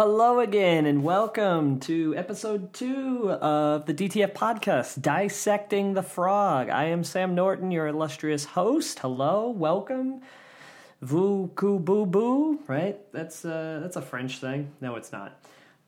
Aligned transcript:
Hello, 0.00 0.38
again, 0.38 0.86
and 0.86 1.02
welcome 1.02 1.80
to 1.80 2.14
episode 2.16 2.72
two 2.72 3.32
of 3.32 3.84
the 3.86 3.92
DTF 3.92 4.32
podcast, 4.32 5.02
Dissecting 5.02 5.94
the 5.94 6.04
Frog. 6.04 6.68
I 6.68 6.84
am 6.84 7.02
Sam 7.02 7.34
Norton, 7.34 7.72
your 7.72 7.88
illustrious 7.88 8.44
host. 8.44 9.00
Hello, 9.00 9.50
welcome. 9.50 10.20
Coup 11.04 11.48
boo 11.80 12.06
boo, 12.06 12.60
right? 12.68 13.12
That's 13.12 13.44
uh, 13.44 13.80
that's 13.82 13.96
a 13.96 14.00
French 14.00 14.38
thing. 14.38 14.70
No, 14.80 14.94
it's 14.94 15.10
not. 15.10 15.36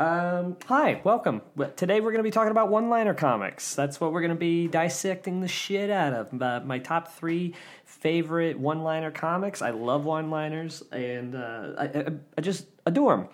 Um, 0.01 0.57
hi, 0.67 1.01
welcome. 1.05 1.43
Today 1.77 2.01
we're 2.01 2.11
going 2.11 2.19
to 2.19 2.29
be 2.29 2.33
talking 2.33 2.51
about 2.51 2.69
one-liner 2.69 3.15
comics. 3.15 3.77
That's 3.77 4.01
what 4.01 4.13
we're 4.13 4.23
going 4.23 4.31
to 4.31 4.35
be 4.35 4.67
dissecting 4.67 5.41
the 5.41 5.47
shit 5.47 5.89
out 5.89 6.15
of. 6.15 6.43
Uh, 6.43 6.61
my 6.65 6.81
top 6.81 7.13
three 7.13 7.55
favorite 7.85 8.59
one-liner 8.59 9.13
comics. 9.13 9.63
I 9.63 9.71
love 9.71 10.05
one-liners, 10.05 10.83
and 10.91 11.37
uh, 11.37 11.75
I, 11.79 11.85
I, 11.85 12.07
I 12.39 12.41
just 12.41 12.67
adore 12.87 13.17
them. 13.17 13.29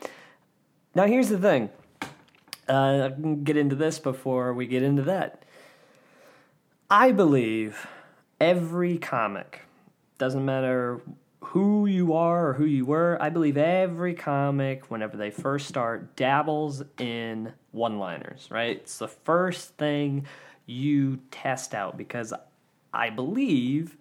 Now, 0.96 1.06
here's 1.06 1.28
the 1.28 1.36
thing. 1.36 1.68
Uh, 2.66 3.02
I 3.04 3.10
can 3.10 3.44
get 3.44 3.58
into 3.58 3.76
this 3.76 3.98
before 3.98 4.54
we 4.54 4.66
get 4.66 4.82
into 4.82 5.02
that. 5.02 5.42
I 6.88 7.12
believe 7.12 7.86
every 8.40 8.96
comic, 8.96 9.60
doesn't 10.16 10.42
matter 10.42 11.02
who 11.40 11.84
you 11.84 12.14
are 12.14 12.48
or 12.48 12.52
who 12.54 12.64
you 12.64 12.86
were, 12.86 13.18
I 13.20 13.28
believe 13.28 13.58
every 13.58 14.14
comic, 14.14 14.90
whenever 14.90 15.18
they 15.18 15.30
first 15.30 15.68
start, 15.68 16.16
dabbles 16.16 16.82
in 16.98 17.52
one 17.72 17.98
liners, 17.98 18.48
right? 18.50 18.78
It's 18.78 18.96
the 18.96 19.08
first 19.08 19.76
thing 19.76 20.24
you 20.64 21.18
test 21.30 21.74
out 21.74 21.98
because 21.98 22.32
I 22.94 23.10
believe 23.10 23.98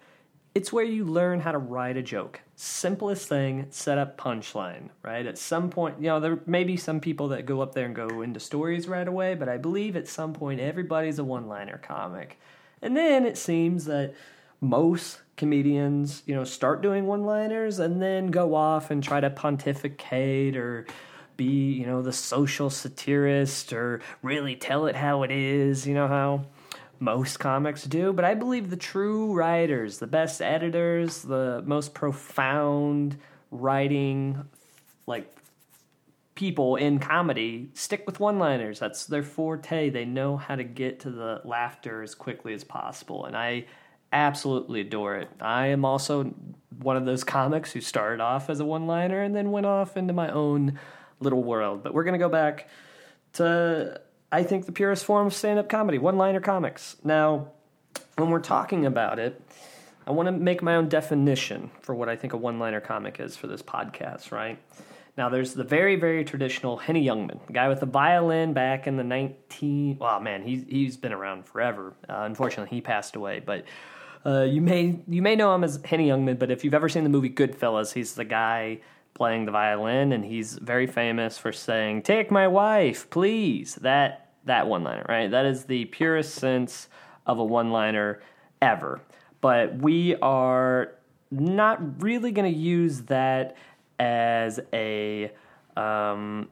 it's 0.54 0.72
where 0.72 0.82
you 0.82 1.04
learn 1.04 1.40
how 1.40 1.52
to 1.52 1.58
write 1.58 1.98
a 1.98 2.02
joke. 2.02 2.40
Simplest 2.58 3.28
thing, 3.28 3.66
set 3.68 3.98
up 3.98 4.16
punchline, 4.16 4.88
right? 5.02 5.26
At 5.26 5.36
some 5.36 5.68
point, 5.68 6.00
you 6.00 6.06
know, 6.06 6.20
there 6.20 6.40
may 6.46 6.64
be 6.64 6.78
some 6.78 7.00
people 7.00 7.28
that 7.28 7.44
go 7.44 7.60
up 7.60 7.74
there 7.74 7.84
and 7.84 7.94
go 7.94 8.22
into 8.22 8.40
stories 8.40 8.88
right 8.88 9.06
away, 9.06 9.34
but 9.34 9.46
I 9.46 9.58
believe 9.58 9.94
at 9.94 10.08
some 10.08 10.32
point 10.32 10.58
everybody's 10.58 11.18
a 11.18 11.24
one 11.24 11.48
liner 11.48 11.76
comic. 11.76 12.38
And 12.80 12.96
then 12.96 13.26
it 13.26 13.36
seems 13.36 13.84
that 13.84 14.14
most 14.62 15.20
comedians, 15.36 16.22
you 16.24 16.34
know, 16.34 16.44
start 16.44 16.80
doing 16.80 17.06
one 17.06 17.24
liners 17.24 17.78
and 17.78 18.00
then 18.00 18.28
go 18.28 18.54
off 18.54 18.90
and 18.90 19.04
try 19.04 19.20
to 19.20 19.28
pontificate 19.28 20.56
or 20.56 20.86
be, 21.36 21.72
you 21.74 21.84
know, 21.84 22.00
the 22.00 22.12
social 22.12 22.70
satirist 22.70 23.74
or 23.74 24.00
really 24.22 24.56
tell 24.56 24.86
it 24.86 24.96
how 24.96 25.22
it 25.24 25.30
is, 25.30 25.86
you 25.86 25.92
know 25.92 26.08
how 26.08 26.46
most 26.98 27.38
comics 27.38 27.84
do, 27.84 28.12
but 28.12 28.24
I 28.24 28.34
believe 28.34 28.70
the 28.70 28.76
true 28.76 29.32
writers, 29.32 29.98
the 29.98 30.06
best 30.06 30.40
editors, 30.40 31.22
the 31.22 31.62
most 31.66 31.94
profound 31.94 33.18
writing 33.50 34.44
like 35.06 35.32
people 36.34 36.76
in 36.76 36.98
comedy 36.98 37.70
stick 37.74 38.04
with 38.06 38.20
one-liners. 38.20 38.78
That's 38.78 39.06
their 39.06 39.22
forte. 39.22 39.90
They 39.90 40.04
know 40.04 40.36
how 40.36 40.56
to 40.56 40.64
get 40.64 41.00
to 41.00 41.10
the 41.10 41.40
laughter 41.44 42.02
as 42.02 42.14
quickly 42.14 42.52
as 42.54 42.64
possible, 42.64 43.24
and 43.24 43.36
I 43.36 43.66
absolutely 44.12 44.82
adore 44.82 45.16
it. 45.16 45.28
I 45.40 45.68
am 45.68 45.84
also 45.84 46.34
one 46.78 46.96
of 46.96 47.06
those 47.06 47.24
comics 47.24 47.72
who 47.72 47.80
started 47.80 48.20
off 48.20 48.50
as 48.50 48.60
a 48.60 48.64
one-liner 48.64 49.22
and 49.22 49.34
then 49.34 49.50
went 49.50 49.66
off 49.66 49.96
into 49.96 50.12
my 50.12 50.30
own 50.30 50.78
little 51.20 51.42
world. 51.42 51.82
But 51.82 51.94
we're 51.94 52.04
going 52.04 52.12
to 52.12 52.18
go 52.18 52.28
back 52.28 52.68
to 53.34 54.00
I 54.30 54.42
think 54.42 54.66
the 54.66 54.72
purest 54.72 55.04
form 55.04 55.28
of 55.28 55.34
stand-up 55.34 55.68
comedy, 55.68 55.98
one-liner 55.98 56.40
comics. 56.40 56.96
Now, 57.04 57.48
when 58.16 58.30
we're 58.30 58.40
talking 58.40 58.86
about 58.86 59.18
it, 59.18 59.40
I 60.06 60.10
want 60.12 60.26
to 60.26 60.32
make 60.32 60.62
my 60.62 60.76
own 60.76 60.88
definition 60.88 61.70
for 61.80 61.94
what 61.94 62.08
I 62.08 62.16
think 62.16 62.32
a 62.32 62.36
one-liner 62.36 62.80
comic 62.80 63.20
is 63.20 63.36
for 63.36 63.46
this 63.46 63.62
podcast, 63.62 64.32
right? 64.32 64.58
Now, 65.16 65.30
there's 65.30 65.54
the 65.54 65.64
very, 65.64 65.96
very 65.96 66.24
traditional 66.24 66.76
Henny 66.76 67.04
Youngman, 67.04 67.44
the 67.46 67.52
guy 67.52 67.68
with 67.68 67.80
the 67.80 67.86
violin 67.86 68.52
back 68.52 68.86
in 68.86 68.96
the 68.96 69.04
19. 69.04 69.98
Well, 69.98 70.20
man, 70.20 70.42
he's 70.42 70.64
he's 70.68 70.96
been 70.96 71.12
around 71.12 71.46
forever. 71.46 71.94
Uh, 72.08 72.20
unfortunately, 72.20 72.76
he 72.76 72.82
passed 72.82 73.16
away, 73.16 73.40
but 73.44 73.64
uh, 74.26 74.42
you 74.42 74.60
may 74.60 74.98
you 75.08 75.22
may 75.22 75.34
know 75.34 75.54
him 75.54 75.64
as 75.64 75.80
Henny 75.84 76.08
Youngman. 76.08 76.38
But 76.38 76.50
if 76.50 76.64
you've 76.64 76.74
ever 76.74 76.90
seen 76.90 77.02
the 77.02 77.08
movie 77.08 77.30
Goodfellas, 77.30 77.94
he's 77.94 78.14
the 78.14 78.26
guy 78.26 78.80
playing 79.16 79.46
the 79.46 79.52
violin, 79.52 80.12
and 80.12 80.24
he's 80.24 80.54
very 80.54 80.86
famous 80.86 81.38
for 81.38 81.52
saying, 81.52 82.02
"Take 82.02 82.30
my 82.30 82.46
wife, 82.46 83.10
please." 83.10 83.74
That 83.76 84.30
that 84.44 84.68
one 84.68 84.84
liner, 84.84 85.04
right? 85.08 85.30
That 85.30 85.46
is 85.46 85.64
the 85.64 85.86
purest 85.86 86.34
sense 86.34 86.88
of 87.26 87.38
a 87.38 87.44
one 87.44 87.70
liner 87.70 88.20
ever. 88.62 89.00
But 89.40 89.76
we 89.78 90.14
are 90.16 90.92
not 91.30 92.02
really 92.02 92.30
going 92.30 92.52
to 92.52 92.58
use 92.58 93.02
that 93.02 93.56
as 93.98 94.60
a 94.72 95.32
um, 95.76 96.48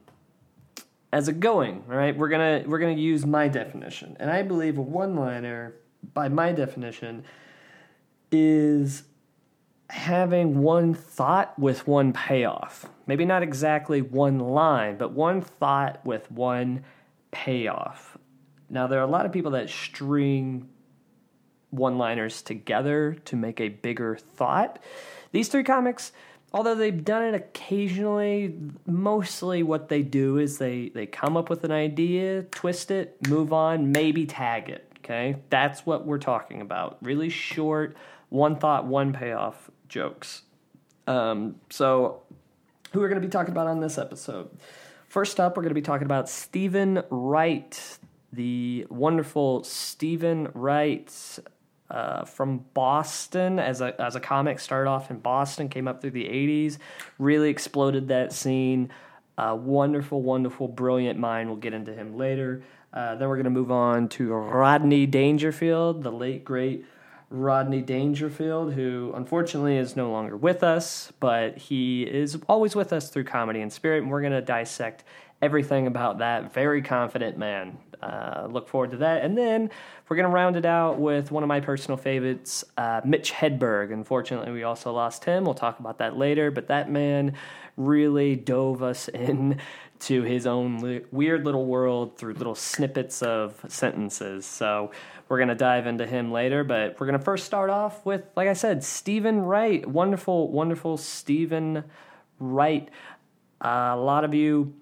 as 1.15 1.29
a 1.29 1.33
going 1.33 1.81
right 1.87 2.17
we're 2.17 2.27
gonna 2.27 2.61
we're 2.67 2.77
gonna 2.77 2.91
use 2.91 3.25
my 3.25 3.47
definition 3.47 4.17
and 4.19 4.29
i 4.29 4.41
believe 4.41 4.77
a 4.77 4.81
one 4.81 5.15
liner 5.15 5.73
by 6.13 6.27
my 6.27 6.51
definition 6.51 7.23
is 8.33 9.03
having 9.89 10.61
one 10.61 10.93
thought 10.93 11.57
with 11.59 11.87
one 11.87 12.11
payoff 12.11 12.85
maybe 13.07 13.25
not 13.25 13.43
exactly 13.43 14.01
one 14.01 14.39
line 14.39 14.97
but 14.97 15.11
one 15.11 15.41
thought 15.41 16.03
with 16.05 16.29
one 16.31 16.83
payoff 17.31 18.17
now 18.69 18.87
there 18.87 18.99
are 18.99 19.03
a 19.03 19.07
lot 19.07 19.25
of 19.25 19.31
people 19.31 19.51
that 19.51 19.69
string 19.69 20.69
one 21.77 21.97
liners 21.97 22.41
together 22.41 23.17
to 23.25 23.35
make 23.35 23.59
a 23.59 23.69
bigger 23.69 24.15
thought. 24.15 24.79
These 25.31 25.49
three 25.49 25.63
comics, 25.63 26.11
although 26.53 26.75
they've 26.75 27.03
done 27.03 27.23
it 27.23 27.35
occasionally, 27.35 28.55
mostly 28.85 29.63
what 29.63 29.89
they 29.89 30.01
do 30.01 30.37
is 30.37 30.57
they, 30.57 30.89
they 30.89 31.05
come 31.05 31.37
up 31.37 31.49
with 31.49 31.63
an 31.63 31.71
idea, 31.71 32.43
twist 32.43 32.91
it, 32.91 33.17
move 33.27 33.53
on, 33.53 33.91
maybe 33.91 34.25
tag 34.25 34.69
it. 34.69 34.91
Okay? 34.99 35.37
That's 35.49 35.85
what 35.85 36.05
we're 36.05 36.17
talking 36.17 36.61
about. 36.61 36.97
Really 37.01 37.29
short, 37.29 37.95
one 38.29 38.57
thought, 38.57 38.85
one 38.85 39.13
payoff 39.13 39.69
jokes. 39.87 40.43
Um, 41.07 41.55
so, 41.69 42.23
who 42.91 42.99
we're 42.99 43.09
going 43.09 43.21
to 43.21 43.27
be 43.27 43.31
talking 43.31 43.51
about 43.51 43.67
on 43.67 43.79
this 43.79 43.97
episode? 43.97 44.49
First 45.07 45.39
up, 45.39 45.55
we're 45.55 45.63
going 45.63 45.71
to 45.71 45.75
be 45.75 45.81
talking 45.81 46.05
about 46.05 46.27
Steven 46.29 47.03
Wright, 47.09 47.99
the 48.33 48.85
wonderful 48.89 49.63
Steven 49.63 50.49
Wright 50.53 51.39
uh, 51.89 52.25
from 52.25 52.65
Boston 52.73 53.59
as 53.59 53.81
a 53.81 53.99
as 54.01 54.15
a 54.15 54.19
comic. 54.19 54.59
Started 54.59 54.89
off 54.89 55.11
in 55.11 55.19
Boston, 55.19 55.69
came 55.69 55.87
up 55.87 56.01
through 56.01 56.11
the 56.11 56.25
'80s, 56.25 56.79
really 57.19 57.49
exploded 57.49 58.07
that 58.09 58.33
scene. 58.33 58.91
Wonderful, 59.37 60.21
wonderful, 60.21 60.67
brilliant 60.67 61.19
mind. 61.19 61.49
We'll 61.49 61.59
get 61.59 61.73
into 61.73 61.93
him 61.93 62.17
later. 62.17 62.63
Uh, 62.95 63.15
then 63.15 63.27
we're 63.27 63.35
going 63.35 63.43
to 63.43 63.49
move 63.49 63.71
on 63.71 64.07
to 64.07 64.33
Rodney 64.33 65.05
Dangerfield, 65.05 66.01
the 66.01 66.11
late 66.11 66.45
great 66.45 66.85
Rodney 67.29 67.81
Dangerfield, 67.81 68.73
who 68.73 69.11
unfortunately 69.15 69.77
is 69.77 69.95
no 69.95 70.11
longer 70.11 70.37
with 70.37 70.63
us, 70.63 71.11
but 71.19 71.57
he 71.57 72.03
is 72.03 72.37
always 72.47 72.75
with 72.75 72.93
us 72.93 73.09
through 73.09 73.25
comedy 73.25 73.61
and 73.61 73.71
spirit. 73.71 74.03
And 74.03 74.11
we're 74.11 74.21
going 74.21 74.33
to 74.33 74.41
dissect 74.41 75.03
everything 75.41 75.87
about 75.87 76.19
that 76.19 76.53
very 76.53 76.81
confident 76.81 77.37
man. 77.37 77.77
Uh, 78.01 78.47
look 78.49 78.67
forward 78.67 78.91
to 78.91 78.97
that. 78.97 79.23
And 79.23 79.37
then 79.37 79.69
we're 80.07 80.15
going 80.15 80.27
to 80.27 80.33
round 80.33 80.55
it 80.55 80.65
out 80.65 80.99
with 80.99 81.31
one 81.31 81.43
of 81.43 81.47
my 81.47 81.59
personal 81.59 81.97
favorites, 81.97 82.63
uh, 82.77 83.01
Mitch 83.03 83.31
Hedberg. 83.31 83.91
Unfortunately, 83.91 84.51
we 84.51 84.63
also 84.63 84.91
lost 84.93 85.25
him. 85.25 85.45
We'll 85.45 85.53
talk 85.53 85.79
about 85.79 85.97
that 85.97 86.15
later. 86.15 86.51
But 86.51 86.67
that 86.67 86.91
man 86.91 87.33
really 87.77 88.35
dove 88.35 88.83
us 88.83 89.07
in 89.07 89.59
to 90.05 90.21
his 90.23 90.45
own 90.45 90.79
li- 90.79 91.01
weird 91.11 91.45
little 91.45 91.65
world 91.65 92.17
through 92.17 92.33
little 92.33 92.55
snippets 92.55 93.21
of 93.21 93.63
sentences. 93.67 94.45
So 94.45 94.91
we're 95.27 95.37
going 95.37 95.49
to 95.49 95.55
dive 95.55 95.87
into 95.87 96.05
him 96.05 96.31
later. 96.31 96.63
But 96.63 96.99
we're 96.99 97.07
going 97.07 97.17
to 97.17 97.23
first 97.25 97.45
start 97.45 97.69
off 97.69 98.05
with, 98.05 98.23
like 98.35 98.47
I 98.47 98.53
said, 98.53 98.83
Steven 98.83 99.41
Wright. 99.41 99.85
Wonderful, 99.87 100.51
wonderful 100.51 100.97
Steven 100.97 101.83
Wright. 102.39 102.89
Uh, 103.63 103.93
a 103.93 103.97
lot 103.97 104.23
of 104.23 104.33
you 104.33 104.75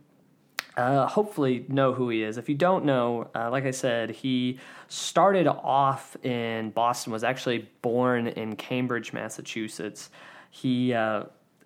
uh, 0.75 1.07
hopefully 1.07 1.65
know 1.69 1.93
who 1.93 2.09
he 2.09 2.23
is. 2.23 2.37
If 2.37 2.49
you 2.49 2.55
don't 2.55 2.83
know, 2.83 3.29
uh, 3.35 3.49
like 3.49 3.65
I 3.65 3.71
said, 3.71 4.09
he 4.09 4.59
started 4.87 5.47
off 5.47 6.17
in 6.23 6.71
Boston. 6.71 7.13
Was 7.13 7.23
actually 7.23 7.69
born 7.81 8.27
in 8.27 8.55
Cambridge, 8.55 9.13
Massachusetts. 9.13 10.09
He 10.49 10.93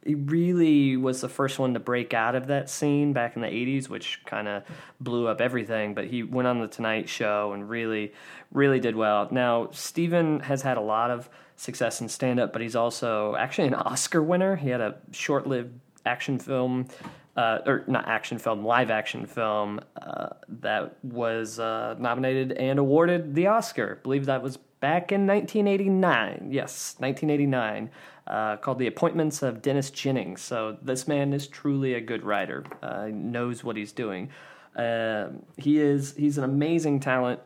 he 0.08 0.16
really 0.16 0.96
was 0.96 1.22
the 1.22 1.30
first 1.30 1.60
one 1.60 1.74
to 1.74 1.80
break 1.80 2.14
out 2.14 2.34
of 2.34 2.48
that 2.48 2.70
scene 2.70 3.12
back 3.14 3.36
in 3.36 3.42
the 3.42 3.48
80s, 3.48 3.90
which 3.90 4.22
kind 4.26 4.48
of 4.48 4.64
blew 5.02 5.28
up 5.28 5.42
everything. 5.42 5.94
But 5.94 6.06
he 6.06 6.24
went 6.24 6.48
on 6.48 6.62
The 6.62 6.68
Tonight 6.68 7.10
Show 7.10 7.52
and 7.54 7.70
really, 7.70 8.14
really 8.52 8.80
did 8.80 8.96
well. 8.96 9.28
Now, 9.32 9.70
Steven 9.72 10.40
has 10.40 10.62
had 10.62 10.78
a 10.78 10.82
lot 10.82 11.12
of 11.12 11.30
success 11.58 12.00
in 12.00 12.08
stand 12.08 12.40
up, 12.40 12.54
but 12.54 12.62
he's 12.62 12.76
also 12.76 13.36
actually 13.36 13.68
an 13.68 13.74
Oscar 13.74 14.24
winner. 14.24 14.56
He 14.56 14.70
had 14.70 14.80
a 14.80 14.96
short 15.12 15.46
lived 15.46 15.78
action 16.06 16.40
film. 16.40 16.88
Uh, 17.38 17.60
or 17.68 17.84
not 17.86 18.08
action 18.08 18.40
film, 18.40 18.66
live 18.66 18.90
action 18.90 19.28
film 19.28 19.80
uh, 20.02 20.30
that 20.50 20.98
was 21.04 21.60
uh, 21.60 21.96
nominated 22.00 22.52
and 22.54 22.80
awarded 22.80 23.36
the 23.36 23.46
Oscar. 23.46 24.00
I 24.00 24.02
believe 24.02 24.26
that 24.26 24.42
was 24.42 24.58
back 24.80 25.12
in 25.12 25.28
1989. 25.28 26.48
Yes, 26.52 26.96
1989 26.98 27.92
uh, 28.26 28.58
called 28.58 28.80
The 28.80 28.88
Appointments 28.88 29.44
of 29.44 29.62
Dennis 29.62 29.92
Jennings. 29.92 30.42
So 30.42 30.78
this 30.82 31.08
man 31.08 31.32
is 31.32 31.48
truly 31.48 31.94
a 31.94 32.02
good 32.02 32.24
writer. 32.24 32.66
Uh, 32.82 33.10
knows 33.12 33.64
what 33.64 33.76
he's 33.76 33.92
doing. 33.92 34.30
Uh, 34.76 35.28
he 35.58 35.80
is 35.80 36.16
he's 36.16 36.40
an 36.40 36.44
amazing 36.44 37.00
talent 37.00 37.40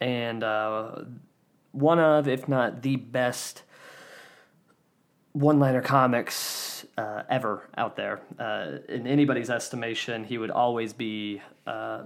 and 0.00 0.44
uh, 0.44 1.02
one 1.72 1.98
of, 1.98 2.28
if 2.28 2.48
not 2.48 2.82
the 2.82 2.96
best, 2.96 3.62
one-liner 5.32 5.82
comics 5.82 6.77
uh, 6.98 7.22
ever 7.30 7.70
out 7.76 7.96
there. 7.96 8.20
Uh, 8.38 8.78
in 8.88 9.06
anybody's 9.06 9.48
estimation, 9.48 10.24
he 10.24 10.36
would 10.36 10.50
always 10.50 10.92
be 10.92 11.40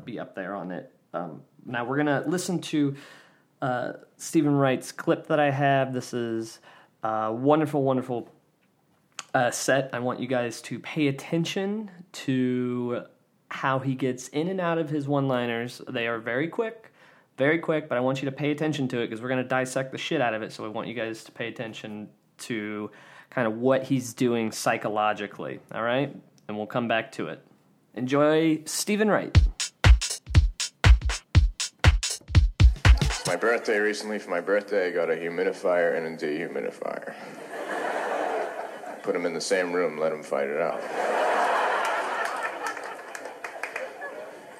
be 0.04 0.18
up 0.20 0.34
there 0.34 0.54
on 0.54 0.70
it. 0.70 0.92
Um, 1.14 1.42
now 1.66 1.84
we're 1.84 1.96
gonna 1.96 2.22
listen 2.26 2.60
to 2.60 2.94
Steven 4.16 4.54
Wright's 4.54 4.92
clip 4.92 5.26
that 5.28 5.40
I 5.40 5.50
have. 5.50 5.92
This 5.92 6.12
is 6.12 6.60
uh, 7.02 7.32
wonderful, 7.34 7.82
wonderful 7.82 8.28
uh, 9.34 9.50
set. 9.50 9.90
I 9.92 9.98
want 9.98 10.20
you 10.20 10.26
guys 10.26 10.60
to 10.62 10.78
pay 10.78 11.08
attention 11.08 11.90
to 12.12 13.04
how 13.48 13.78
he 13.78 13.94
gets 13.94 14.28
in 14.28 14.48
and 14.48 14.60
out 14.60 14.78
of 14.78 14.88
his 14.88 15.08
one 15.08 15.28
liners. 15.28 15.80
They 15.88 16.06
are 16.06 16.18
very 16.18 16.48
quick, 16.48 16.92
very 17.36 17.58
quick, 17.58 17.88
but 17.88 17.98
I 17.98 18.00
want 18.00 18.22
you 18.22 18.26
to 18.26 18.32
pay 18.32 18.50
attention 18.50 18.88
to 18.88 19.00
it 19.00 19.08
because 19.08 19.20
we're 19.20 19.28
to 19.42 19.48
dissect 19.48 19.92
the 19.92 19.98
shit 19.98 20.20
out 20.20 20.34
of 20.34 20.42
it. 20.42 20.52
So 20.52 20.64
I 20.64 20.68
want 20.68 20.88
you 20.88 20.94
guys 20.94 21.24
to 21.24 21.32
pay 21.32 21.48
attention 21.48 22.08
to 22.38 22.90
kind 23.32 23.46
of 23.46 23.54
what 23.54 23.84
he's 23.84 24.12
doing 24.12 24.52
psychologically. 24.52 25.58
All 25.74 25.82
right? 25.82 26.14
And 26.48 26.56
we'll 26.56 26.66
come 26.66 26.86
back 26.86 27.10
to 27.12 27.28
it. 27.28 27.42
Enjoy 27.94 28.62
Steven 28.66 29.08
Wright. 29.08 29.36
My 33.26 33.36
birthday 33.36 33.78
recently, 33.78 34.18
for 34.18 34.28
my 34.28 34.40
birthday, 34.40 34.88
I 34.88 34.90
got 34.90 35.10
a 35.10 35.14
humidifier 35.14 35.96
and 35.96 36.06
a 36.06 36.26
dehumidifier. 36.26 37.14
Put 39.02 39.14
them 39.14 39.24
in 39.24 39.32
the 39.32 39.40
same 39.40 39.72
room, 39.72 39.98
let 39.98 40.10
them 40.10 40.22
fight 40.22 40.48
it 40.48 40.60
out. 40.60 40.80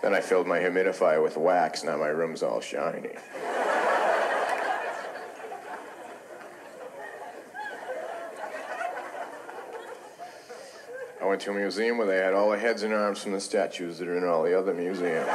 Then 0.00 0.14
I 0.14 0.20
filled 0.20 0.46
my 0.46 0.58
humidifier 0.58 1.22
with 1.22 1.36
wax, 1.36 1.84
now 1.84 1.98
my 1.98 2.08
room's 2.08 2.42
all 2.42 2.60
shiny. 2.60 3.10
Went 11.32 11.40
to 11.40 11.50
a 11.50 11.54
museum 11.54 11.96
where 11.96 12.06
they 12.06 12.18
had 12.18 12.34
all 12.34 12.50
the 12.50 12.58
heads 12.58 12.82
and 12.82 12.92
arms 12.92 13.22
from 13.22 13.32
the 13.32 13.40
statues 13.40 13.96
that 13.96 14.06
are 14.06 14.18
in 14.18 14.24
all 14.24 14.42
the 14.42 14.52
other 14.52 14.74
museums. 14.74 15.26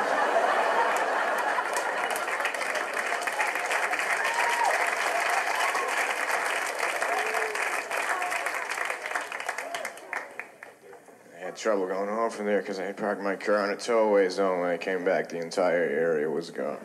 I 11.36 11.40
had 11.40 11.56
trouble 11.56 11.88
going 11.88 12.08
home 12.08 12.30
from 12.30 12.46
there 12.46 12.62
because 12.62 12.78
I 12.78 12.84
had 12.84 12.98
parked 12.98 13.24
my 13.24 13.36
car 13.36 13.58
on 13.58 13.72
a 13.72 13.76
towaway 13.76 14.30
zone. 14.30 14.60
When 14.60 14.70
I 14.70 14.78
came 14.78 15.04
back, 15.04 15.30
the 15.30 15.42
entire 15.42 15.82
area 15.82 16.30
was 16.30 16.52
gone. 16.52 16.78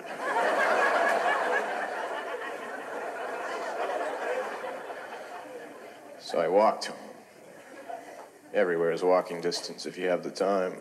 so 6.19 6.39
I 6.39 6.49
walked 6.49 6.87
home. 6.87 7.02
Everywhere 8.55 8.93
is 8.93 9.03
walking 9.03 9.41
distance 9.41 9.87
if 9.87 9.97
you 9.97 10.09
have 10.09 10.23
the 10.23 10.31
time. 10.31 10.75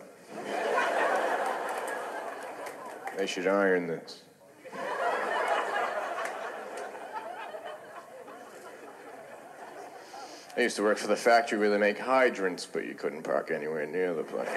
They 3.16 3.26
should 3.26 3.46
iron 3.46 3.86
this. 3.86 4.22
I 10.54 10.60
used 10.60 10.76
to 10.76 10.82
work 10.82 10.98
for 10.98 11.06
the 11.06 11.16
factory 11.16 11.58
where 11.58 11.70
they 11.70 11.78
make 11.78 11.98
hydrants, 11.98 12.66
but 12.66 12.84
you 12.84 12.94
couldn't 12.94 13.22
park 13.22 13.50
anywhere 13.50 13.86
near 13.86 14.12
the 14.12 14.22
place. 14.22 14.48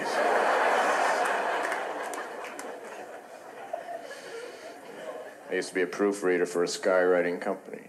I 5.50 5.53
used 5.53 5.69
to 5.69 5.75
be 5.75 5.83
a 5.83 5.88
proofreader 5.88 6.45
for 6.45 6.65
a 6.65 6.68
skywriting 6.68 7.39
company. 7.39 7.88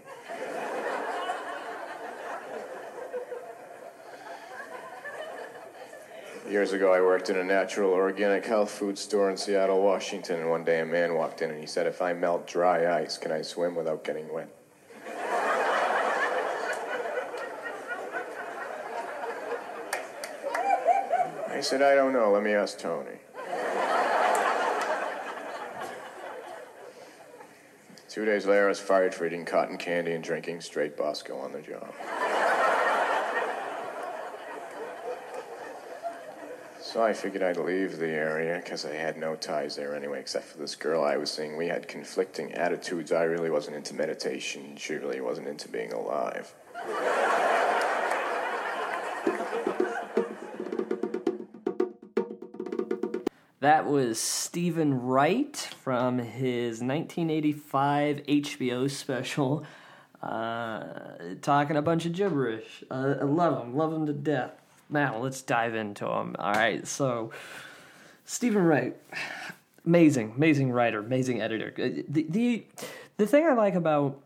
Years 6.57 6.73
ago, 6.73 6.91
I 6.91 7.01
worked 7.01 7.29
in 7.29 7.37
a 7.37 7.43
natural 7.43 7.91
organic 7.91 8.43
health 8.43 8.71
food 8.71 8.97
store 8.97 9.29
in 9.29 9.37
Seattle, 9.37 9.83
Washington, 9.83 10.39
and 10.39 10.49
one 10.49 10.63
day 10.63 10.79
a 10.79 10.85
man 10.87 11.13
walked 11.13 11.43
in 11.43 11.51
and 11.51 11.59
he 11.59 11.67
said, 11.67 11.85
If 11.85 12.01
I 12.01 12.13
melt 12.13 12.47
dry 12.47 12.99
ice, 12.99 13.15
can 13.15 13.31
I 13.31 13.43
swim 13.43 13.75
without 13.75 14.03
getting 14.03 14.33
wet? 14.33 14.49
I 21.47 21.59
said, 21.61 21.83
I 21.83 21.93
don't 21.93 22.11
know. 22.11 22.31
Let 22.31 22.41
me 22.41 22.53
ask 22.53 22.79
Tony. 22.79 23.19
Two 28.09 28.25
days 28.25 28.47
later, 28.47 28.65
I 28.65 28.69
was 28.69 28.79
fired 28.79 29.13
for 29.13 29.27
eating 29.27 29.45
cotton 29.45 29.77
candy 29.77 30.13
and 30.13 30.23
drinking 30.23 30.61
straight 30.61 30.97
Bosco 30.97 31.37
on 31.37 31.53
the 31.53 31.61
job. 31.61 31.93
So 36.97 37.03
I 37.03 37.13
figured 37.13 37.43
I'd 37.43 37.57
leave 37.57 37.99
the 37.99 38.07
area 38.07 38.55
because 38.57 38.83
I 38.83 38.95
had 38.95 39.17
no 39.17 39.35
ties 39.35 39.75
there 39.75 39.95
anyway, 39.95 40.19
except 40.19 40.45
for 40.45 40.57
this 40.57 40.73
girl 40.73 41.03
I 41.03 41.15
was 41.15 41.29
seeing. 41.29 41.55
We 41.55 41.67
had 41.67 41.87
conflicting 41.87 42.53
attitudes. 42.53 43.11
I 43.11 43.21
really 43.21 43.51
wasn't 43.51 43.75
into 43.75 43.93
meditation. 43.93 44.75
She 44.77 44.95
really 44.95 45.21
wasn't 45.21 45.47
into 45.47 45.69
being 45.69 45.93
alive. 45.93 46.51
That 53.59 53.85
was 53.85 54.19
Steven 54.19 55.03
Wright 55.03 55.55
from 55.55 56.17
his 56.17 56.81
1985 56.81 58.23
HBO 58.27 58.89
special, 58.89 59.63
uh, 60.23 60.83
talking 61.43 61.75
a 61.77 61.83
bunch 61.83 62.07
of 62.07 62.13
gibberish. 62.13 62.83
Uh, 62.89 63.17
I 63.21 63.23
love 63.23 63.63
him, 63.63 63.75
love 63.75 63.93
him 63.93 64.07
to 64.07 64.13
death. 64.13 64.63
Now 64.89 65.17
let's 65.17 65.41
dive 65.41 65.75
into 65.75 66.05
him. 66.05 66.35
All 66.39 66.53
right, 66.53 66.87
so 66.87 67.31
Steven 68.25 68.63
Wright, 68.63 68.95
amazing, 69.85 70.33
amazing 70.35 70.71
writer, 70.71 70.99
amazing 70.99 71.41
editor. 71.41 71.73
Uh, 71.77 72.03
The 72.07 72.25
the, 72.29 72.65
the 73.17 73.27
thing 73.27 73.45
I 73.45 73.53
like 73.53 73.75
about 73.75 74.19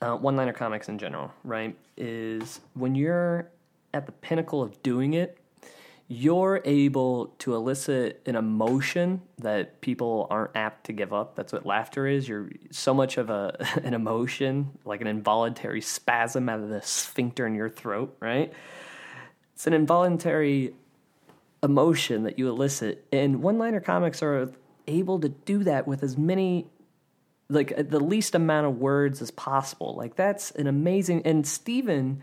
uh, 0.00 0.16
one-liner 0.16 0.52
comics 0.52 0.88
in 0.88 0.98
general, 0.98 1.32
right, 1.44 1.76
is 1.96 2.60
when 2.74 2.94
you're 2.94 3.50
at 3.94 4.06
the 4.06 4.12
pinnacle 4.12 4.62
of 4.62 4.82
doing 4.82 5.14
it, 5.14 5.38
you're 6.08 6.60
able 6.64 7.34
to 7.38 7.54
elicit 7.54 8.22
an 8.26 8.36
emotion 8.36 9.20
that 9.38 9.80
people 9.80 10.28
aren't 10.30 10.54
apt 10.54 10.86
to 10.86 10.92
give 10.92 11.12
up. 11.12 11.34
That's 11.34 11.52
what 11.52 11.66
laughter 11.66 12.06
is. 12.06 12.28
You're 12.28 12.50
so 12.70 12.94
much 12.94 13.18
of 13.18 13.28
a 13.28 13.56
an 13.82 13.92
emotion, 13.92 14.70
like 14.84 15.00
an 15.00 15.06
involuntary 15.08 15.80
spasm 15.80 16.48
out 16.48 16.60
of 16.60 16.68
the 16.68 16.82
sphincter 16.82 17.46
in 17.46 17.54
your 17.54 17.68
throat, 17.70 18.16
right? 18.20 18.52
It's 19.56 19.66
an 19.66 19.72
involuntary 19.72 20.74
emotion 21.62 22.24
that 22.24 22.38
you 22.38 22.46
elicit, 22.46 23.06
and 23.10 23.42
one-liner 23.42 23.80
comics 23.80 24.22
are 24.22 24.52
able 24.86 25.18
to 25.20 25.30
do 25.30 25.64
that 25.64 25.88
with 25.88 26.02
as 26.02 26.18
many 26.18 26.66
like 27.48 27.72
uh, 27.72 27.82
the 27.88 27.98
least 27.98 28.34
amount 28.34 28.66
of 28.66 28.76
words 28.76 29.22
as 29.22 29.30
possible. 29.30 29.94
Like 29.96 30.14
that's 30.14 30.50
an 30.52 30.66
amazing 30.66 31.22
and 31.24 31.46
Steven 31.46 32.22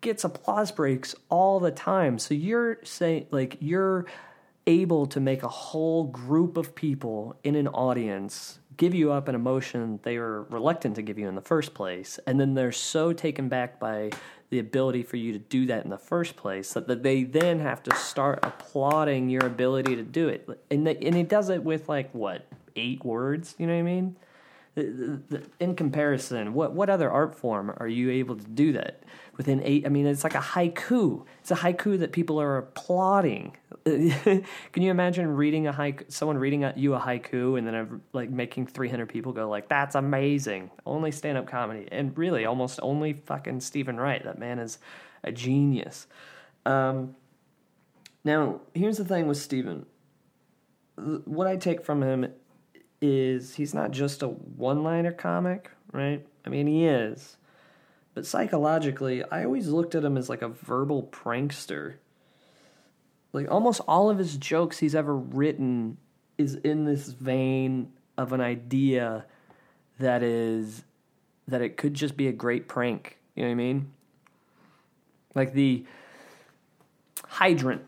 gets 0.00 0.24
applause 0.24 0.72
breaks 0.72 1.14
all 1.28 1.60
the 1.60 1.70
time. 1.70 2.18
So 2.18 2.34
you're 2.34 2.78
saying 2.82 3.28
like 3.30 3.56
you're 3.60 4.06
able 4.66 5.06
to 5.06 5.20
make 5.20 5.44
a 5.44 5.48
whole 5.48 6.04
group 6.04 6.56
of 6.56 6.74
people 6.74 7.36
in 7.44 7.54
an 7.54 7.68
audience 7.68 8.58
give 8.76 8.94
you 8.94 9.12
up 9.12 9.28
an 9.28 9.36
emotion 9.36 10.00
they 10.02 10.18
were 10.18 10.42
reluctant 10.44 10.96
to 10.96 11.02
give 11.02 11.18
you 11.18 11.28
in 11.28 11.36
the 11.36 11.40
first 11.40 11.74
place 11.74 12.18
and 12.26 12.40
then 12.40 12.54
they're 12.54 12.72
so 12.72 13.12
taken 13.12 13.48
back 13.48 13.78
by 13.78 14.10
the 14.50 14.58
ability 14.58 15.02
for 15.02 15.16
you 15.16 15.32
to 15.32 15.38
do 15.38 15.66
that 15.66 15.84
in 15.84 15.90
the 15.90 15.98
first 15.98 16.36
place 16.36 16.72
that 16.74 17.02
they 17.02 17.24
then 17.24 17.60
have 17.60 17.82
to 17.82 17.94
start 17.94 18.38
applauding 18.42 19.28
your 19.28 19.44
ability 19.44 19.96
to 19.96 20.02
do 20.02 20.28
it. 20.28 20.48
And, 20.70 20.86
and 20.86 21.14
he 21.14 21.22
does 21.22 21.48
it 21.48 21.64
with 21.64 21.88
like 21.88 22.10
what 22.14 22.46
eight 22.76 23.04
words? 23.04 23.54
You 23.58 23.66
know 23.66 23.74
what 23.74 23.80
i 23.80 23.82
mean 23.82 24.16
in 24.76 25.76
comparison, 25.76 26.52
what 26.52 26.72
what 26.72 26.90
other 26.90 27.10
art 27.10 27.36
form 27.36 27.72
are 27.76 27.86
you 27.86 28.10
able 28.10 28.36
to 28.36 28.44
do 28.44 28.72
that 28.72 29.04
within 29.36 29.62
eight? 29.62 29.86
I 29.86 29.88
mean, 29.88 30.06
it's 30.06 30.24
like 30.24 30.34
a 30.34 30.40
haiku. 30.40 31.24
It's 31.40 31.52
a 31.52 31.56
haiku 31.56 31.98
that 32.00 32.10
people 32.10 32.40
are 32.40 32.58
applauding. 32.58 33.56
Can 33.84 34.42
you 34.74 34.90
imagine 34.90 35.28
reading 35.28 35.68
a 35.68 35.72
haiku? 35.72 36.10
Someone 36.10 36.38
reading 36.38 36.64
a, 36.64 36.72
you 36.76 36.94
a 36.94 36.98
haiku 36.98 37.56
and 37.56 37.66
then 37.66 37.74
uh, 37.74 37.86
like 38.12 38.30
making 38.30 38.66
three 38.66 38.88
hundred 38.88 39.08
people 39.10 39.32
go 39.32 39.48
like, 39.48 39.68
"That's 39.68 39.94
amazing!" 39.94 40.70
Only 40.84 41.12
stand 41.12 41.38
up 41.38 41.46
comedy, 41.46 41.86
and 41.92 42.16
really 42.18 42.44
almost 42.44 42.80
only 42.82 43.12
fucking 43.12 43.60
Steven 43.60 43.96
Wright. 43.96 44.24
That 44.24 44.40
man 44.40 44.58
is 44.58 44.78
a 45.22 45.30
genius. 45.30 46.08
Um, 46.66 47.14
now, 48.24 48.60
here's 48.74 48.96
the 48.96 49.04
thing 49.04 49.28
with 49.28 49.36
Steven. 49.36 49.86
What 50.96 51.46
I 51.46 51.56
take 51.56 51.84
from 51.84 52.02
him 52.02 52.32
is 53.04 53.54
he's 53.54 53.74
not 53.74 53.90
just 53.90 54.22
a 54.22 54.28
one 54.28 54.82
liner 54.82 55.12
comic, 55.12 55.70
right? 55.92 56.26
I 56.44 56.48
mean, 56.48 56.66
he 56.66 56.86
is. 56.86 57.36
But 58.14 58.26
psychologically, 58.26 59.24
I 59.24 59.44
always 59.44 59.68
looked 59.68 59.94
at 59.94 60.04
him 60.04 60.16
as 60.16 60.28
like 60.28 60.42
a 60.42 60.48
verbal 60.48 61.04
prankster. 61.04 61.94
Like 63.32 63.50
almost 63.50 63.80
all 63.88 64.10
of 64.10 64.18
his 64.18 64.36
jokes 64.36 64.78
he's 64.78 64.94
ever 64.94 65.16
written 65.16 65.96
is 66.38 66.54
in 66.54 66.84
this 66.84 67.08
vein 67.08 67.92
of 68.16 68.32
an 68.32 68.40
idea 68.40 69.26
that 69.98 70.22
is 70.22 70.84
that 71.48 71.60
it 71.60 71.76
could 71.76 71.94
just 71.94 72.16
be 72.16 72.28
a 72.28 72.32
great 72.32 72.68
prank. 72.68 73.18
You 73.34 73.42
know 73.42 73.48
what 73.48 73.52
I 73.52 73.56
mean? 73.56 73.92
Like 75.34 75.52
the 75.52 75.84
hydrant. 77.26 77.82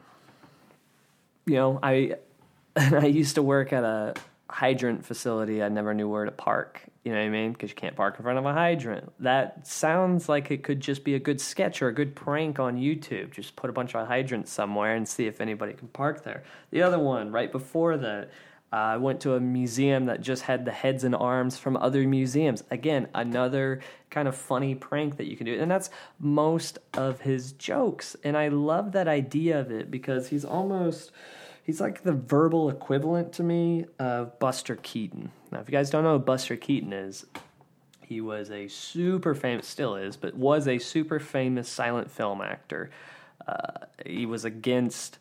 You 1.46 1.54
know, 1.54 1.78
I 1.82 2.16
I 2.76 3.06
used 3.06 3.36
to 3.36 3.42
work 3.42 3.72
at 3.72 3.84
a 3.84 4.14
hydrant 4.48 5.04
facility. 5.04 5.62
I 5.62 5.68
never 5.68 5.92
knew 5.92 6.08
where 6.08 6.24
to 6.24 6.30
park. 6.30 6.82
You 7.04 7.12
know 7.12 7.18
what 7.18 7.26
I 7.26 7.30
mean? 7.30 7.52
Because 7.52 7.70
you 7.70 7.76
can't 7.76 7.96
park 7.96 8.16
in 8.18 8.22
front 8.22 8.38
of 8.38 8.46
a 8.46 8.52
hydrant. 8.52 9.12
That 9.20 9.66
sounds 9.66 10.28
like 10.28 10.50
it 10.50 10.62
could 10.62 10.80
just 10.80 11.04
be 11.04 11.14
a 11.14 11.18
good 11.18 11.40
sketch 11.40 11.82
or 11.82 11.88
a 11.88 11.94
good 11.94 12.14
prank 12.14 12.58
on 12.58 12.76
YouTube. 12.76 13.32
Just 13.32 13.56
put 13.56 13.70
a 13.70 13.72
bunch 13.72 13.94
of 13.94 14.06
hydrants 14.06 14.52
somewhere 14.52 14.94
and 14.94 15.06
see 15.06 15.26
if 15.26 15.40
anybody 15.40 15.72
can 15.72 15.88
park 15.88 16.24
there. 16.24 16.44
The 16.70 16.82
other 16.82 16.98
one, 16.98 17.32
right 17.32 17.50
before 17.50 17.96
that, 17.98 18.30
uh, 18.72 18.76
I 18.76 18.96
went 18.96 19.20
to 19.20 19.34
a 19.34 19.40
museum 19.40 20.06
that 20.06 20.20
just 20.20 20.42
had 20.42 20.64
the 20.64 20.72
heads 20.72 21.04
and 21.04 21.14
arms 21.14 21.56
from 21.56 21.76
other 21.76 22.06
museums. 22.06 22.64
Again, 22.70 23.08
another 23.14 23.80
kind 24.10 24.26
of 24.26 24.36
funny 24.36 24.74
prank 24.74 25.16
that 25.18 25.26
you 25.26 25.36
can 25.36 25.46
do. 25.46 25.60
And 25.60 25.70
that's 25.70 25.90
most 26.18 26.78
of 26.94 27.20
his 27.20 27.52
jokes. 27.52 28.16
And 28.24 28.36
I 28.36 28.48
love 28.48 28.92
that 28.92 29.06
idea 29.06 29.60
of 29.60 29.70
it 29.70 29.90
because 29.90 30.28
he's 30.28 30.44
almost 30.44 31.12
he's 31.66 31.80
like 31.80 32.04
the 32.04 32.12
verbal 32.12 32.70
equivalent 32.70 33.32
to 33.34 33.42
me 33.42 33.86
of 33.98 34.38
Buster 34.38 34.76
Keaton. 34.76 35.32
Now, 35.50 35.58
if 35.58 35.68
you 35.68 35.72
guys 35.72 35.90
don't 35.90 36.04
know 36.04 36.16
who 36.16 36.24
Buster 36.24 36.56
Keaton 36.56 36.92
is, 36.92 37.26
he 38.00 38.20
was 38.20 38.52
a 38.52 38.68
super 38.68 39.34
famous, 39.34 39.66
still 39.66 39.96
is, 39.96 40.16
but 40.16 40.34
was 40.34 40.68
a 40.68 40.78
super 40.78 41.18
famous 41.18 41.68
silent 41.68 42.08
film 42.08 42.40
actor. 42.40 42.90
Uh, 43.46 43.86
he 44.06 44.26
was 44.26 44.44
against 44.44 45.18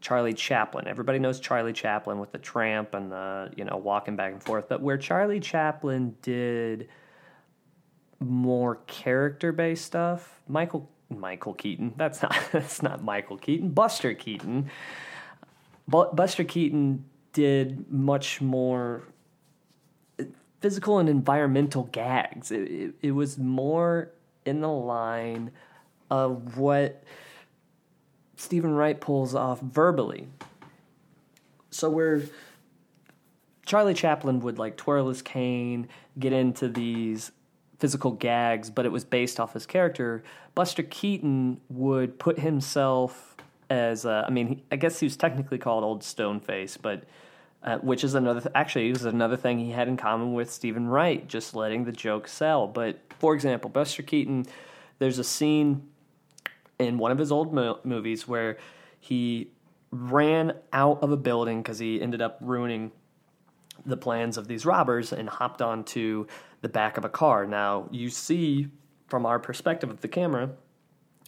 Charlie 0.00 0.32
Chaplin. 0.32 0.86
Everybody 0.86 1.18
knows 1.18 1.40
Charlie 1.40 1.72
Chaplin 1.72 2.20
with 2.20 2.30
the 2.30 2.38
tramp 2.38 2.94
and 2.94 3.10
the, 3.10 3.50
you 3.56 3.64
know, 3.64 3.76
walking 3.76 4.14
back 4.14 4.32
and 4.32 4.42
forth. 4.42 4.68
But 4.68 4.80
where 4.80 4.96
Charlie 4.96 5.40
Chaplin 5.40 6.14
did 6.22 6.88
more 8.20 8.76
character 8.86 9.50
based 9.50 9.84
stuff, 9.84 10.40
Michael 10.46 10.88
Michael 11.10 11.54
Keaton. 11.54 11.94
That's 11.96 12.22
not 12.22 12.36
that's 12.52 12.80
not 12.80 13.02
Michael 13.02 13.38
Keaton. 13.38 13.70
Buster 13.70 14.14
Keaton. 14.14 14.70
Bu- 15.88 16.12
Buster 16.12 16.44
Keaton 16.44 17.04
did 17.32 17.90
much 17.90 18.40
more 18.40 19.02
physical 20.60 20.98
and 20.98 21.08
environmental 21.08 21.84
gags. 21.92 22.50
It, 22.50 22.70
it, 22.70 22.94
it 23.02 23.10
was 23.12 23.38
more 23.38 24.12
in 24.44 24.60
the 24.60 24.68
line 24.68 25.50
of 26.10 26.56
what 26.56 27.02
Steven 28.36 28.74
Wright 28.74 29.00
pulls 29.00 29.34
off 29.34 29.60
verbally. 29.60 30.28
So 31.70 31.88
where 31.88 32.22
Charlie 33.64 33.94
Chaplin 33.94 34.40
would 34.40 34.58
like 34.58 34.76
twirl 34.76 35.08
his 35.08 35.22
cane, 35.22 35.88
get 36.18 36.32
into 36.32 36.68
these 36.68 37.32
physical 37.78 38.12
gags, 38.12 38.70
but 38.70 38.84
it 38.84 38.92
was 38.92 39.04
based 39.04 39.40
off 39.40 39.54
his 39.54 39.66
character. 39.66 40.22
Buster 40.54 40.82
Keaton 40.82 41.60
would 41.68 42.18
put 42.18 42.38
himself 42.38 43.31
as 43.70 44.04
uh, 44.04 44.24
I 44.26 44.30
mean, 44.30 44.62
I 44.70 44.76
guess 44.76 45.00
he 45.00 45.06
was 45.06 45.16
technically 45.16 45.58
called 45.58 45.84
Old 45.84 46.02
Stoneface, 46.02 46.76
but 46.80 47.04
uh, 47.62 47.78
which 47.78 48.04
is 48.04 48.14
another 48.14 48.40
th- 48.40 48.52
actually 48.54 48.88
it 48.88 48.92
was 48.92 49.04
another 49.04 49.36
thing 49.36 49.58
he 49.58 49.70
had 49.70 49.88
in 49.88 49.96
common 49.96 50.34
with 50.34 50.50
Steven 50.50 50.88
Wright, 50.88 51.26
just 51.28 51.54
letting 51.54 51.84
the 51.84 51.92
joke 51.92 52.28
sell. 52.28 52.66
But 52.66 53.00
for 53.18 53.34
example, 53.34 53.70
Buster 53.70 54.02
Keaton, 54.02 54.46
there's 54.98 55.18
a 55.18 55.24
scene 55.24 55.88
in 56.78 56.98
one 56.98 57.12
of 57.12 57.18
his 57.18 57.30
old 57.30 57.52
mo- 57.54 57.78
movies 57.84 58.26
where 58.26 58.58
he 58.98 59.50
ran 59.90 60.54
out 60.72 61.02
of 61.02 61.12
a 61.12 61.16
building 61.16 61.62
because 61.62 61.78
he 61.78 62.00
ended 62.00 62.22
up 62.22 62.38
ruining 62.40 62.90
the 63.84 63.96
plans 63.96 64.36
of 64.36 64.48
these 64.48 64.64
robbers 64.64 65.12
and 65.12 65.28
hopped 65.28 65.60
onto 65.60 66.26
the 66.60 66.68
back 66.68 66.96
of 66.96 67.04
a 67.04 67.08
car. 67.08 67.46
Now, 67.46 67.88
you 67.90 68.10
see 68.10 68.68
from 69.06 69.26
our 69.26 69.38
perspective 69.38 69.90
of 69.90 70.00
the 70.00 70.08
camera, 70.08 70.50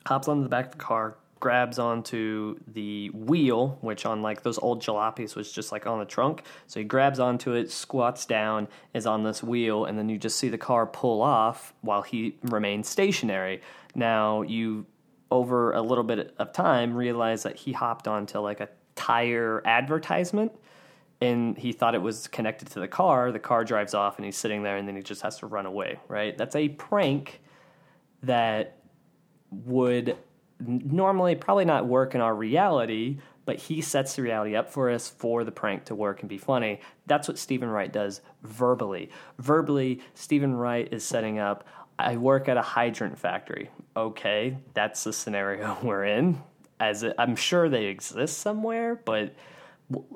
hops 0.06 0.28
onto 0.28 0.42
the 0.42 0.48
back 0.48 0.66
of 0.66 0.72
the 0.72 0.78
car, 0.78 1.16
grabs 1.44 1.78
onto 1.78 2.56
the 2.68 3.10
wheel, 3.10 3.76
which 3.82 4.06
on 4.06 4.22
like 4.22 4.40
those 4.40 4.56
old 4.56 4.82
jalopies 4.82 5.36
was 5.36 5.52
just 5.52 5.72
like 5.72 5.86
on 5.86 5.98
the 5.98 6.06
trunk. 6.06 6.42
So 6.68 6.80
he 6.80 6.84
grabs 6.84 7.20
onto 7.20 7.52
it, 7.52 7.70
squats 7.70 8.24
down, 8.24 8.66
is 8.94 9.04
on 9.04 9.24
this 9.24 9.42
wheel, 9.42 9.84
and 9.84 9.98
then 9.98 10.08
you 10.08 10.16
just 10.16 10.38
see 10.38 10.48
the 10.48 10.56
car 10.56 10.86
pull 10.86 11.20
off 11.20 11.74
while 11.82 12.00
he 12.00 12.38
remains 12.44 12.88
stationary. 12.88 13.60
Now, 13.94 14.40
you 14.40 14.86
over 15.30 15.72
a 15.72 15.82
little 15.82 16.02
bit 16.02 16.34
of 16.38 16.54
time 16.54 16.96
realize 16.96 17.42
that 17.42 17.56
he 17.56 17.72
hopped 17.72 18.08
onto 18.08 18.38
like 18.38 18.60
a 18.60 18.70
tire 18.94 19.60
advertisement 19.66 20.50
and 21.20 21.58
he 21.58 21.72
thought 21.72 21.94
it 21.94 22.00
was 22.00 22.26
connected 22.26 22.70
to 22.70 22.80
the 22.80 22.88
car. 22.88 23.32
The 23.32 23.38
car 23.38 23.66
drives 23.66 23.92
off 23.92 24.16
and 24.16 24.24
he's 24.24 24.38
sitting 24.38 24.62
there 24.62 24.78
and 24.78 24.88
then 24.88 24.96
he 24.96 25.02
just 25.02 25.20
has 25.20 25.36
to 25.40 25.46
run 25.46 25.66
away, 25.66 26.00
right? 26.08 26.38
That's 26.38 26.56
a 26.56 26.70
prank 26.70 27.42
that 28.22 28.78
would 29.50 30.16
normally 30.66 31.34
probably 31.34 31.64
not 31.64 31.86
work 31.86 32.14
in 32.14 32.20
our 32.20 32.34
reality, 32.34 33.18
but 33.44 33.56
he 33.56 33.80
sets 33.80 34.16
the 34.16 34.22
reality 34.22 34.56
up 34.56 34.70
for 34.70 34.90
us 34.90 35.08
for 35.08 35.44
the 35.44 35.52
prank 35.52 35.84
to 35.86 35.94
work 35.94 36.20
and 36.20 36.28
be 36.28 36.38
funny. 36.38 36.80
That's 37.06 37.28
what 37.28 37.38
Steven 37.38 37.68
Wright 37.68 37.92
does 37.92 38.20
verbally. 38.42 39.10
Verbally, 39.38 40.00
Steven 40.14 40.54
Wright 40.54 40.88
is 40.92 41.04
setting 41.04 41.38
up 41.38 41.66
I 41.98 42.16
work 42.16 42.48
at 42.48 42.56
a 42.56 42.62
hydrant 42.62 43.18
factory. 43.18 43.70
Okay, 43.96 44.58
that's 44.74 45.04
the 45.04 45.12
scenario 45.12 45.78
we're 45.82 46.04
in. 46.04 46.42
As 46.80 47.04
it, 47.04 47.14
I'm 47.18 47.36
sure 47.36 47.68
they 47.68 47.84
exist 47.84 48.38
somewhere, 48.38 48.96
but 48.96 49.34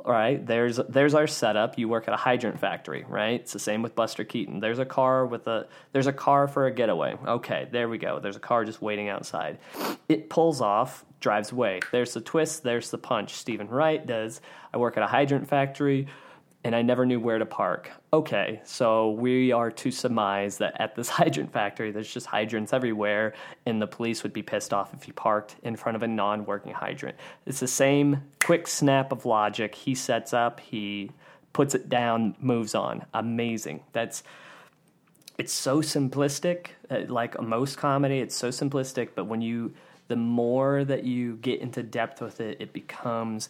right, 0.05 0.45
there's 0.45 0.79
there's 0.89 1.15
our 1.15 1.27
setup. 1.27 1.79
You 1.79 1.89
work 1.89 2.09
at 2.09 2.15
a 2.15 2.17
hydrant 2.17 2.59
factory, 2.61 3.05
right? 3.09 3.41
It's 3.41 3.53
the 3.53 3.59
same 3.59 3.83
with 3.83 3.95
Buster 3.95 4.25
Keaton. 4.25 4.61
There's 4.61 4.79
a 4.79 4.85
car 4.85 5.27
with 5.27 5.47
a 5.47 5.67
there's 5.93 6.07
a 6.07 6.13
car 6.13 6.49
for 6.49 6.67
a 6.67 6.71
getaway. 6.71 7.17
Okay, 7.27 7.69
there 7.71 7.89
we 7.89 7.99
go. 7.99 8.19
There's 8.21 8.37
a 8.37 8.41
car 8.41 8.65
just 8.65 8.81
waiting 8.83 9.09
outside. 9.09 9.59
It 10.09 10.31
pulls 10.31 10.61
off, 10.61 11.05
drives 11.21 11.53
away. 11.53 11.81
There's 11.93 12.15
the 12.15 12.21
twist. 12.21 12.63
There's 12.63 12.91
the 12.91 12.99
punch. 12.99 13.33
Steven 13.35 13.69
Wright 13.69 14.07
does. 14.07 14.41
I 14.73 14.79
work 14.79 14.97
at 14.97 15.03
a 15.03 15.07
hydrant 15.07 15.49
factory, 15.49 16.09
and 16.65 16.75
I 16.75 16.83
never 16.83 17.07
knew 17.07 17.21
where 17.21 17.39
to 17.39 17.47
park. 17.47 17.91
Okay, 18.13 18.61
so 18.65 19.11
we 19.13 19.53
are 19.53 19.71
to 19.71 19.91
surmise 19.91 20.59
that 20.59 20.81
at 20.81 20.97
this 20.97 21.09
hydrant 21.19 21.53
factory, 21.53 21.91
there's 21.93 22.13
just 22.13 22.27
hydrants 22.27 22.73
everywhere, 22.73 23.35
and 23.67 23.81
the 23.81 23.87
police 23.87 24.23
would 24.23 24.33
be 24.33 24.43
pissed 24.43 24.73
off 24.75 24.93
if 24.93 25.07
you 25.07 25.15
parked 25.15 25.57
in 25.63 25.77
front 25.77 25.97
of 25.97 26.03
a 26.03 26.09
non 26.09 26.45
working 26.45 26.73
hydrant. 26.73 27.17
It's 27.47 27.61
the 27.61 27.69
same 27.69 28.23
quick 28.45 28.67
snap 28.67 29.13
of 29.13 29.25
logic. 29.25 29.75
He 29.75 29.95
sets 29.95 30.33
up, 30.33 30.61
he 30.61 31.11
puts 31.53 31.75
it 31.75 31.89
down, 31.89 32.35
moves 32.41 32.75
on. 32.75 33.05
Amazing. 33.15 33.83
That's 33.93 34.23
it's 35.39 35.53
so 35.53 35.81
simplistic 35.81 36.71
uh, 36.91 37.03
like 37.07 37.41
most 37.41 37.79
comedy 37.79 38.19
it's 38.19 38.35
so 38.35 38.49
simplistic 38.49 39.11
but 39.15 39.27
when 39.27 39.41
you 39.41 39.73
the 40.09 40.17
more 40.17 40.85
that 40.85 41.05
you 41.05 41.37
get 41.37 41.61
into 41.61 41.81
depth 41.81 42.21
with 42.21 42.41
it 42.41 42.61
it 42.61 42.73
becomes 42.73 43.49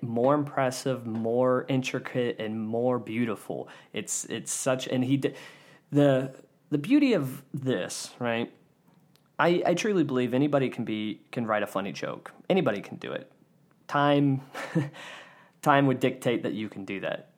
more 0.00 0.34
impressive 0.34 1.06
more 1.06 1.66
intricate 1.68 2.38
and 2.38 2.60
more 2.60 2.98
beautiful. 2.98 3.68
It's 3.92 4.24
it's 4.26 4.52
such 4.52 4.86
and 4.86 5.04
he 5.04 5.16
d- 5.16 5.34
the 5.90 6.34
the 6.70 6.78
beauty 6.78 7.14
of 7.14 7.42
this 7.52 8.10
right? 8.18 8.52
I, 9.38 9.62
I 9.66 9.74
truly 9.74 10.04
believe 10.04 10.34
anybody 10.34 10.68
can 10.68 10.84
be 10.84 11.20
can 11.32 11.46
write 11.46 11.62
a 11.62 11.66
funny 11.66 11.92
joke. 11.92 12.32
Anybody 12.48 12.80
can 12.80 12.96
do 12.96 13.12
it. 13.12 13.30
Time 13.88 14.42
time 15.62 15.86
would 15.86 16.00
dictate 16.00 16.42
that 16.44 16.52
you 16.52 16.68
can 16.68 16.84
do 16.84 17.00
that. 17.00 17.30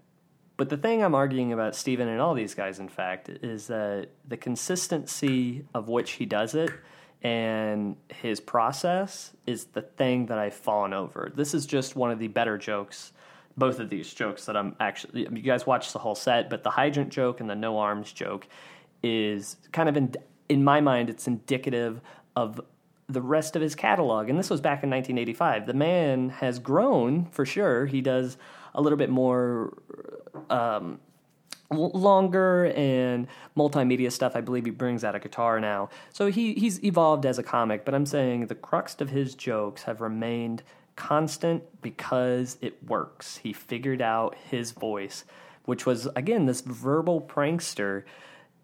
But 0.56 0.68
the 0.68 0.76
thing 0.76 1.02
I'm 1.02 1.14
arguing 1.14 1.52
about 1.52 1.74
Steven 1.74 2.08
and 2.08 2.20
all 2.20 2.34
these 2.34 2.54
guys, 2.54 2.78
in 2.78 2.88
fact, 2.88 3.28
is 3.28 3.66
that 3.66 4.10
the 4.26 4.36
consistency 4.36 5.64
of 5.74 5.88
which 5.88 6.12
he 6.12 6.26
does 6.26 6.54
it 6.54 6.70
and 7.24 7.96
his 8.08 8.38
process 8.38 9.32
is 9.46 9.64
the 9.64 9.82
thing 9.82 10.26
that 10.26 10.38
I've 10.38 10.54
fallen 10.54 10.92
over. 10.92 11.32
This 11.34 11.54
is 11.54 11.66
just 11.66 11.96
one 11.96 12.12
of 12.12 12.18
the 12.20 12.28
better 12.28 12.56
jokes 12.56 13.12
both 13.56 13.78
of 13.78 13.88
these 13.88 14.12
jokes 14.12 14.46
that 14.46 14.56
I'm 14.56 14.74
actually. 14.80 15.22
You 15.22 15.42
guys 15.42 15.66
watched 15.66 15.92
the 15.92 15.98
whole 15.98 16.14
set, 16.14 16.50
but 16.50 16.64
the 16.64 16.70
hydrant 16.70 17.10
joke 17.10 17.40
and 17.40 17.48
the 17.48 17.54
no 17.54 17.78
arms 17.78 18.12
joke 18.12 18.46
is 19.02 19.56
kind 19.72 19.88
of 19.88 19.96
in 19.96 20.14
in 20.48 20.64
my 20.64 20.80
mind, 20.80 21.08
it's 21.08 21.26
indicative 21.26 22.00
of 22.36 22.60
the 23.08 23.20
rest 23.20 23.54
of 23.54 23.62
his 23.62 23.74
catalog. 23.74 24.28
And 24.28 24.38
this 24.38 24.50
was 24.50 24.60
back 24.60 24.82
in 24.82 24.90
1985. 24.90 25.66
The 25.66 25.74
man 25.74 26.30
has 26.30 26.58
grown 26.58 27.26
for 27.26 27.46
sure. 27.46 27.86
He 27.86 28.00
does 28.00 28.36
a 28.74 28.82
little 28.82 28.98
bit 28.98 29.10
more 29.10 29.78
um, 30.50 31.00
longer 31.78 32.72
and 32.76 33.26
multimedia 33.56 34.10
stuff. 34.10 34.36
I 34.36 34.40
believe 34.40 34.64
he 34.64 34.70
brings 34.70 35.04
out 35.04 35.14
a 35.14 35.18
guitar 35.18 35.60
now. 35.60 35.90
So 36.12 36.30
he, 36.30 36.54
he's 36.54 36.82
evolved 36.84 37.26
as 37.26 37.38
a 37.38 37.42
comic, 37.42 37.84
but 37.84 37.94
I'm 37.94 38.06
saying 38.06 38.46
the 38.46 38.54
crux 38.54 39.00
of 39.00 39.10
his 39.10 39.34
jokes 39.34 39.84
have 39.84 40.00
remained 40.00 40.62
constant 40.96 41.62
because 41.82 42.56
it 42.60 42.82
works. 42.88 43.38
He 43.38 43.52
figured 43.52 44.00
out 44.00 44.36
his 44.50 44.72
voice, 44.72 45.24
which 45.64 45.86
was, 45.86 46.06
again, 46.14 46.46
this 46.46 46.60
verbal 46.60 47.20
prankster 47.20 48.04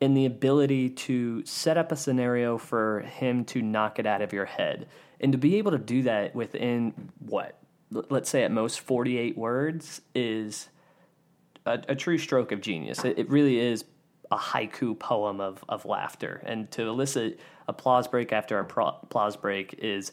in 0.00 0.14
the 0.14 0.24
ability 0.24 0.88
to 0.88 1.44
set 1.44 1.76
up 1.76 1.92
a 1.92 1.96
scenario 1.96 2.56
for 2.56 3.00
him 3.00 3.44
to 3.44 3.60
knock 3.60 3.98
it 3.98 4.06
out 4.06 4.22
of 4.22 4.32
your 4.32 4.46
head. 4.46 4.88
And 5.20 5.32
to 5.32 5.38
be 5.38 5.56
able 5.56 5.72
to 5.72 5.78
do 5.78 6.02
that 6.02 6.34
within 6.34 7.10
what, 7.18 7.58
let's 7.90 8.30
say 8.30 8.42
at 8.42 8.50
most 8.50 8.80
48 8.80 9.36
words, 9.36 10.00
is 10.14 10.70
a, 11.66 11.80
a 11.88 11.94
true 11.94 12.18
stroke 12.18 12.52
of 12.52 12.60
genius. 12.60 13.04
It, 13.04 13.18
it 13.18 13.30
really 13.30 13.58
is 13.58 13.84
a 14.30 14.36
haiku 14.36 14.98
poem 14.98 15.40
of, 15.40 15.64
of 15.68 15.84
laughter. 15.84 16.42
And 16.44 16.70
to 16.72 16.88
elicit 16.88 17.40
applause 17.68 18.08
break 18.08 18.32
after 18.32 18.58
applause 18.58 19.36
break 19.36 19.74
is 19.78 20.12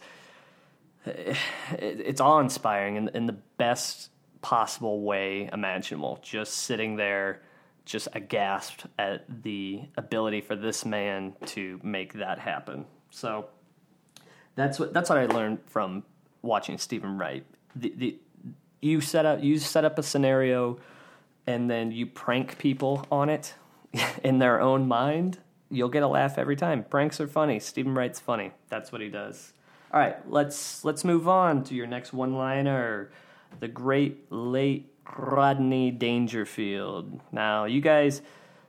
it, 1.06 1.38
it's 1.78 2.22
awe 2.22 2.40
inspiring 2.40 2.96
in, 2.96 3.10
in 3.10 3.26
the 3.26 3.38
best 3.58 4.10
possible 4.42 5.02
way 5.02 5.50
imaginable. 5.52 6.20
Just 6.22 6.54
sitting 6.54 6.96
there, 6.96 7.42
just 7.86 8.08
aghast 8.14 8.86
at 8.98 9.26
the 9.44 9.82
ability 9.98 10.42
for 10.42 10.56
this 10.56 10.86
man 10.86 11.34
to 11.46 11.80
make 11.84 12.14
that 12.14 12.40
happen. 12.40 12.86
So 13.10 13.48
that's 14.56 14.80
what 14.80 14.94
that's 14.94 15.10
what 15.10 15.20
I 15.20 15.26
learned 15.28 15.60
from 15.68 16.04
watching 16.42 16.78
Steven 16.78 17.18
Wright. 17.18 17.46
The, 17.76 17.94
the 17.96 18.20
you 18.82 19.02
set 19.02 19.26
up 19.26 19.44
you 19.44 19.60
set 19.60 19.86
up 19.86 19.98
a 20.00 20.04
scenario 20.04 20.80
and 21.48 21.70
then 21.70 21.92
you 21.92 22.06
prank 22.06 22.58
people 22.58 23.08
on 23.10 23.30
it 23.30 23.56
in 24.24 24.40
their 24.40 24.62
own 24.62 24.88
mind, 24.88 25.40
you'll 25.72 25.90
get 25.90 26.04
a 26.04 26.08
laugh 26.08 26.38
every 26.38 26.56
time. 26.56 26.84
Pranks 26.84 27.20
are 27.20 27.28
funny. 27.28 27.60
Steven 27.60 27.96
Wright's 27.96 28.20
funny. 28.20 28.52
That's 28.70 28.92
what 28.92 29.02
he 29.02 29.10
does. 29.10 29.54
All 29.92 30.00
right, 30.00 30.18
let's 30.30 30.84
let's 30.84 31.06
move 31.06 31.30
on 31.30 31.64
to 31.64 31.74
your 31.74 31.88
next 31.88 32.12
one-liner, 32.12 33.10
the 33.62 33.70
great 33.70 34.30
late 34.30 34.92
Rodney 35.18 35.92
Dangerfield. 35.92 37.22
Now, 37.32 37.64
you 37.64 37.80
guys 37.80 38.22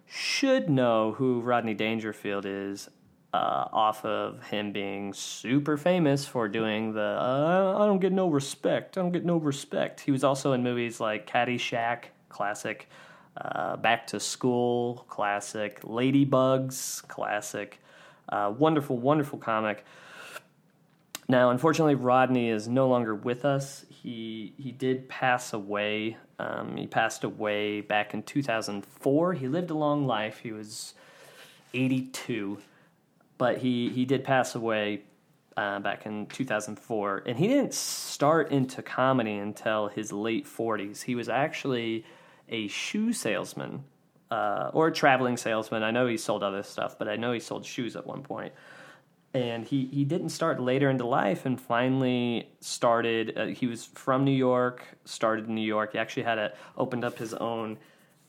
should 0.06 0.70
know 0.70 1.12
who 1.18 1.40
Rodney 1.40 1.74
Dangerfield 1.74 2.46
is 2.46 2.88
uh, 3.34 3.66
off 3.72 4.04
of 4.04 4.42
him 4.46 4.72
being 4.72 5.12
super 5.12 5.76
famous 5.76 6.24
for 6.24 6.48
doing 6.48 6.94
the 6.94 7.00
uh, 7.00 7.76
I 7.78 7.86
don't 7.86 7.98
get 7.98 8.12
no 8.12 8.28
respect. 8.28 8.96
I 8.96 9.02
don't 9.02 9.12
get 9.12 9.24
no 9.24 9.36
respect. 9.36 10.00
He 10.00 10.10
was 10.10 10.24
also 10.24 10.52
in 10.52 10.62
movies 10.62 11.00
like 11.00 11.30
Caddyshack, 11.30 12.04
classic, 12.28 12.88
uh, 13.36 13.76
Back 13.76 14.06
to 14.08 14.20
School, 14.20 15.06
classic, 15.08 15.80
Ladybugs, 15.82 17.06
classic. 17.08 17.80
Uh, 18.28 18.52
wonderful, 18.56 18.98
wonderful 18.98 19.38
comic. 19.38 19.84
Now, 21.28 21.50
unfortunately, 21.50 21.94
Rodney 21.94 22.48
is 22.48 22.68
no 22.68 22.88
longer 22.88 23.14
with 23.14 23.44
us. 23.44 23.84
He 23.90 24.54
he 24.56 24.72
did 24.72 25.08
pass 25.08 25.52
away. 25.52 26.16
Um, 26.38 26.76
he 26.76 26.86
passed 26.86 27.24
away 27.24 27.80
back 27.82 28.14
in 28.14 28.22
2004. 28.22 29.34
He 29.34 29.48
lived 29.48 29.70
a 29.70 29.74
long 29.74 30.06
life. 30.06 30.38
He 30.42 30.52
was 30.52 30.94
82, 31.74 32.58
but 33.36 33.58
he 33.58 33.90
he 33.90 34.06
did 34.06 34.24
pass 34.24 34.54
away 34.54 35.02
uh, 35.58 35.80
back 35.80 36.06
in 36.06 36.26
2004. 36.26 37.24
And 37.26 37.36
he 37.36 37.46
didn't 37.48 37.74
start 37.74 38.50
into 38.50 38.80
comedy 38.80 39.34
until 39.34 39.88
his 39.88 40.12
late 40.12 40.46
40s. 40.46 41.02
He 41.02 41.14
was 41.14 41.28
actually 41.28 42.06
a 42.48 42.68
shoe 42.68 43.12
salesman 43.12 43.84
uh, 44.30 44.70
or 44.72 44.88
a 44.88 44.92
traveling 44.92 45.36
salesman. 45.36 45.82
I 45.82 45.90
know 45.90 46.06
he 46.06 46.16
sold 46.16 46.42
other 46.42 46.62
stuff, 46.62 46.98
but 46.98 47.08
I 47.08 47.16
know 47.16 47.32
he 47.32 47.40
sold 47.40 47.64
shoes 47.64 47.96
at 47.96 48.06
one 48.06 48.22
point. 48.22 48.52
and 49.34 49.64
he, 49.64 49.86
he 49.86 50.04
didn't 50.04 50.30
start 50.30 50.60
later 50.60 50.88
into 50.90 51.06
life 51.06 51.44
and 51.46 51.60
finally 51.60 52.48
started 52.60 53.36
uh, 53.36 53.46
he 53.46 53.66
was 53.66 53.84
from 53.84 54.24
new 54.24 54.30
york 54.30 54.84
started 55.04 55.46
in 55.48 55.54
new 55.54 55.60
york 55.60 55.92
he 55.92 55.98
actually 55.98 56.22
had 56.22 56.38
a 56.38 56.52
opened 56.76 57.04
up 57.04 57.18
his 57.18 57.34
own 57.34 57.76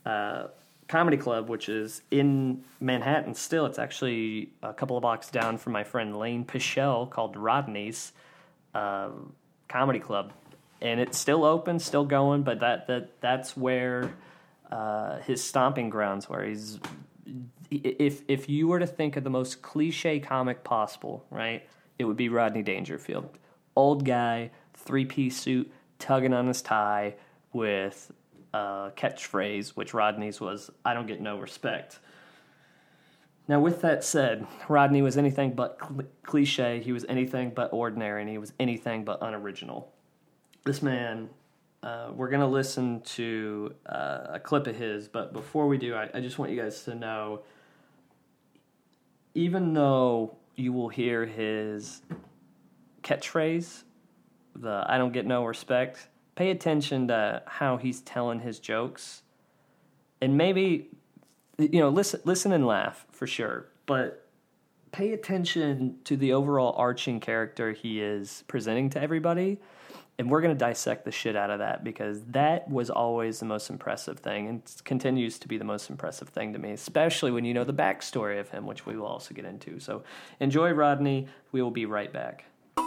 uh, 0.06 0.48
comedy 0.88 1.18
club 1.18 1.48
which 1.50 1.70
is 1.70 2.02
in 2.12 2.64
manhattan 2.82 3.34
still 3.34 3.66
it's 3.66 3.80
actually 3.80 4.50
a 4.62 4.74
couple 4.74 4.98
of 4.98 5.02
blocks 5.02 5.30
down 5.30 5.58
from 5.58 5.72
my 5.74 5.84
friend 5.84 6.18
lane 6.18 6.44
pichelle 6.44 7.10
called 7.10 7.38
rodney's 7.38 8.12
um, 8.76 9.34
comedy 9.70 10.00
club 10.00 10.34
and 10.82 11.00
it's 11.00 11.18
still 11.18 11.44
open 11.44 11.80
still 11.80 12.06
going 12.06 12.44
but 12.44 12.60
that, 12.60 12.88
that 12.88 13.10
that's 13.22 13.56
where 13.56 14.14
uh, 14.72 15.18
his 15.20 15.44
stomping 15.44 15.90
grounds 15.90 16.30
where 16.30 16.44
he's 16.44 16.80
if 17.72 18.24
if 18.28 18.50
you 18.50 18.68
were 18.68 18.80
to 18.80 18.88
think 18.88 19.16
of 19.16 19.24
the 19.24 19.30
most 19.30 19.62
cliche 19.62 20.20
comic 20.20 20.64
possible, 20.64 21.26
right, 21.30 21.68
it 21.98 22.06
would 22.06 22.18
be 22.18 22.30
Rodney 22.30 22.64
Dangerfield, 22.64 23.30
old 23.76 24.06
guy, 24.06 24.52
three 24.74 25.06
piece 25.06 25.38
suit, 25.38 25.72
tugging 26.00 26.34
on 26.34 26.48
his 26.48 26.62
tie 26.62 27.16
with 27.54 28.12
a 28.54 28.92
catchphrase, 28.96 29.70
which 29.70 29.94
Rodney's 29.94 30.40
was, 30.40 30.72
"I 30.84 30.94
don't 30.94 31.08
get 31.08 31.22
no 31.22 31.38
respect." 31.38 32.00
Now, 33.48 33.60
with 33.60 33.82
that 33.82 34.04
said, 34.04 34.46
Rodney 34.68 35.02
was 35.02 35.18
anything 35.18 35.54
but 35.54 35.78
cl- 35.80 36.08
cliche. 36.24 36.82
He 36.82 36.92
was 36.92 37.06
anything 37.10 37.52
but 37.52 37.74
ordinary, 37.74 38.22
and 38.22 38.30
he 38.30 38.38
was 38.38 38.54
anything 38.60 39.04
but 39.04 39.20
unoriginal. 39.22 39.92
This 40.66 40.82
man 40.82 41.30
uh, 41.82 42.10
we're 42.14 42.30
to 42.30 42.48
listen 42.48 43.02
to 43.02 43.74
uh, 43.86 44.20
a 44.34 44.40
clip 44.40 44.68
of 44.68 44.76
his, 44.76 45.08
but 45.08 45.32
before 45.32 45.68
we 45.68 45.78
do, 45.78 45.96
I, 45.96 46.10
I 46.14 46.20
just 46.20 46.38
want 46.38 46.52
you 46.52 46.62
guys 46.62 46.84
to 46.84 46.96
know 46.96 47.42
even 49.34 49.74
though 49.74 50.36
you 50.56 50.74
will 50.74 50.90
hear 50.90 51.26
his 51.26 52.02
catchphrase, 53.02 53.84
the 54.56 54.84
I 54.88 54.98
don't 54.98 55.14
get 55.14 55.26
no 55.26 55.46
respect, 55.46 56.10
pay 56.36 56.50
attention 56.52 57.08
to 57.08 57.44
how 57.46 57.78
he's 57.78 58.02
telling 58.02 58.42
his 58.42 58.60
jokes. 58.60 59.22
And 60.22 60.36
maybe, 60.36 60.90
you 61.58 61.80
know, 61.80 61.88
listen, 61.88 62.20
listen 62.26 62.52
and 62.52 62.68
laugh 62.68 63.06
for 63.12 63.26
sure, 63.26 63.68
but 63.86 64.28
pay 64.92 65.14
attention 65.14 66.00
to 66.04 66.18
the 66.18 66.34
overall 66.34 66.74
arching 66.76 67.22
character 67.22 67.72
he 67.72 68.02
is 68.02 68.44
presenting 68.48 68.90
to 68.90 69.02
everybody 69.02 69.60
and 70.20 70.30
we're 70.30 70.42
going 70.42 70.54
to 70.54 70.60
dissect 70.60 71.06
the 71.06 71.12
shit 71.12 71.38
out 71.38 71.50
of 71.50 71.60
that 71.60 71.82
because 71.82 72.22
that 72.26 72.70
was 72.70 72.90
always 72.90 73.40
the 73.40 73.46
most 73.46 73.70
impressive 73.70 74.20
thing 74.20 74.48
and 74.48 74.62
continues 74.84 75.40
to 75.40 75.48
be 75.48 75.58
the 75.58 75.64
most 75.64 75.90
impressive 75.90 76.28
thing 76.28 76.52
to 76.52 76.60
me, 76.60 76.72
especially 76.72 77.32
when 77.32 77.46
you 77.46 77.54
know 77.54 77.64
the 77.64 77.74
backstory 77.74 78.38
of 78.38 78.50
him, 78.50 78.68
which 78.68 78.86
we 78.86 78.98
will 78.98 79.06
also 79.06 79.34
get 79.34 79.46
into. 79.46 79.80
So 79.80 80.04
enjoy, 80.42 80.72
Rodney. 80.72 81.30
We 81.54 81.62
will 81.62 81.72
be 81.72 81.86
right 81.86 82.12
back. 82.12 82.44
Now, 82.76 82.84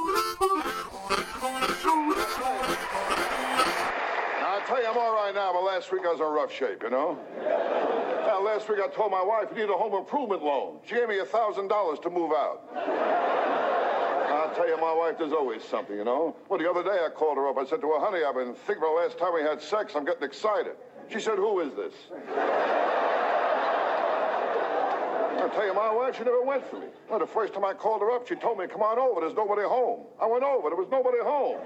I 4.58 4.62
tell 4.66 4.82
you, 4.82 4.88
I'm 4.88 4.98
all 4.98 5.14
right 5.14 5.32
now, 5.34 5.54
but 5.54 5.64
last 5.64 5.90
week 5.90 6.02
I 6.04 6.12
was 6.12 6.20
in 6.20 6.26
rough 6.26 6.52
shape, 6.52 6.82
you 6.82 6.90
know? 6.90 7.18
Now, 8.26 8.44
last 8.44 8.68
week 8.68 8.78
I 8.84 8.88
told 8.88 9.10
my 9.10 9.22
wife 9.22 9.48
I 9.50 9.54
needed 9.54 9.70
a 9.70 9.72
home 9.72 9.94
improvement 9.94 10.44
loan. 10.44 10.80
She 10.84 10.96
gave 10.96 11.08
me 11.08 11.18
a 11.18 11.24
$1,000 11.24 12.02
to 12.02 12.10
move 12.10 12.32
out. 12.32 13.61
I'll 14.52 14.58
tell 14.58 14.68
you, 14.68 14.76
my 14.76 14.92
wife, 14.92 15.16
there's 15.16 15.32
always 15.32 15.64
something, 15.64 15.96
you 15.96 16.04
know? 16.04 16.36
Well, 16.50 16.58
the 16.58 16.68
other 16.68 16.82
day 16.82 17.02
I 17.02 17.08
called 17.08 17.38
her 17.38 17.48
up. 17.48 17.56
I 17.56 17.64
said 17.64 17.80
to 17.80 17.88
her, 17.88 17.98
honey, 17.98 18.22
I've 18.22 18.34
been 18.34 18.52
thinking 18.52 18.84
about 18.84 18.96
the 18.96 19.00
last 19.08 19.16
time 19.18 19.32
we 19.32 19.40
had 19.40 19.62
sex. 19.62 19.94
I'm 19.96 20.04
getting 20.04 20.24
excited. 20.24 20.76
She 21.08 21.20
said, 21.20 21.36
who 21.36 21.60
is 21.60 21.74
this? 21.74 21.94
I'll 25.40 25.48
tell 25.48 25.64
you, 25.64 25.72
my 25.72 25.90
wife, 25.90 26.18
she 26.18 26.24
never 26.24 26.42
went 26.42 26.68
for 26.68 26.80
me. 26.80 26.88
Well, 27.08 27.18
the 27.18 27.26
first 27.26 27.54
time 27.54 27.64
I 27.64 27.72
called 27.72 28.02
her 28.02 28.10
up, 28.10 28.28
she 28.28 28.34
told 28.34 28.58
me, 28.58 28.66
come 28.66 28.82
on 28.82 28.98
over. 28.98 29.22
There's 29.22 29.32
nobody 29.32 29.62
home. 29.62 30.04
I 30.20 30.26
went 30.26 30.44
over. 30.44 30.68
There 30.68 30.76
was 30.76 30.88
nobody 30.90 31.20
home. 31.22 31.56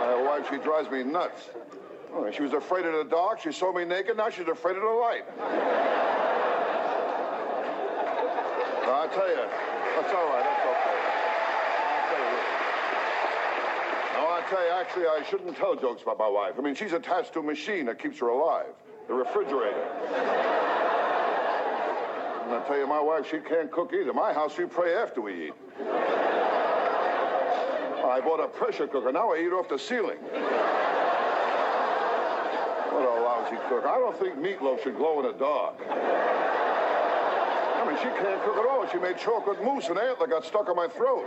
My 0.00 0.22
wife, 0.26 0.50
she 0.50 0.56
drives 0.58 0.90
me 0.90 1.04
nuts. 1.04 1.50
She 2.34 2.42
was 2.42 2.52
afraid 2.52 2.84
of 2.84 2.94
the 2.94 3.04
dark. 3.08 3.40
She 3.40 3.52
saw 3.52 3.72
me 3.72 3.84
naked. 3.84 4.16
Now 4.16 4.28
she's 4.28 4.48
afraid 4.48 4.74
of 4.74 4.82
the 4.82 4.88
light. 4.88 5.22
I 8.86 9.06
tell 9.14 9.28
you, 9.28 9.46
that's 9.96 10.12
all 10.14 10.26
right. 10.28 10.44
That's 10.44 10.66
okay. 10.66 10.98
I'll 11.90 12.08
tell 12.10 12.24
you. 12.30 12.54
I 14.34 14.42
tell 14.50 14.64
you, 14.64 14.72
actually, 14.72 15.06
I 15.06 15.22
shouldn't 15.30 15.56
tell 15.56 15.74
jokes 15.76 16.02
about 16.02 16.18
my 16.18 16.28
wife. 16.28 16.54
I 16.58 16.60
mean, 16.60 16.74
she's 16.74 16.92
attached 16.92 17.32
to 17.34 17.40
a 17.40 17.42
machine 17.42 17.86
that 17.86 17.98
keeps 17.98 18.18
her 18.18 18.28
alive, 18.28 18.74
the 19.08 19.14
refrigerator. 19.14 19.88
And 22.44 22.54
I 22.54 22.62
tell 22.66 22.76
you, 22.76 22.86
my 22.86 23.00
wife, 23.00 23.26
she 23.30 23.38
can't 23.38 23.70
cook 23.70 23.92
either. 23.94 24.12
My 24.12 24.32
house, 24.32 24.58
we 24.58 24.66
pray 24.66 24.94
after 24.96 25.20
we 25.22 25.46
eat. 25.46 25.54
I 28.04 28.20
bought 28.20 28.40
a 28.40 28.48
pressure 28.48 28.86
cooker. 28.86 29.10
Now 29.12 29.32
I 29.32 29.38
eat 29.38 29.52
off 29.52 29.68
the 29.68 29.78
ceiling. 29.78 30.18
What 32.90 33.02
a 33.02 33.22
lousy 33.22 33.56
cook. 33.68 33.84
I 33.86 33.98
don't 33.98 34.16
think 34.18 34.36
meatloaf 34.36 34.82
should 34.82 34.96
glow 34.96 35.20
in 35.20 35.26
the 35.26 35.32
dark. 35.38 35.78
I 37.94 38.02
she 38.02 38.10
can't 38.10 38.42
cook 38.42 38.56
at 38.58 38.66
all. 38.66 38.86
She 38.90 38.98
made 38.98 39.18
chocolate 39.18 39.62
mousse 39.62 39.88
and 39.88 39.98
antler 39.98 40.26
got 40.26 40.44
stuck 40.44 40.68
in 40.68 40.74
my 40.74 40.88
throat. 40.88 41.24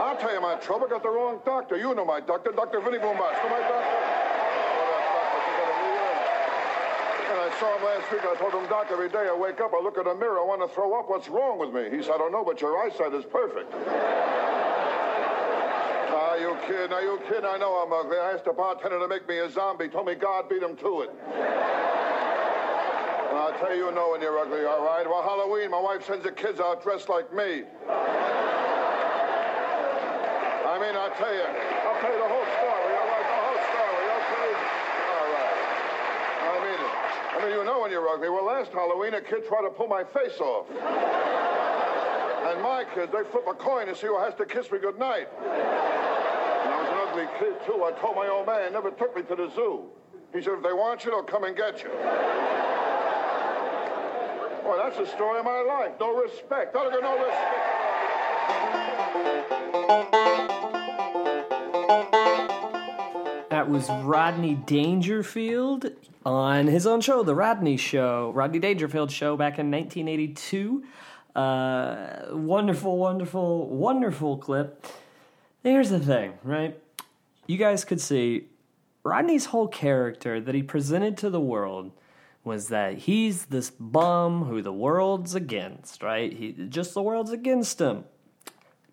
I'll 0.00 0.16
tell 0.16 0.32
you 0.32 0.40
my 0.40 0.56
trouble. 0.56 0.88
Got 0.88 1.02
the 1.02 1.10
wrong 1.10 1.40
doctor. 1.44 1.76
You 1.76 1.94
know 1.94 2.04
my 2.04 2.20
doctor, 2.20 2.52
Dr. 2.52 2.80
Vinnie 2.80 2.98
Boombatz. 2.98 3.36
Know 3.44 3.50
my 3.50 3.60
doctor? 3.60 3.84
Him. 3.84 4.16
And 7.30 7.38
I 7.38 7.50
saw 7.60 7.76
him 7.76 7.84
last 7.84 8.10
week. 8.10 8.22
I 8.24 8.34
told 8.36 8.54
him, 8.54 8.66
Doc, 8.68 8.88
every 8.90 9.10
day 9.10 9.28
I 9.28 9.36
wake 9.36 9.60
up, 9.60 9.72
I 9.74 9.80
look 9.82 9.98
in 9.98 10.04
the 10.04 10.14
mirror, 10.14 10.40
I 10.40 10.44
want 10.44 10.62
to 10.62 10.74
throw 10.74 10.98
up. 10.98 11.10
What's 11.10 11.28
wrong 11.28 11.58
with 11.58 11.74
me? 11.74 11.94
He 11.94 12.02
said, 12.02 12.14
I 12.14 12.18
don't 12.18 12.32
know, 12.32 12.44
but 12.44 12.60
your 12.60 12.78
eyesight 12.82 13.12
is 13.12 13.24
perfect. 13.26 13.72
Ah, 16.12 16.34
you 16.36 16.56
kidding? 16.66 16.92
Are 16.92 17.02
you 17.02 17.20
kidding? 17.28 17.44
I 17.44 17.58
know 17.58 17.76
I'm 17.76 17.92
ugly. 17.92 18.16
I 18.16 18.32
asked 18.32 18.46
the 18.46 18.52
bartender 18.52 18.98
to 18.98 19.06
make 19.06 19.28
me 19.28 19.38
a 19.38 19.50
zombie. 19.50 19.88
Told 19.88 20.06
me 20.06 20.14
God 20.14 20.48
beat 20.48 20.62
him 20.62 20.76
to 20.76 21.02
it. 21.02 21.10
I'll 23.32 23.52
tell 23.58 23.74
you, 23.74 23.86
you 23.86 23.92
know 23.92 24.10
when 24.10 24.20
you're 24.20 24.38
ugly, 24.38 24.64
all 24.64 24.84
right? 24.84 25.06
Well, 25.08 25.22
Halloween, 25.22 25.70
my 25.70 25.80
wife 25.80 26.04
sends 26.06 26.24
the 26.24 26.32
kids 26.32 26.60
out 26.60 26.82
dressed 26.82 27.08
like 27.08 27.32
me. 27.32 27.62
I 30.66 30.78
mean, 30.82 30.94
I'll 30.96 31.14
tell 31.14 31.34
you. 31.34 31.46
I'll 31.46 32.00
tell 32.00 32.10
you 32.10 32.18
the 32.18 32.28
whole 32.28 32.46
story, 32.58 32.92
all 32.94 33.06
right? 33.06 33.26
The 33.26 33.40
whole 33.46 33.62
story, 33.70 34.04
okay? 34.18 34.50
All 35.14 35.28
right. 35.30 35.58
I 36.42 36.58
mean 36.64 36.80
it. 36.82 36.94
I 37.30 37.38
mean, 37.44 37.52
you 37.58 37.64
know 37.64 37.80
when 37.82 37.90
you're 37.90 38.08
ugly. 38.08 38.28
Well, 38.30 38.44
last 38.46 38.72
Halloween, 38.72 39.14
a 39.14 39.20
kid 39.20 39.46
tried 39.46 39.62
to 39.62 39.70
pull 39.70 39.86
my 39.86 40.02
face 40.04 40.40
off. 40.40 40.66
And 42.50 42.62
my 42.62 42.84
kids, 42.94 43.12
they 43.12 43.22
flip 43.30 43.46
a 43.48 43.54
coin 43.54 43.86
to 43.86 43.94
see 43.94 44.08
who 44.08 44.18
has 44.18 44.34
to 44.36 44.44
kiss 44.44 44.70
me 44.72 44.78
goodnight. 44.78 45.28
And 45.40 45.52
I 45.52 46.80
was 46.80 46.88
an 46.88 46.96
ugly 47.08 47.28
kid, 47.38 47.54
too. 47.64 47.84
I 47.84 47.92
told 48.00 48.16
my 48.16 48.26
old 48.28 48.46
man, 48.46 48.72
never 48.72 48.90
took 48.90 49.14
me 49.14 49.22
to 49.22 49.36
the 49.36 49.50
zoo. 49.54 49.84
He 50.32 50.42
said, 50.42 50.54
if 50.54 50.62
they 50.62 50.72
want 50.72 51.04
you, 51.04 51.10
they'll 51.10 51.22
come 51.22 51.44
and 51.44 51.56
get 51.56 51.82
you. 51.82 51.90
Boy, 54.70 54.76
that's 54.76 54.98
the 54.98 55.06
story 55.06 55.40
of 55.40 55.44
my 55.44 55.62
life. 55.62 55.90
No 55.98 56.14
respect. 56.14 56.72
Get 56.72 56.92
no 57.02 57.16
respect. 57.16 57.56
That 63.50 63.68
was 63.68 63.90
Rodney 64.04 64.54
Dangerfield 64.54 65.90
on 66.24 66.68
his 66.68 66.86
own 66.86 67.00
show, 67.00 67.24
The 67.24 67.34
Rodney 67.34 67.76
Show, 67.76 68.30
Rodney 68.32 68.60
Dangerfield 68.60 69.10
Show 69.10 69.36
back 69.36 69.58
in 69.58 69.72
1982. 69.72 70.84
Uh, 71.34 72.26
wonderful, 72.30 72.96
wonderful, 72.96 73.66
wonderful 73.66 74.36
clip. 74.36 74.86
Here's 75.64 75.90
the 75.90 75.98
thing, 75.98 76.34
right? 76.44 76.80
You 77.48 77.56
guys 77.56 77.84
could 77.84 78.00
see 78.00 78.46
Rodney's 79.02 79.46
whole 79.46 79.66
character 79.66 80.40
that 80.40 80.54
he 80.54 80.62
presented 80.62 81.16
to 81.16 81.28
the 81.28 81.40
world 81.40 81.90
was 82.44 82.68
that 82.68 82.98
he's 82.98 83.46
this 83.46 83.70
bum 83.70 84.44
who 84.44 84.62
the 84.62 84.72
world's 84.72 85.34
against, 85.34 86.02
right? 86.02 86.32
He 86.32 86.52
just 86.52 86.94
the 86.94 87.02
world's 87.02 87.32
against 87.32 87.80
him. 87.80 88.04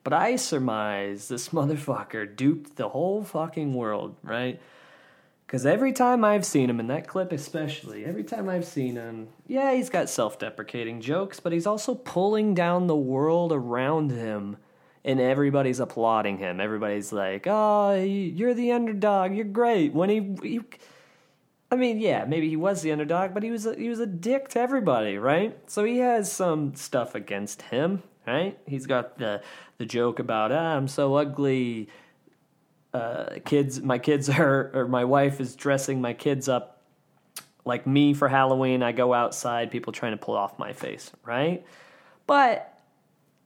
But 0.04 0.14
I 0.14 0.36
surmise 0.36 1.28
this 1.28 1.50
motherfucker 1.50 2.36
duped 2.36 2.76
the 2.76 2.90
whole 2.90 3.24
fucking 3.24 3.74
world, 3.74 4.16
right? 4.24 4.62
Because 5.46 5.66
every 5.66 5.94
time 5.94 6.26
I've 6.26 6.46
seen 6.46 6.70
him, 6.70 6.82
in 6.82 6.88
that 6.88 7.08
clip 7.08 7.32
especially, 7.32 8.04
every 8.04 8.26
time 8.26 8.50
I've 8.50 8.66
seen 8.66 8.96
him, 8.98 9.30
yeah, 9.48 9.74
he's 9.74 9.90
got 9.90 10.10
self 10.10 10.38
deprecating 10.38 11.00
jokes, 11.00 11.40
but 11.40 11.54
he's 11.54 11.66
also 11.66 11.96
pulling 11.96 12.54
down 12.54 12.88
the 12.88 12.98
world 12.98 13.54
around 13.54 14.12
him, 14.12 14.58
and 15.06 15.22
everybody's 15.22 15.80
applauding 15.80 16.38
him. 16.38 16.60
Everybody's 16.60 17.14
like, 17.14 17.48
oh, 17.48 17.94
you're 17.94 18.54
the 18.54 18.74
underdog, 18.74 19.34
you're 19.34 19.46
great. 19.46 19.94
When 19.94 20.10
he. 20.10 20.36
he 20.44 20.60
I 21.70 21.76
mean, 21.76 22.00
yeah, 22.00 22.24
maybe 22.26 22.48
he 22.48 22.56
was 22.56 22.82
the 22.82 22.92
underdog, 22.92 23.34
but 23.34 23.44
he 23.44 23.52
was 23.52 23.66
a, 23.66 23.76
he 23.76 23.90
was 23.90 24.00
a 24.00 24.06
dick 24.06 24.48
to 24.50 24.60
everybody, 24.60 25.18
right? 25.18 25.58
So 25.70 25.84
he 25.84 25.98
has 25.98 26.32
some 26.32 26.76
stuff 26.76 27.14
against 27.14 27.62
him, 27.64 28.04
right? 28.26 28.58
He's 28.66 28.86
got 28.86 29.18
the 29.18 29.42
the 29.78 29.86
joke 29.86 30.20
about 30.20 30.52
ah, 30.52 30.76
I'm 30.76 30.88
so 30.88 31.16
ugly. 31.16 31.90
Uh, 32.94 33.40
kids, 33.46 33.82
my 33.82 34.00
kids 34.00 34.30
are, 34.40 34.72
or 34.74 34.88
my 34.88 35.04
wife 35.04 35.42
is 35.42 35.56
dressing 35.56 36.02
my 36.02 36.14
kids 36.14 36.48
up 36.48 36.82
like 37.66 37.86
me 37.86 38.14
for 38.14 38.30
Halloween. 38.30 38.82
I 38.82 38.94
go 38.94 39.14
outside, 39.14 39.70
people 39.70 39.92
trying 39.92 40.14
to 40.14 40.18
pull 40.18 40.36
off 40.36 40.58
my 40.58 40.72
face, 40.72 41.12
right? 41.26 41.66
But 42.26 42.80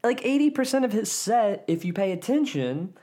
like 0.04 0.22
80% 0.22 0.86
of 0.86 0.92
his 0.92 1.12
set, 1.12 1.66
if 1.68 1.84
you 1.84 1.92
pay 1.92 2.12
attention, 2.12 2.94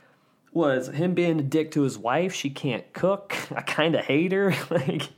was 0.52 0.88
him 0.88 1.14
being 1.14 1.38
a 1.40 1.42
dick 1.42 1.70
to 1.72 1.82
his 1.82 1.98
wife. 1.98 2.34
She 2.34 2.50
can't 2.50 2.90
cook. 2.92 3.34
I 3.54 3.62
kind 3.62 3.94
of 3.94 4.04
hate 4.04 4.32
her. 4.32 4.54
like, 4.70 5.08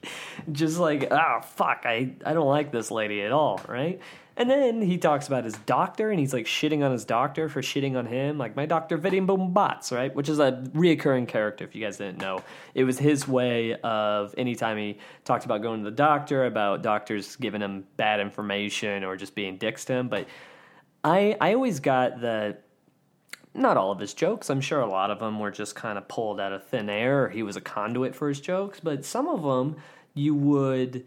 just 0.51 0.79
like, 0.79 1.09
ah, 1.11 1.41
fuck, 1.41 1.83
I, 1.85 2.13
I 2.25 2.33
don't 2.33 2.49
like 2.49 2.73
this 2.73 2.91
lady 2.91 3.23
at 3.23 3.33
all, 3.33 3.61
right? 3.69 4.01
And 4.37 4.49
then 4.49 4.81
he 4.81 4.97
talks 4.97 5.27
about 5.27 5.45
his 5.45 5.55
doctor, 5.67 6.11
and 6.11 6.19
he's 6.19 6.33
like 6.33 6.47
shitting 6.47 6.83
on 6.83 6.93
his 6.93 7.05
doctor 7.05 7.51
for 7.51 7.61
shitting 7.61 7.97
on 7.97 8.07
him. 8.07 8.39
Like, 8.39 8.57
my 8.57 8.65
doctor, 8.65 8.97
Vinnie 8.97 9.21
Boombatz, 9.21 9.93
right? 9.93 10.15
Which 10.15 10.31
is 10.31 10.39
a 10.39 10.65
reoccurring 10.75 11.29
character, 11.29 11.65
if 11.65 11.75
you 11.75 11.85
guys 11.85 11.99
didn't 11.99 12.19
know. 12.23 12.43
It 12.75 12.85
was 12.85 12.99
his 12.99 13.29
way 13.29 13.75
of 13.75 14.35
anytime 14.39 14.79
he 14.79 14.99
talked 15.25 15.45
about 15.45 15.61
going 15.61 15.85
to 15.85 15.91
the 15.91 15.95
doctor, 15.95 16.47
about 16.47 16.83
doctors 16.83 17.37
giving 17.37 17.61
him 17.61 17.85
bad 17.97 18.19
information 18.19 19.05
or 19.05 19.15
just 19.15 19.35
being 19.35 19.59
dicks 19.59 19.85
to 19.87 19.93
him. 19.93 20.09
But 20.09 20.27
I, 21.05 21.37
I 21.41 21.53
always 21.53 21.81
got 21.81 22.21
the 22.21 22.57
not 23.55 23.77
all 23.77 23.91
of 23.91 23.99
his 23.99 24.15
jokes. 24.15 24.51
I'm 24.51 24.61
sure 24.61 24.81
a 24.81 24.87
lot 24.87 25.11
of 25.11 25.19
them 25.19 25.39
were 25.39 25.51
just 25.51 25.75
kind 25.75 25.99
of 25.99 26.09
pulled 26.09 26.41
out 26.41 26.53
of 26.53 26.65
thin 26.65 26.89
air. 26.89 27.29
He 27.29 27.43
was 27.43 27.57
a 27.57 27.61
conduit 27.61 28.15
for 28.15 28.29
his 28.29 28.41
jokes, 28.41 28.81
but 28.81 29.05
some 29.05 29.29
of 29.29 29.43
them 29.43 29.77
you 30.15 30.35
would. 30.35 31.07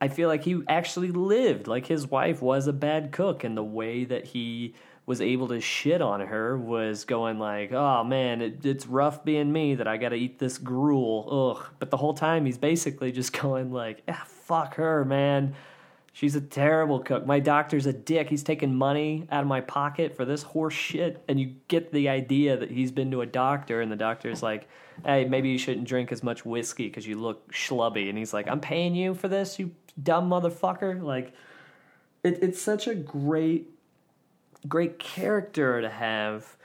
I 0.00 0.08
feel 0.08 0.28
like 0.28 0.44
he 0.44 0.62
actually 0.68 1.10
lived. 1.10 1.66
Like 1.66 1.86
his 1.86 2.06
wife 2.06 2.40
was 2.40 2.66
a 2.66 2.72
bad 2.72 3.12
cook, 3.12 3.44
and 3.44 3.56
the 3.56 3.64
way 3.64 4.04
that 4.04 4.26
he 4.26 4.74
was 5.06 5.20
able 5.20 5.48
to 5.48 5.60
shit 5.60 6.02
on 6.02 6.20
her 6.20 6.56
was 6.56 7.04
going 7.04 7.38
like, 7.38 7.72
"Oh 7.72 8.04
man, 8.04 8.40
it, 8.40 8.64
it's 8.64 8.86
rough 8.86 9.24
being 9.24 9.52
me 9.52 9.74
that 9.74 9.88
I 9.88 9.96
got 9.96 10.10
to 10.10 10.16
eat 10.16 10.38
this 10.38 10.58
gruel." 10.58 11.56
Ugh. 11.58 11.66
But 11.78 11.90
the 11.90 11.96
whole 11.96 12.14
time 12.14 12.46
he's 12.46 12.58
basically 12.58 13.12
just 13.12 13.32
going 13.40 13.72
like, 13.72 14.02
"Ah, 14.08 14.24
fuck 14.26 14.76
her, 14.76 15.04
man." 15.04 15.54
She's 16.18 16.34
a 16.34 16.40
terrible 16.40 16.98
cook. 16.98 17.26
My 17.26 17.38
doctor's 17.38 17.86
a 17.86 17.92
dick. 17.92 18.28
He's 18.28 18.42
taking 18.42 18.74
money 18.74 19.28
out 19.30 19.42
of 19.42 19.46
my 19.46 19.60
pocket 19.60 20.16
for 20.16 20.24
this 20.24 20.42
horse 20.42 20.74
shit. 20.74 21.22
And 21.28 21.38
you 21.38 21.54
get 21.68 21.92
the 21.92 22.08
idea 22.08 22.56
that 22.56 22.72
he's 22.72 22.90
been 22.90 23.12
to 23.12 23.20
a 23.20 23.26
doctor, 23.26 23.80
and 23.80 23.92
the 23.92 23.94
doctor's 23.94 24.42
like, 24.42 24.66
hey, 25.04 25.26
maybe 25.26 25.50
you 25.50 25.58
shouldn't 25.58 25.86
drink 25.86 26.10
as 26.10 26.24
much 26.24 26.44
whiskey 26.44 26.88
because 26.88 27.06
you 27.06 27.20
look 27.20 27.52
schlubby. 27.52 28.08
And 28.08 28.18
he's 28.18 28.34
like, 28.34 28.48
I'm 28.48 28.58
paying 28.58 28.96
you 28.96 29.14
for 29.14 29.28
this, 29.28 29.60
you 29.60 29.70
dumb 30.02 30.28
motherfucker. 30.28 31.00
Like, 31.00 31.34
it, 32.24 32.42
it's 32.42 32.60
such 32.60 32.88
a 32.88 32.96
great, 32.96 33.70
great 34.66 34.98
character 34.98 35.80
to 35.80 35.88
have. 35.88 36.56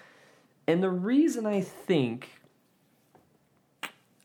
And 0.66 0.82
the 0.82 0.90
reason 0.90 1.46
I 1.46 1.62
think, 1.62 2.42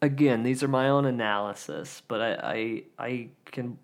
again, 0.00 0.42
these 0.42 0.62
are 0.62 0.68
my 0.68 0.88
own 0.88 1.04
analysis, 1.04 2.00
but 2.08 2.22
I, 2.22 2.32
I, 2.42 2.84
I 2.98 3.28
can 3.44 3.76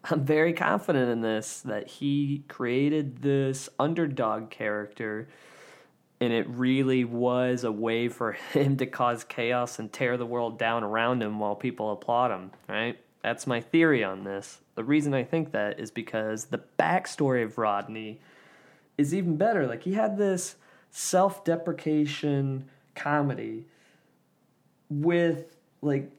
I'm 0.10 0.24
very 0.24 0.52
confident 0.52 1.10
in 1.10 1.20
this 1.20 1.60
that 1.62 1.88
he 1.88 2.44
created 2.48 3.22
this 3.22 3.68
underdog 3.78 4.50
character 4.50 5.28
and 6.20 6.32
it 6.34 6.46
really 6.48 7.04
was 7.04 7.64
a 7.64 7.72
way 7.72 8.08
for 8.08 8.32
him 8.52 8.76
to 8.76 8.86
cause 8.86 9.24
chaos 9.24 9.78
and 9.78 9.92
tear 9.92 10.16
the 10.16 10.26
world 10.26 10.58
down 10.58 10.84
around 10.84 11.22
him 11.22 11.38
while 11.38 11.56
people 11.56 11.92
applaud 11.92 12.30
him, 12.30 12.50
right? 12.68 12.98
That's 13.22 13.46
my 13.46 13.60
theory 13.60 14.04
on 14.04 14.24
this. 14.24 14.60
The 14.74 14.84
reason 14.84 15.12
I 15.12 15.24
think 15.24 15.52
that 15.52 15.78
is 15.78 15.90
because 15.90 16.46
the 16.46 16.62
backstory 16.78 17.44
of 17.44 17.58
Rodney 17.58 18.20
is 18.96 19.14
even 19.14 19.36
better. 19.36 19.66
Like 19.66 19.82
he 19.82 19.94
had 19.94 20.16
this 20.16 20.56
self-deprecation 20.90 22.68
comedy 22.94 23.66
with 24.88 25.56
like 25.82 26.10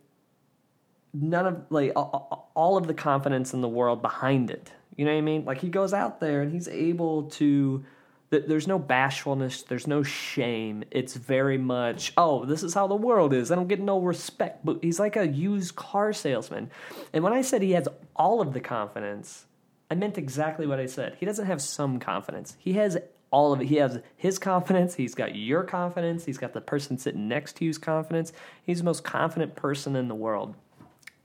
none 1.13 1.45
of 1.45 1.65
like 1.69 1.91
all 1.95 2.77
of 2.77 2.87
the 2.87 2.93
confidence 2.93 3.53
in 3.53 3.61
the 3.61 3.69
world 3.69 4.01
behind 4.01 4.49
it. 4.51 4.71
You 4.95 5.05
know 5.05 5.11
what 5.11 5.17
I 5.17 5.21
mean? 5.21 5.45
Like 5.45 5.59
he 5.59 5.69
goes 5.69 5.93
out 5.93 6.19
there 6.19 6.41
and 6.41 6.51
he's 6.51 6.67
able 6.67 7.23
to 7.31 7.83
there's 8.31 8.67
no 8.67 8.79
bashfulness, 8.79 9.63
there's 9.63 9.87
no 9.87 10.03
shame. 10.03 10.85
It's 10.89 11.15
very 11.15 11.57
much, 11.57 12.13
oh, 12.15 12.45
this 12.45 12.63
is 12.63 12.73
how 12.73 12.87
the 12.87 12.95
world 12.95 13.33
is. 13.33 13.51
I 13.51 13.55
don't 13.55 13.67
get 13.67 13.81
no 13.81 13.99
respect. 13.99 14.65
But 14.65 14.79
he's 14.81 15.01
like 15.01 15.17
a 15.17 15.27
used 15.27 15.75
car 15.75 16.13
salesman. 16.13 16.71
And 17.11 17.25
when 17.25 17.33
I 17.33 17.41
said 17.41 17.61
he 17.61 17.73
has 17.73 17.89
all 18.15 18.39
of 18.39 18.53
the 18.53 18.61
confidence, 18.61 19.47
I 19.89 19.95
meant 19.95 20.17
exactly 20.17 20.65
what 20.65 20.79
I 20.79 20.85
said. 20.85 21.17
He 21.19 21.25
doesn't 21.25 21.45
have 21.45 21.61
some 21.61 21.99
confidence. 21.99 22.55
He 22.57 22.73
has 22.73 22.97
all 23.31 23.51
of 23.51 23.59
it. 23.59 23.67
He 23.67 23.75
has 23.75 23.99
his 24.15 24.39
confidence. 24.39 24.95
He's 24.95 25.15
got 25.15 25.35
your 25.35 25.65
confidence. 25.65 26.23
He's 26.23 26.37
got 26.37 26.53
the 26.53 26.61
person 26.61 26.97
sitting 26.97 27.27
next 27.27 27.57
to 27.57 27.65
you's 27.65 27.77
confidence. 27.77 28.31
He's 28.63 28.77
the 28.77 28.85
most 28.85 29.03
confident 29.03 29.55
person 29.55 29.97
in 29.97 30.07
the 30.07 30.15
world. 30.15 30.55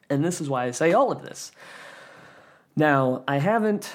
And 0.09 0.25
this 0.25 0.40
is 0.40 0.49
why 0.49 0.64
I 0.64 0.71
say 0.71 0.92
all 0.92 1.11
of 1.11 1.23
this. 1.23 1.53
Now, 2.77 3.25
I 3.27 3.38
haven't 3.38 3.95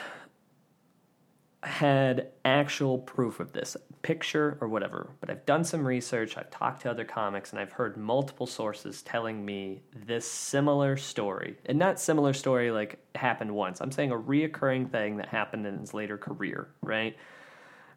had 1.63 2.29
actual 2.43 2.97
proof 2.97 3.39
of 3.39 3.53
this, 3.53 3.77
picture 4.01 4.57
or 4.61 4.67
whatever, 4.67 5.11
but 5.19 5.29
I've 5.29 5.45
done 5.45 5.63
some 5.63 5.85
research, 5.85 6.37
I've 6.37 6.49
talked 6.49 6.81
to 6.81 6.91
other 6.91 7.05
comics, 7.05 7.51
and 7.51 7.59
I've 7.59 7.71
heard 7.71 7.97
multiple 7.97 8.47
sources 8.47 9.01
telling 9.01 9.45
me 9.45 9.81
this 9.95 10.29
similar 10.29 10.97
story. 10.97 11.57
And 11.65 11.77
not 11.77 11.99
similar 11.99 12.33
story 12.33 12.71
like 12.71 12.99
happened 13.15 13.53
once. 13.53 13.79
I'm 13.79 13.91
saying 13.91 14.11
a 14.11 14.17
reoccurring 14.17 14.91
thing 14.91 15.17
that 15.17 15.27
happened 15.27 15.65
in 15.67 15.79
his 15.79 15.93
later 15.93 16.17
career, 16.17 16.69
right? 16.81 17.15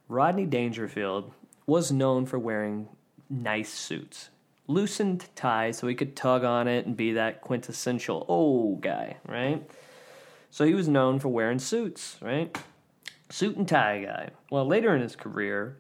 Rodney 0.09 0.47
Dangerfield 0.47 1.33
was 1.67 1.91
known 1.91 2.27
for 2.27 2.39
wearing 2.39 2.89
nice 3.31 3.73
suits. 3.73 4.29
Loosened 4.67 5.27
tie 5.35 5.73
so 5.73 5.87
he 5.87 5.95
could 5.95 6.17
tug 6.17 6.43
on 6.45 6.69
it 6.69 6.87
and 6.87 6.97
be 6.97 7.13
that 7.13 7.43
quintessential 7.43 8.25
oh 8.29 8.77
guy, 8.77 9.19
right? 9.27 9.69
So 10.51 10.65
he 10.65 10.75
was 10.75 10.89
known 10.89 11.19
for 11.19 11.29
wearing 11.29 11.59
suits, 11.59 12.17
right? 12.23 12.57
Suit 13.29 13.57
and 13.57 13.69
tie 13.69 14.05
guy. 14.05 14.31
Well, 14.51 14.67
later 14.67 14.95
in 14.95 15.03
his 15.03 15.17
career, 15.17 15.79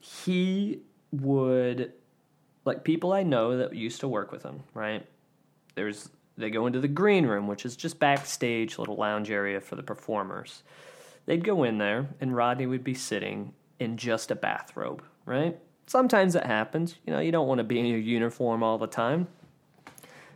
he 0.00 0.80
would 1.12 1.92
like 2.64 2.84
people 2.84 3.12
I 3.12 3.22
know 3.22 3.58
that 3.58 3.74
used 3.74 4.00
to 4.00 4.08
work 4.08 4.32
with 4.32 4.42
him, 4.42 4.62
right? 4.72 5.06
There's 5.74 6.08
they 6.36 6.50
go 6.50 6.66
into 6.66 6.80
the 6.80 6.88
green 6.88 7.26
room, 7.26 7.46
which 7.46 7.64
is 7.64 7.76
just 7.76 7.98
backstage, 7.98 8.78
little 8.78 8.96
lounge 8.96 9.30
area 9.30 9.60
for 9.60 9.76
the 9.76 9.82
performers. 9.82 10.62
They'd 11.26 11.44
go 11.44 11.62
in 11.62 11.78
there, 11.78 12.08
and 12.20 12.34
Rodney 12.34 12.66
would 12.66 12.84
be 12.84 12.94
sitting 12.94 13.52
in 13.78 13.96
just 13.96 14.30
a 14.30 14.34
bathrobe, 14.34 15.02
right? 15.24 15.58
Sometimes 15.86 16.34
it 16.34 16.44
happens. 16.44 16.96
You 17.06 17.12
know, 17.12 17.20
you 17.20 17.32
don't 17.32 17.46
want 17.46 17.58
to 17.58 17.64
be 17.64 17.78
in 17.78 17.86
your 17.86 17.98
uniform 17.98 18.62
all 18.62 18.78
the 18.78 18.86
time. 18.86 19.28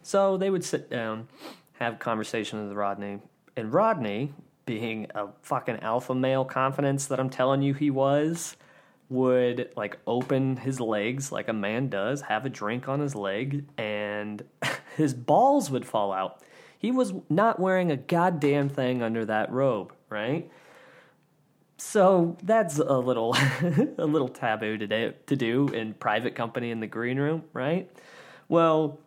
So 0.03 0.37
they 0.37 0.51
would 0.51 0.65
sit 0.65 0.91
down, 0.91 1.29
have 1.79 1.99
conversation 1.99 2.67
with 2.67 2.77
Rodney, 2.77 3.21
and 3.57 3.73
Rodney, 3.73 4.33
being 4.65 5.07
a 5.15 5.29
fucking 5.43 5.81
alpha 5.81 6.15
male 6.15 6.45
confidence 6.45 7.07
that 7.07 7.19
I'm 7.19 7.31
telling 7.31 7.63
you 7.63 7.73
he 7.73 7.91
was, 7.91 8.57
would 9.09 9.71
like 9.77 9.99
open 10.07 10.59
his 10.59 10.79
legs 10.81 11.33
like 11.33 11.49
a 11.49 11.53
man 11.53 11.89
does, 11.89 12.21
have 12.23 12.45
a 12.45 12.51
drink 12.51 12.89
on 12.89 13.01
his 13.01 13.15
leg, 13.15 13.65
and 13.79 14.43
his 14.97 15.15
balls 15.15 15.71
would 15.71 15.87
fall 15.87 16.13
out. 16.13 16.43
He 16.79 16.93
was 16.93 17.13
not 17.29 17.59
wearing 17.59 17.91
a 17.91 17.97
goddamn 17.97 18.69
thing 18.69 19.03
under 19.03 19.25
that 19.25 19.51
robe, 19.51 19.93
right? 20.11 20.51
So 21.79 22.37
that's 22.43 22.79
a 22.79 22.99
little 22.99 23.35
a 23.99 24.05
little 24.05 24.29
taboo 24.29 24.77
to 24.79 24.87
do, 24.87 25.15
to 25.27 25.37
do 25.37 25.69
in 25.69 25.95
private 25.95 26.35
company 26.35 26.71
in 26.73 26.81
the 26.81 26.89
green 26.89 27.19
room, 27.19 27.45
right? 27.53 27.89
Well, 28.49 28.99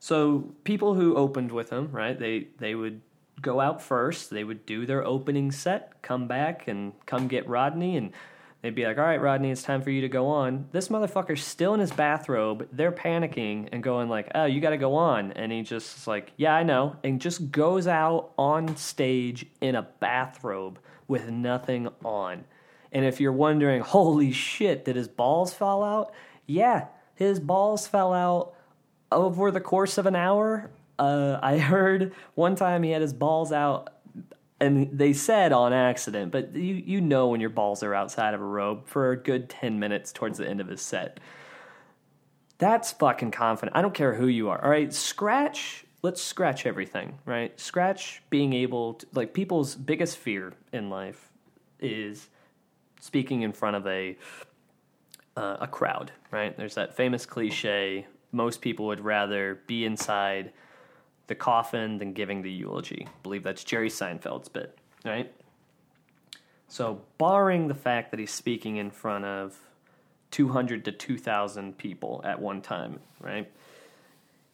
so 0.00 0.52
people 0.64 0.94
who 0.94 1.14
opened 1.16 1.52
with 1.52 1.70
him, 1.70 1.90
right? 1.92 2.18
They 2.18 2.48
they 2.58 2.74
would 2.74 3.00
go 3.40 3.60
out 3.60 3.80
first. 3.80 4.30
They 4.30 4.42
would 4.42 4.66
do 4.66 4.84
their 4.84 5.04
opening 5.04 5.52
set, 5.52 6.02
come 6.02 6.26
back 6.26 6.66
and 6.66 6.92
come 7.06 7.28
get 7.28 7.48
Rodney 7.48 7.96
and 7.96 8.12
they'd 8.60 8.74
be 8.74 8.84
like, 8.84 8.98
"All 8.98 9.04
right, 9.04 9.20
Rodney, 9.20 9.50
it's 9.50 9.62
time 9.62 9.80
for 9.80 9.90
you 9.90 10.00
to 10.00 10.08
go 10.08 10.26
on." 10.26 10.68
This 10.72 10.88
motherfucker's 10.88 11.44
still 11.44 11.72
in 11.74 11.80
his 11.80 11.92
bathrobe. 11.92 12.66
They're 12.72 12.90
panicking 12.90 13.68
and 13.70 13.80
going 13.80 14.08
like, 14.08 14.28
"Oh, 14.34 14.46
you 14.46 14.60
got 14.60 14.70
to 14.70 14.76
go 14.76 14.96
on." 14.96 15.30
And 15.32 15.52
he 15.52 15.62
just 15.62 15.98
is 15.98 16.06
like, 16.08 16.32
"Yeah, 16.36 16.54
I 16.54 16.64
know." 16.64 16.96
And 17.04 17.20
just 17.20 17.52
goes 17.52 17.86
out 17.86 18.32
on 18.36 18.76
stage 18.76 19.46
in 19.60 19.76
a 19.76 19.82
bathrobe 19.82 20.80
with 21.08 21.28
nothing 21.30 21.88
on. 22.04 22.44
And 22.92 23.04
if 23.04 23.20
you're 23.20 23.32
wondering, 23.32 23.80
"Holy 23.96 24.32
shit, 24.32 24.84
did 24.84 24.96
his 24.96 25.08
balls 25.08 25.54
fall 25.54 25.82
out?" 25.82 26.12
Yeah, 26.46 26.86
his 27.14 27.40
balls 27.40 27.86
fell 27.86 28.12
out 28.12 28.54
over 29.10 29.50
the 29.50 29.60
course 29.60 29.98
of 29.98 30.06
an 30.06 30.16
hour. 30.16 30.70
Uh, 30.98 31.38
I 31.42 31.58
heard 31.58 32.12
one 32.34 32.56
time 32.56 32.82
he 32.82 32.90
had 32.90 33.02
his 33.02 33.12
balls 33.12 33.52
out 33.52 33.90
and 34.60 34.96
they 34.96 35.12
said 35.12 35.52
on 35.52 35.72
accident, 35.72 36.32
but 36.32 36.54
you 36.54 36.74
you 36.74 37.00
know 37.00 37.28
when 37.28 37.40
your 37.40 37.50
balls 37.50 37.82
are 37.82 37.94
outside 37.94 38.34
of 38.34 38.40
a 38.40 38.44
robe 38.44 38.86
for 38.86 39.10
a 39.10 39.16
good 39.16 39.48
10 39.48 39.78
minutes 39.78 40.12
towards 40.12 40.38
the 40.38 40.48
end 40.48 40.60
of 40.60 40.68
his 40.68 40.80
set. 40.80 41.20
That's 42.58 42.92
fucking 42.92 43.32
confident. 43.32 43.76
I 43.76 43.82
don't 43.82 43.94
care 43.94 44.14
who 44.14 44.26
you 44.26 44.48
are. 44.48 44.62
All 44.62 44.70
right, 44.70 44.92
scratch, 44.92 45.83
let's 46.04 46.20
scratch 46.20 46.66
everything, 46.66 47.18
right? 47.24 47.58
Scratch 47.58 48.22
being 48.28 48.52
able 48.52 48.92
to 48.94 49.06
like 49.14 49.32
people's 49.32 49.74
biggest 49.74 50.18
fear 50.18 50.52
in 50.70 50.90
life 50.90 51.32
is 51.80 52.28
speaking 53.00 53.40
in 53.40 53.52
front 53.54 53.74
of 53.74 53.86
a 53.86 54.16
uh, 55.34 55.56
a 55.60 55.66
crowd, 55.66 56.12
right? 56.30 56.54
There's 56.58 56.74
that 56.74 56.94
famous 56.94 57.24
cliche 57.24 58.06
most 58.32 58.60
people 58.60 58.84
would 58.86 59.00
rather 59.00 59.60
be 59.66 59.86
inside 59.86 60.52
the 61.26 61.34
coffin 61.34 61.96
than 61.96 62.12
giving 62.12 62.42
the 62.42 62.52
eulogy. 62.52 63.06
I 63.08 63.22
believe 63.22 63.42
that's 63.42 63.64
Jerry 63.64 63.88
Seinfeld's 63.88 64.48
bit, 64.48 64.76
right? 65.06 65.32
So, 66.68 67.00
barring 67.16 67.68
the 67.68 67.74
fact 67.74 68.10
that 68.10 68.20
he's 68.20 68.30
speaking 68.30 68.76
in 68.76 68.90
front 68.90 69.24
of 69.24 69.58
200 70.32 70.84
to 70.84 70.92
2,000 70.92 71.78
people 71.78 72.20
at 72.24 72.38
one 72.38 72.60
time, 72.60 73.00
right? 73.20 73.50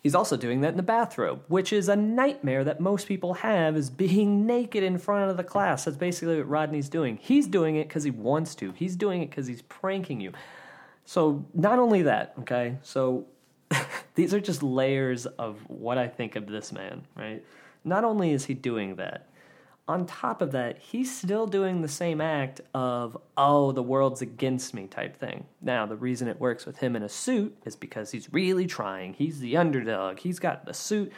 He's 0.02 0.14
also 0.14 0.36
doing 0.36 0.62
that 0.62 0.70
in 0.70 0.76
the 0.76 0.82
bathrobe, 0.82 1.42
which 1.48 1.72
is 1.72 1.88
a 1.88 1.96
nightmare 1.96 2.64
that 2.64 2.80
most 2.80 3.06
people 3.06 3.34
have 3.34 3.76
is 3.76 3.90
being 3.90 4.46
naked 4.46 4.82
in 4.82 4.98
front 4.98 5.30
of 5.30 5.36
the 5.36 5.44
class. 5.44 5.84
That's 5.84 5.96
basically 5.96 6.38
what 6.38 6.48
Rodney's 6.48 6.88
doing. 6.88 7.18
He's 7.20 7.46
doing 7.46 7.76
it 7.76 7.88
because 7.88 8.04
he 8.04 8.10
wants 8.10 8.54
to. 8.56 8.72
He's 8.72 8.96
doing 8.96 9.22
it 9.22 9.30
because 9.30 9.46
he's 9.46 9.62
pranking 9.62 10.20
you. 10.20 10.32
So, 11.04 11.44
not 11.54 11.78
only 11.78 12.02
that, 12.02 12.34
okay? 12.40 12.78
So, 12.82 13.26
these 14.14 14.32
are 14.32 14.40
just 14.40 14.62
layers 14.62 15.26
of 15.26 15.58
what 15.68 15.98
I 15.98 16.08
think 16.08 16.36
of 16.36 16.46
this 16.46 16.72
man, 16.72 17.06
right? 17.16 17.44
Not 17.84 18.04
only 18.04 18.30
is 18.32 18.44
he 18.46 18.54
doing 18.54 18.96
that, 18.96 19.26
on 19.90 20.06
top 20.06 20.40
of 20.40 20.52
that, 20.52 20.78
he's 20.78 21.14
still 21.14 21.48
doing 21.48 21.82
the 21.82 21.88
same 21.88 22.20
act 22.20 22.60
of, 22.72 23.16
oh, 23.36 23.72
the 23.72 23.82
world's 23.82 24.22
against 24.22 24.72
me 24.72 24.86
type 24.86 25.16
thing. 25.16 25.46
Now, 25.60 25.84
the 25.84 25.96
reason 25.96 26.28
it 26.28 26.38
works 26.38 26.64
with 26.64 26.78
him 26.78 26.94
in 26.94 27.02
a 27.02 27.08
suit 27.08 27.56
is 27.64 27.74
because 27.74 28.12
he's 28.12 28.32
really 28.32 28.66
trying. 28.66 29.14
He's 29.14 29.40
the 29.40 29.56
underdog. 29.56 30.20
He's 30.20 30.38
got 30.38 30.64
the 30.64 30.74
suit. 30.74 31.12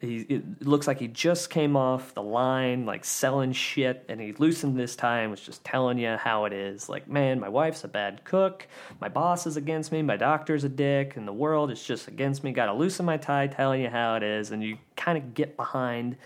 He, 0.00 0.20
it 0.20 0.66
looks 0.66 0.86
like 0.86 0.98
he 0.98 1.08
just 1.08 1.50
came 1.50 1.76
off 1.76 2.14
the 2.14 2.22
line, 2.22 2.86
like 2.86 3.04
selling 3.04 3.52
shit, 3.52 4.06
and 4.08 4.20
he 4.20 4.32
loosened 4.32 4.78
this 4.78 4.96
tie 4.96 5.20
and 5.20 5.30
was 5.30 5.40
just 5.40 5.62
telling 5.62 5.98
you 5.98 6.16
how 6.16 6.46
it 6.46 6.54
is. 6.54 6.88
Like, 6.88 7.08
man, 7.08 7.38
my 7.40 7.50
wife's 7.50 7.84
a 7.84 7.88
bad 7.88 8.24
cook, 8.24 8.66
my 9.00 9.08
boss 9.08 9.46
is 9.46 9.56
against 9.58 9.92
me, 9.92 10.00
my 10.00 10.16
doctor's 10.16 10.64
a 10.64 10.68
dick, 10.68 11.16
and 11.16 11.28
the 11.28 11.32
world 11.32 11.70
is 11.70 11.82
just 11.82 12.08
against 12.08 12.42
me. 12.42 12.52
Got 12.52 12.66
to 12.66 12.74
loosen 12.74 13.04
my 13.04 13.16
tie, 13.18 13.48
telling 13.48 13.82
you 13.82 13.90
how 13.90 14.14
it 14.14 14.22
is, 14.22 14.52
and 14.52 14.62
you 14.62 14.78
kind 14.96 15.18
of 15.18 15.34
get 15.34 15.56
behind, 15.56 16.16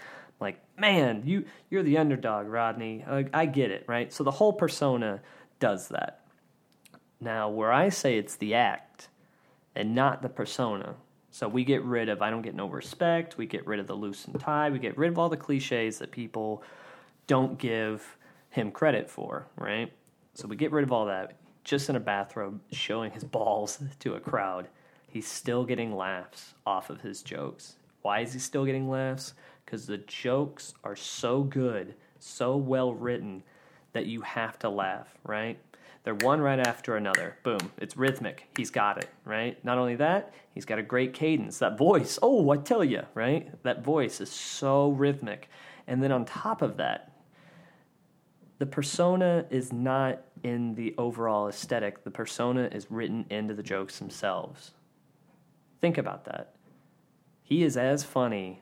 like, 0.42 0.60
man, 0.78 1.22
you 1.24 1.44
you're 1.70 1.82
the 1.82 1.98
underdog, 1.98 2.46
Rodney. 2.46 3.04
I, 3.08 3.26
I 3.32 3.46
get 3.46 3.70
it, 3.70 3.84
right? 3.88 4.12
So 4.12 4.24
the 4.24 4.30
whole 4.30 4.52
persona 4.52 5.20
does 5.58 5.88
that. 5.88 6.20
Now, 7.20 7.48
where 7.48 7.72
I 7.72 7.88
say 7.88 8.18
it's 8.18 8.36
the 8.36 8.54
act 8.54 9.08
and 9.74 9.94
not 9.94 10.22
the 10.22 10.28
persona, 10.28 10.96
so 11.30 11.48
we 11.48 11.64
get 11.64 11.82
rid 11.84 12.08
of 12.08 12.20
I 12.20 12.30
don't 12.30 12.42
get 12.42 12.54
no 12.54 12.66
respect, 12.66 13.38
we 13.38 13.46
get 13.46 13.66
rid 13.66 13.80
of 13.80 13.86
the 13.86 13.94
loosened 13.94 14.40
tie, 14.40 14.70
we 14.70 14.78
get 14.78 14.98
rid 14.98 15.10
of 15.10 15.18
all 15.18 15.28
the 15.28 15.36
cliches 15.36 15.98
that 15.98 16.10
people 16.10 16.62
don't 17.26 17.58
give 17.58 18.18
him 18.50 18.70
credit 18.70 19.08
for, 19.08 19.46
right? 19.56 19.90
So 20.34 20.46
we 20.48 20.56
get 20.56 20.72
rid 20.72 20.84
of 20.84 20.92
all 20.92 21.06
that. 21.06 21.36
Just 21.64 21.88
in 21.88 21.96
a 21.96 22.00
bathrobe 22.00 22.60
showing 22.72 23.12
his 23.12 23.24
balls 23.24 23.82
to 24.00 24.14
a 24.14 24.20
crowd. 24.20 24.68
He's 25.08 25.28
still 25.28 25.64
getting 25.64 25.94
laughs 25.94 26.54
off 26.66 26.90
of 26.90 27.02
his 27.02 27.22
jokes. 27.22 27.76
Why 28.02 28.20
is 28.20 28.32
he 28.32 28.40
still 28.40 28.64
getting 28.64 28.90
laughs? 28.90 29.34
Because 29.72 29.86
the 29.86 29.96
jokes 29.96 30.74
are 30.84 30.94
so 30.94 31.42
good, 31.44 31.94
so 32.18 32.58
well 32.58 32.92
written, 32.92 33.42
that 33.94 34.04
you 34.04 34.20
have 34.20 34.58
to 34.58 34.68
laugh, 34.68 35.08
right? 35.24 35.58
They're 36.04 36.14
one 36.14 36.42
right 36.42 36.58
after 36.58 36.94
another. 36.94 37.38
Boom. 37.42 37.72
It's 37.78 37.96
rhythmic. 37.96 38.48
He's 38.54 38.68
got 38.68 38.98
it, 38.98 39.08
right? 39.24 39.64
Not 39.64 39.78
only 39.78 39.96
that, 39.96 40.34
he's 40.54 40.66
got 40.66 40.78
a 40.78 40.82
great 40.82 41.14
cadence. 41.14 41.58
That 41.58 41.78
voice, 41.78 42.18
oh, 42.20 42.50
I 42.50 42.58
tell 42.58 42.84
you, 42.84 43.04
right? 43.14 43.50
That 43.62 43.82
voice 43.82 44.20
is 44.20 44.30
so 44.30 44.90
rhythmic. 44.90 45.48
And 45.86 46.02
then 46.02 46.12
on 46.12 46.26
top 46.26 46.60
of 46.60 46.76
that, 46.76 47.10
the 48.58 48.66
persona 48.66 49.46
is 49.48 49.72
not 49.72 50.20
in 50.42 50.74
the 50.74 50.94
overall 50.98 51.48
aesthetic. 51.48 52.04
The 52.04 52.10
persona 52.10 52.68
is 52.70 52.90
written 52.90 53.24
into 53.30 53.54
the 53.54 53.62
jokes 53.62 53.98
themselves. 53.98 54.72
Think 55.80 55.96
about 55.96 56.26
that. 56.26 56.56
He 57.42 57.62
is 57.62 57.78
as 57.78 58.04
funny 58.04 58.60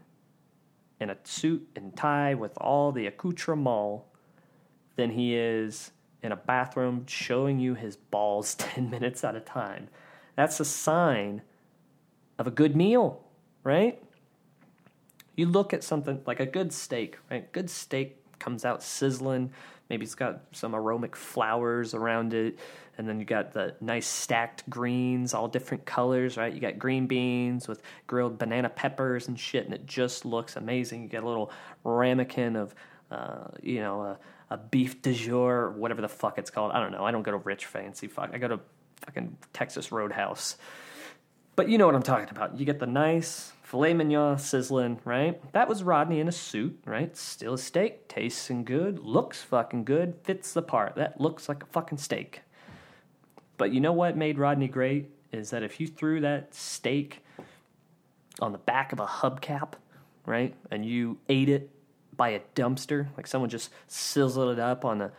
in 1.01 1.11
a 1.11 1.17
suit 1.25 1.67
and 1.75 1.97
tie 1.97 2.35
with 2.35 2.57
all 2.59 2.93
the 2.93 3.07
accoutrements 3.07 4.05
than 4.97 5.11
he 5.11 5.35
is 5.35 5.93
in 6.23 6.33
a 6.33 6.37
bathroom 6.37 7.07
showing 7.07 7.59
you 7.59 7.75
his 7.75 7.97
balls 7.97 8.55
10 8.59 8.91
minutes 8.91 9.25
at 9.25 9.35
a 9.35 9.41
time. 9.41 9.89
That's 10.37 10.61
a 10.61 10.65
sign 10.65 11.43
of 12.39 12.47
a 12.47 12.51
good 12.51 12.77
meal, 12.77 13.23
right? 13.65 14.03
You 15.37 15.47
look 15.47 15.73
at 15.73 15.83
something 15.83 16.21
like 16.27 16.41
a 16.41 16.47
good 16.47 16.73
steak, 16.73 17.19
right? 17.31 17.51
Good 17.53 17.71
steak 17.71 18.39
comes 18.39 18.65
out 18.65 18.83
sizzling. 18.83 19.53
Maybe 19.91 20.05
it's 20.05 20.15
got 20.15 20.43
some 20.53 20.75
aromatic 20.75 21.17
flowers 21.17 21.93
around 21.93 22.33
it. 22.33 22.59
And 22.97 23.09
then 23.09 23.19
you 23.19 23.27
got 23.27 23.53
the 23.53 23.75
nice 23.81 24.07
stacked 24.07 24.69
greens, 24.71 25.35
all 25.35 25.49
different 25.49 25.85
colors, 25.85 26.37
right? 26.37 26.53
You 26.53 26.61
got 26.61 26.79
green 26.79 27.07
beans 27.07 27.67
with 27.67 27.83
grilled 28.07 28.39
banana 28.39 28.69
peppers 28.69 29.27
and 29.27 29.39
shit, 29.39 29.65
and 29.65 29.75
it 29.75 29.87
just 29.87 30.25
looks 30.25 30.57
amazing. 30.57 31.03
You 31.03 31.09
get 31.09 31.23
a 31.23 31.27
little 31.27 31.51
ramekin 31.83 32.57
of, 32.57 32.75
uh, 33.11 33.49
you 33.63 33.81
know, 33.81 34.03
a, 34.03 34.19
a 34.51 34.57
beef 34.59 35.03
de 35.03 35.13
jour, 35.15 35.57
or 35.63 35.71
whatever 35.73 36.03
the 36.03 36.09
fuck 36.09 36.39
it's 36.39 36.51
called. 36.51 36.73
I 36.73 36.81
don't 36.81 36.93
know. 36.93 37.05
I 37.05 37.11
don't 37.11 37.23
go 37.23 37.31
to 37.33 37.39
rich 37.39 37.67
fancy 37.67 38.07
fuck. 38.07 38.31
I 38.33 38.39
go 38.39 38.49
to 38.49 38.61
fucking 39.07 39.39
Texas 39.53 39.91
Roadhouse. 39.91 40.57
But 41.57 41.69
you 41.69 41.79
know 41.79 41.87
what 41.87 41.95
I'm 41.95 42.03
talking 42.03 42.29
about. 42.31 42.59
You 42.59 42.67
get 42.67 42.79
the 42.79 42.87
nice 42.87 43.53
filet 43.71 43.95
mignon 43.95 44.37
sizzling, 44.37 44.99
right? 45.05 45.41
That 45.53 45.69
was 45.69 45.85
Rodney 45.85 46.19
in 46.19 46.27
a 46.27 46.33
suit, 46.33 46.83
right? 46.85 47.17
Still 47.17 47.55
a 47.55 47.59
steak, 47.59 48.09
tasting 48.09 48.65
good, 48.65 48.99
looks 48.99 49.43
fucking 49.43 49.85
good, 49.85 50.17
fits 50.25 50.53
the 50.53 50.61
part. 50.61 50.97
That 50.97 51.21
looks 51.21 51.49
like 51.49 51.63
a 51.63 51.67
fucking 51.67 51.99
steak. 51.99 52.41
But 53.59 53.73
you 53.73 53.79
know 53.79 53.93
what 53.93 54.17
made 54.17 54.41
Rodney 54.41 54.67
great? 54.67 55.11
Is 55.31 55.51
that 55.51 55.63
if 55.63 55.79
you 55.79 55.87
threw 55.87 56.21
that 56.23 56.53
steak 56.53 57.23
on 58.41 58.51
the 58.51 58.59
back 58.59 58.93
of 58.93 58.99
a 58.99 59.07
hubcap, 59.07 59.75
right, 60.27 60.53
and 60.73 60.85
you 60.85 61.19
ate 61.29 61.49
it 61.49 61.71
by 62.17 62.31
a 62.31 62.41
dumpster, 62.57 63.07
like 63.17 63.29
someone 63.29 63.51
just 63.51 63.71
sizzled 63.87 64.51
it 64.53 64.59
up 64.59 64.85
on 64.85 65.01
a 65.01 65.13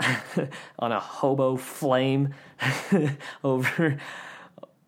on 0.80 0.90
a 0.90 0.98
hobo 0.98 1.56
flame 1.56 2.34
over 3.44 3.96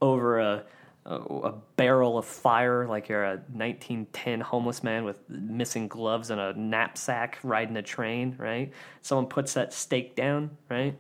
over 0.03 0.41
a, 0.41 0.65
a 1.07 1.53
barrel 1.77 2.17
of 2.17 2.25
fire, 2.25 2.87
like 2.87 3.09
you're 3.09 3.25
a 3.25 3.37
1910 3.53 4.41
homeless 4.41 4.83
man 4.83 5.05
with 5.05 5.19
missing 5.29 5.87
gloves 5.87 6.31
and 6.31 6.41
a 6.41 6.55
knapsack 6.59 7.39
riding 7.43 7.77
a 7.77 7.83
train, 7.83 8.35
right? 8.39 8.73
Someone 9.03 9.27
puts 9.27 9.53
that 9.55 9.75
steak 9.75 10.17
down, 10.17 10.57
right? 10.71 10.97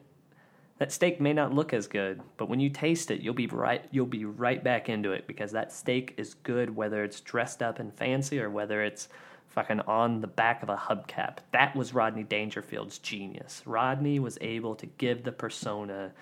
That 0.79 0.93
steak 0.93 1.21
may 1.21 1.33
not 1.33 1.55
look 1.55 1.73
as 1.73 1.87
good, 1.87 2.21
but 2.37 2.51
when 2.51 2.61
you 2.61 2.69
taste 2.69 3.11
it, 3.11 3.21
you'll 3.21 3.33
be 3.33 3.47
right 3.47 3.87
you'll 3.93 4.05
be 4.05 4.27
right 4.27 4.63
back 4.63 4.89
into 4.91 5.13
it 5.13 5.27
because 5.27 5.53
that 5.53 5.73
steak 5.73 6.15
is 6.19 6.35
good 6.35 6.75
whether 6.75 7.03
it's 7.03 7.21
dressed 7.21 7.63
up 7.63 7.79
and 7.79 7.95
fancy 7.95 8.41
or 8.41 8.51
whether 8.51 8.83
it's 8.83 9.09
fucking 9.49 9.81
on 9.81 10.21
the 10.21 10.27
back 10.27 10.63
of 10.63 10.69
a 10.69 10.77
hubcap. 10.77 11.39
That 11.53 11.75
was 11.77 11.95
Rodney 11.95 12.25
Dangerfield's 12.25 12.99
genius. 12.99 13.63
Rodney 13.65 14.19
was 14.19 14.37
able 14.41 14.75
to 14.75 14.87
give 14.87 15.23
the 15.23 15.33
persona 15.33 16.13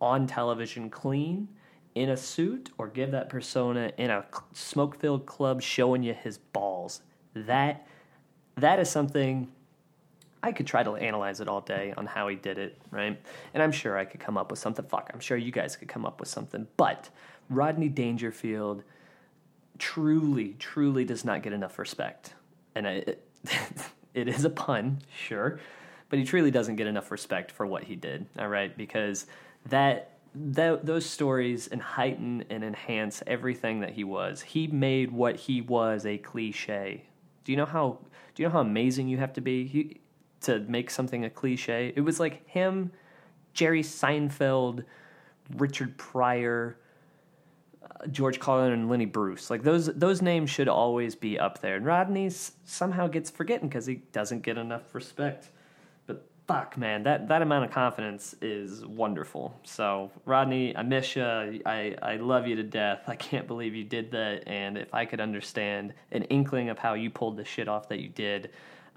on 0.00 0.26
television 0.26 0.90
clean 0.90 1.48
in 1.94 2.08
a 2.08 2.16
suit 2.16 2.70
or 2.78 2.88
give 2.88 3.10
that 3.10 3.28
persona 3.28 3.92
in 3.96 4.10
a 4.10 4.24
smoke-filled 4.52 5.26
club 5.26 5.60
showing 5.60 6.02
you 6.02 6.14
his 6.14 6.38
balls. 6.38 7.02
That 7.34 7.86
that 8.56 8.78
is 8.78 8.90
something 8.90 9.48
I 10.42 10.52
could 10.52 10.66
try 10.66 10.82
to 10.82 10.96
analyze 10.96 11.40
it 11.40 11.48
all 11.48 11.60
day 11.60 11.92
on 11.96 12.06
how 12.06 12.28
he 12.28 12.36
did 12.36 12.58
it, 12.58 12.80
right? 12.90 13.20
And 13.52 13.62
I'm 13.62 13.72
sure 13.72 13.98
I 13.98 14.04
could 14.04 14.20
come 14.20 14.38
up 14.38 14.50
with 14.50 14.58
something. 14.58 14.84
Fuck, 14.86 15.10
I'm 15.12 15.20
sure 15.20 15.36
you 15.36 15.52
guys 15.52 15.76
could 15.76 15.88
come 15.88 16.06
up 16.06 16.18
with 16.20 16.28
something. 16.28 16.66
But 16.76 17.10
Rodney 17.50 17.88
Dangerfield 17.88 18.82
truly, 19.78 20.54
truly 20.58 21.04
does 21.04 21.24
not 21.24 21.42
get 21.42 21.52
enough 21.52 21.78
respect. 21.78 22.34
And 22.74 22.86
I, 22.86 22.90
it, 22.92 23.28
it 24.14 24.28
is 24.28 24.44
a 24.44 24.50
pun, 24.50 25.00
sure, 25.14 25.60
but 26.08 26.18
he 26.18 26.24
truly 26.24 26.50
doesn't 26.50 26.76
get 26.76 26.86
enough 26.86 27.10
respect 27.10 27.50
for 27.50 27.66
what 27.66 27.84
he 27.84 27.96
did, 27.96 28.26
all 28.38 28.48
right? 28.48 28.74
Because 28.76 29.26
that, 29.66 30.19
that 30.34 30.86
those 30.86 31.06
stories 31.06 31.66
and 31.66 31.82
heighten 31.82 32.44
and 32.50 32.62
enhance 32.62 33.22
everything 33.26 33.80
that 33.80 33.90
he 33.90 34.04
was. 34.04 34.42
He 34.42 34.66
made 34.66 35.10
what 35.10 35.36
he 35.36 35.60
was 35.60 36.06
a 36.06 36.18
cliche. 36.18 37.04
Do 37.44 37.52
you 37.52 37.58
know 37.58 37.66
how 37.66 37.98
do 38.34 38.42
you 38.42 38.48
know 38.48 38.52
how 38.52 38.60
amazing 38.60 39.08
you 39.08 39.18
have 39.18 39.32
to 39.34 39.40
be? 39.40 39.66
He, 39.66 40.00
to 40.42 40.60
make 40.60 40.90
something 40.90 41.24
a 41.24 41.30
cliche. 41.30 41.92
It 41.94 42.00
was 42.00 42.18
like 42.18 42.48
him, 42.48 42.92
Jerry 43.52 43.82
Seinfeld, 43.82 44.84
Richard 45.56 45.98
Pryor, 45.98 46.78
uh, 47.82 48.06
George 48.06 48.38
Carlin, 48.38 48.72
and 48.72 48.88
Lenny 48.88 49.04
Bruce. 49.04 49.50
Like 49.50 49.62
those 49.62 49.86
those 49.86 50.22
names 50.22 50.48
should 50.48 50.68
always 50.68 51.14
be 51.14 51.38
up 51.38 51.60
there. 51.60 51.76
And 51.76 51.84
Rodney 51.84 52.30
somehow 52.64 53.08
gets 53.08 53.30
forgotten 53.30 53.68
because 53.68 53.86
he 53.86 53.96
doesn't 54.12 54.42
get 54.42 54.56
enough 54.56 54.94
respect. 54.94 55.48
Fuck, 56.50 56.76
man, 56.76 57.02
that 57.04 57.28
that 57.28 57.42
amount 57.42 57.64
of 57.64 57.70
confidence 57.70 58.34
is 58.42 58.84
wonderful. 58.84 59.58
So 59.62 60.10
Rodney, 60.24 60.76
I 60.76 60.82
miss 60.82 61.14
you. 61.14 61.24
I 61.24 61.96
I 62.02 62.16
love 62.16 62.46
you 62.46 62.56
to 62.56 62.62
death. 62.62 63.04
I 63.06 63.16
can't 63.16 63.46
believe 63.46 63.74
you 63.74 63.84
did 63.84 64.10
that. 64.12 64.44
And 64.46 64.76
if 64.76 64.92
I 64.92 65.04
could 65.04 65.20
understand 65.20 65.94
an 66.12 66.24
inkling 66.24 66.68
of 66.68 66.78
how 66.78 66.94
you 66.94 67.10
pulled 67.10 67.36
the 67.36 67.44
shit 67.44 67.68
off 67.68 67.88
that 67.88 68.00
you 68.00 68.08
did 68.08 68.50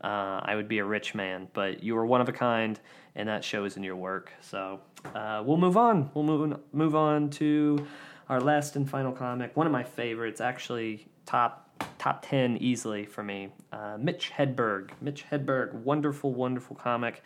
uh, 0.04 0.42
I 0.44 0.56
would 0.56 0.68
be 0.68 0.80
a 0.80 0.86
rich 0.86 1.16
man. 1.16 1.48
But 1.54 1.82
you 1.82 1.96
were 1.96 2.06
one 2.06 2.22
of 2.22 2.30
a 2.30 2.34
kind, 2.34 2.80
and 3.16 3.30
that 3.30 3.44
shows 3.44 3.78
in 3.78 3.84
your 3.84 3.96
work. 3.96 4.34
So 4.42 4.80
uh, 5.16 5.42
we'll 5.46 5.58
move 5.58 5.78
on. 5.78 6.12
We'll 6.14 6.26
move 6.26 6.60
move 6.74 6.96
on 6.96 7.30
to 7.32 7.86
our 8.30 8.42
last 8.42 8.76
and 8.76 8.90
final 8.90 9.12
comic. 9.12 9.56
One 9.56 9.66
of 9.66 9.74
my 9.74 9.84
favorites, 9.84 10.42
actually 10.42 11.08
top 11.26 11.70
top 12.04 12.26
ten 12.26 12.58
easily 12.58 13.06
for 13.06 13.24
me. 13.24 13.50
Uh, 13.72 13.96
Mitch 13.98 14.30
Hedberg. 14.36 14.90
Mitch 15.00 15.24
Hedberg, 15.32 15.74
wonderful, 15.74 16.34
wonderful 16.34 16.76
comic. 16.76 17.24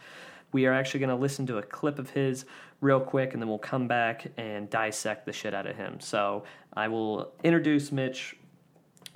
We 0.52 0.68
are 0.68 0.74
actually 0.74 1.00
going 1.00 1.10
to 1.10 1.16
listen 1.16 1.48
to 1.48 1.58
a 1.58 1.64
clip 1.64 1.98
of 1.98 2.12
his 2.12 2.46
real 2.80 3.00
quick, 3.00 3.34
and 3.34 3.42
then 3.42 3.50
we'll 3.50 3.58
come 3.58 3.88
back 3.88 4.28
and 4.38 4.70
dissect 4.70 5.26
the 5.26 5.34
shit 5.34 5.56
out 5.56 5.66
of 5.66 5.76
him. 5.76 6.00
So 6.00 6.44
I 6.74 6.90
will 6.90 7.34
introduce 7.44 7.92
Mitch 7.92 8.36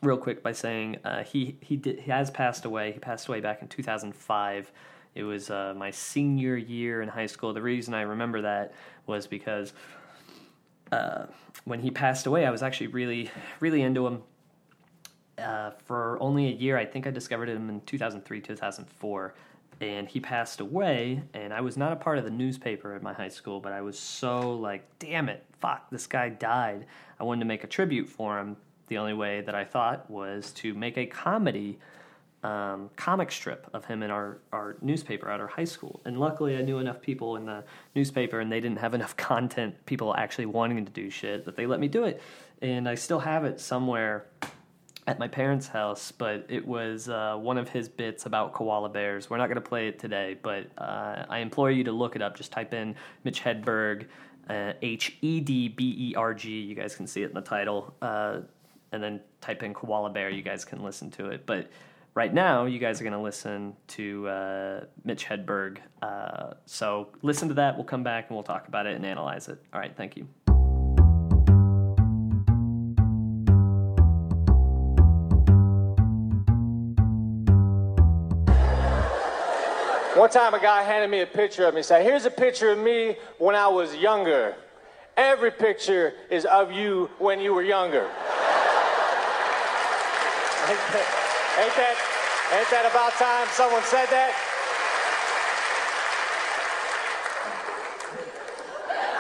real 0.02 0.18
quick 0.18 0.42
by 0.42 0.52
saying 0.52 0.98
uh, 1.06 1.24
he 1.24 1.58
he 1.62 1.78
did, 1.78 2.00
he 2.00 2.10
has 2.10 2.32
passed 2.32 2.66
away. 2.66 2.92
He 2.92 3.00
passed 3.00 3.28
away 3.28 3.40
back 3.40 3.62
in 3.62 3.68
2005. 3.68 4.72
It 5.14 5.24
was 5.24 5.52
uh, 5.52 5.76
my 5.78 5.92
senior 5.92 6.58
year 6.58 7.04
in 7.04 7.10
high 7.10 7.28
school. 7.28 7.54
The 7.54 7.62
reason 7.62 7.94
I 7.94 8.02
remember 8.02 8.42
that 8.42 8.74
was 9.06 9.28
because 9.28 9.74
uh, 10.92 11.28
when 11.66 11.82
he 11.82 11.92
passed 11.92 12.26
away, 12.26 12.48
I 12.48 12.50
was 12.50 12.64
actually 12.64 12.88
really 12.88 13.30
really 13.60 13.84
into 13.84 14.08
him. 14.08 14.24
Uh, 15.42 15.72
for 15.86 16.18
only 16.22 16.48
a 16.48 16.52
year, 16.52 16.78
I 16.78 16.86
think 16.86 17.08
I 17.08 17.12
discovered 17.12 17.50
him 17.50 17.70
in 17.70 17.82
2003, 17.82 18.42
2004, 18.42 19.34
and 19.82 20.08
he 20.08 20.20
passed 20.20 20.60
away. 20.60 21.24
And 21.34 21.54
I 21.54 21.62
was 21.62 21.78
not 21.78 21.92
a 21.92 21.96
part 21.96 22.18
of 22.18 22.24
the 22.24 22.30
newspaper 22.30 22.94
at 22.94 23.02
my 23.02 23.14
high 23.14 23.30
school, 23.30 23.60
but 23.60 23.72
I 23.72 23.82
was 23.82 23.98
so 23.98 24.54
like, 24.54 24.88
damn 25.00 25.30
it, 25.30 25.44
fuck, 25.60 25.90
this 25.90 26.08
guy 26.08 26.30
died. 26.30 26.86
I 27.20 27.24
wanted 27.24 27.40
to 27.40 27.46
make 27.46 27.64
a 27.64 27.68
tribute 27.68 28.08
for 28.08 28.40
him 28.40 28.58
the 28.88 28.98
only 28.98 29.14
way 29.14 29.42
that 29.42 29.56
I 29.56 29.64
thought 29.64 30.10
was 30.10 30.52
to 30.54 30.74
make 30.74 30.98
a 30.98 31.06
comedy 31.06 31.80
um, 32.44 32.90
comic 32.96 33.32
strip 33.32 33.70
of 33.74 33.86
him 33.86 34.02
in 34.02 34.10
our, 34.10 34.40
our 34.52 34.76
newspaper 34.82 35.30
at 35.30 35.40
our 35.40 35.48
high 35.48 35.66
school. 35.66 36.02
And 36.06 36.20
luckily, 36.20 36.58
I 36.58 36.62
knew 36.62 36.80
enough 36.80 37.02
people 37.02 37.36
in 37.36 37.46
the 37.46 37.64
newspaper, 37.96 38.40
and 38.40 38.52
they 38.52 38.60
didn't 38.60 38.80
have 38.80 38.94
enough 38.96 39.16
content, 39.16 39.86
people 39.86 40.16
actually 40.16 40.48
wanting 40.48 40.86
to 40.86 40.92
do 40.92 41.10
shit, 41.10 41.46
that 41.46 41.56
they 41.56 41.68
let 41.68 41.80
me 41.80 41.88
do 41.88 42.04
it. 42.06 42.22
And 42.62 42.88
I 42.88 42.96
still 42.96 43.20
have 43.20 43.46
it 43.46 43.60
somewhere 43.60 44.26
at 45.08 45.18
my 45.18 45.28
parents' 45.28 45.68
house, 45.68 46.12
but 46.12 46.46
it 46.48 46.66
was 46.66 47.10
uh, 47.10 47.36
one 47.36 47.58
of 47.58 47.70
his 47.70 47.90
bits 47.90 48.26
about 48.26 48.54
koala 48.54 48.90
bears. 48.90 49.30
We're 49.30 49.38
not 49.38 49.48
going 49.48 49.56
to 49.56 49.62
play 49.62 49.88
it 49.88 50.00
today, 50.00 50.38
but 50.42 50.68
uh, 50.78 51.26
I 51.30 51.40
implore 51.40 51.72
you 51.72 51.84
to 51.86 51.92
look 51.92 52.16
it 52.16 52.22
up. 52.22 52.38
Just 52.38 52.52
type 52.52 52.74
in 52.74 52.96
Mitch 53.24 53.42
Hedberg, 53.42 54.06
uh, 54.50 54.74
H 54.82 55.18
E 55.22 55.40
D 55.40 55.70
B 55.70 55.96
E 55.98 56.16
R 56.16 56.34
G. 56.34 56.52
You 56.62 56.76
guys 56.76 56.96
can 56.96 57.08
see 57.08 57.24
it 57.24 57.30
in 57.30 57.34
the 57.34 57.42
title. 57.42 57.94
Uh, 58.02 58.42
and 58.92 59.02
then 59.02 59.22
type 59.40 59.64
in 59.64 59.74
koala 59.74 60.10
bear. 60.10 60.30
You 60.30 60.44
guys 60.44 60.66
can 60.66 60.84
listen 60.84 61.10
to 61.12 61.30
it. 61.30 61.46
But 61.46 61.70
right 62.14 62.34
now, 62.34 62.66
you 62.66 62.78
guys 62.78 63.00
are 63.00 63.04
going 63.04 63.14
to 63.14 63.20
listen 63.20 63.76
to 63.88 64.28
uh, 64.28 64.84
Mitch 65.04 65.26
Hedberg. 65.26 65.78
So 66.66 67.10
listen 67.22 67.48
to 67.48 67.54
that. 67.56 67.76
We'll 67.76 67.86
come 67.86 68.04
back 68.04 68.28
and 68.28 68.36
we'll 68.36 68.44
talk 68.44 68.68
about 68.68 68.86
it 68.86 68.96
and 68.96 69.06
analyze 69.06 69.48
it. 69.48 69.58
All 69.74 69.80
right. 69.80 69.96
Thank 69.96 70.18
you. 70.18 70.28
One 80.22 80.30
time 80.30 80.54
a 80.54 80.60
guy 80.60 80.84
handed 80.84 81.10
me 81.10 81.22
a 81.22 81.26
picture 81.26 81.66
of 81.66 81.74
me. 81.74 81.82
Said, 81.82 82.04
Here's 82.04 82.26
a 82.26 82.30
picture 82.30 82.70
of 82.70 82.78
me 82.78 83.16
when 83.40 83.56
I 83.56 83.68
was 83.68 83.96
younger. 83.96 84.54
Every 85.18 85.50
picture 85.50 86.14
is 86.30 86.46
of 86.46 86.72
you 86.72 87.10
when 87.18 87.40
you 87.40 87.56
were 87.56 87.64
younger. 87.64 88.02
ain't, 88.04 88.12
that, 90.94 91.08
ain't 91.58 91.76
that 91.76 91.98
ain't 92.54 92.70
that 92.70 92.86
about 92.92 93.14
time 93.14 93.48
someone 93.54 93.82
said 93.82 94.06
that? 94.12 94.32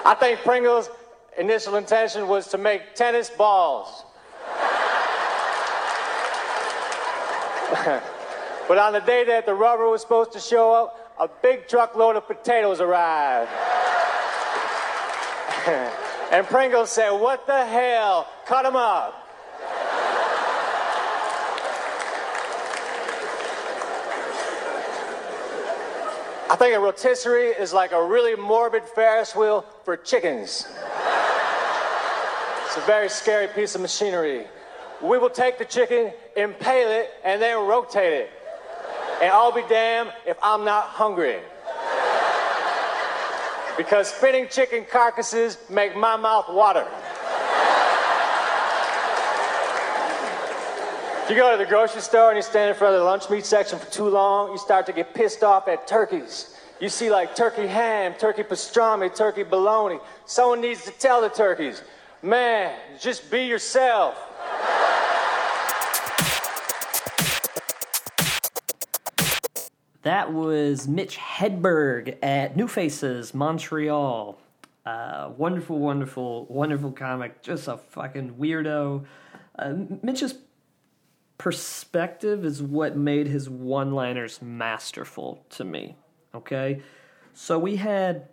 I 0.05 0.13
think 0.13 0.41
Pringle's 0.41 0.91
initial 1.35 1.77
intention 1.77 2.27
was 2.27 2.45
to 2.49 2.59
make 2.59 2.93
tennis 2.93 3.31
balls. 3.31 4.05
But 8.71 8.77
on 8.77 8.93
the 8.93 9.01
day 9.01 9.25
that 9.25 9.45
the 9.45 9.53
rubber 9.53 9.89
was 9.89 9.99
supposed 9.99 10.31
to 10.31 10.39
show 10.39 10.71
up, 10.71 11.13
a 11.19 11.27
big 11.27 11.67
truckload 11.67 12.15
of 12.15 12.25
potatoes 12.25 12.79
arrived. 12.79 13.51
and 16.31 16.47
Pringles 16.47 16.89
said, 16.89 17.09
What 17.09 17.45
the 17.47 17.65
hell? 17.65 18.29
Cut 18.45 18.63
them 18.63 18.77
up. 18.77 19.27
I 26.49 26.55
think 26.57 26.73
a 26.73 26.79
rotisserie 26.79 27.49
is 27.49 27.73
like 27.73 27.91
a 27.91 28.01
really 28.01 28.41
morbid 28.41 28.85
Ferris 28.85 29.35
wheel 29.35 29.65
for 29.83 29.97
chickens. 29.97 30.65
It's 32.67 32.77
a 32.77 32.81
very 32.87 33.09
scary 33.09 33.49
piece 33.49 33.75
of 33.75 33.81
machinery. 33.81 34.45
We 35.01 35.17
will 35.17 35.29
take 35.29 35.57
the 35.57 35.65
chicken, 35.65 36.13
impale 36.37 36.89
it, 36.89 37.09
and 37.25 37.41
then 37.41 37.67
rotate 37.67 38.13
it. 38.13 38.29
And 39.21 39.29
I'll 39.29 39.51
be 39.51 39.63
damned 39.69 40.11
if 40.25 40.37
I'm 40.41 40.65
not 40.65 40.85
hungry. 40.85 41.39
Because 43.77 44.07
spinning 44.07 44.47
chicken 44.49 44.85
carcasses 44.89 45.57
make 45.69 45.95
my 45.95 46.15
mouth 46.17 46.49
water. 46.49 46.87
If 51.23 51.29
you 51.29 51.35
go 51.35 51.51
to 51.51 51.57
the 51.57 51.69
grocery 51.69 52.01
store 52.01 52.29
and 52.31 52.37
you 52.37 52.41
stand 52.41 52.71
in 52.71 52.75
front 52.75 52.95
of 52.95 52.99
the 52.99 53.05
lunch 53.05 53.29
meat 53.29 53.45
section 53.45 53.77
for 53.77 53.89
too 53.91 54.09
long, 54.09 54.51
you 54.51 54.57
start 54.57 54.87
to 54.87 54.91
get 54.91 55.13
pissed 55.13 55.43
off 55.43 55.67
at 55.67 55.87
turkeys. 55.87 56.57
You 56.79 56.89
see 56.89 57.11
like 57.11 57.35
turkey 57.35 57.67
ham, 57.67 58.15
turkey 58.17 58.41
pastrami, 58.41 59.15
turkey 59.15 59.43
bologna. 59.43 59.99
Someone 60.25 60.61
needs 60.61 60.83
to 60.85 60.91
tell 60.91 61.21
the 61.21 61.29
turkeys, 61.29 61.83
man, 62.23 62.75
just 62.99 63.29
be 63.29 63.43
yourself. 63.43 64.15
That 70.03 70.33
was 70.33 70.87
Mitch 70.87 71.17
Hedberg 71.17 72.17
at 72.23 72.57
New 72.57 72.67
Faces, 72.67 73.33
Montreal. 73.33 74.39
Uh, 74.83 75.29
wonderful, 75.37 75.77
wonderful, 75.77 76.45
wonderful 76.49 76.91
comic. 76.91 77.43
Just 77.43 77.67
a 77.67 77.77
fucking 77.77 78.33
weirdo. 78.33 79.05
Uh, 79.57 79.73
Mitch's 80.01 80.35
perspective 81.37 82.43
is 82.45 82.63
what 82.63 82.97
made 82.97 83.27
his 83.27 83.47
one 83.47 83.91
liners 83.91 84.41
masterful 84.41 85.45
to 85.51 85.63
me. 85.63 85.95
Okay? 86.33 86.81
So 87.33 87.59
we 87.59 87.75
had 87.75 88.27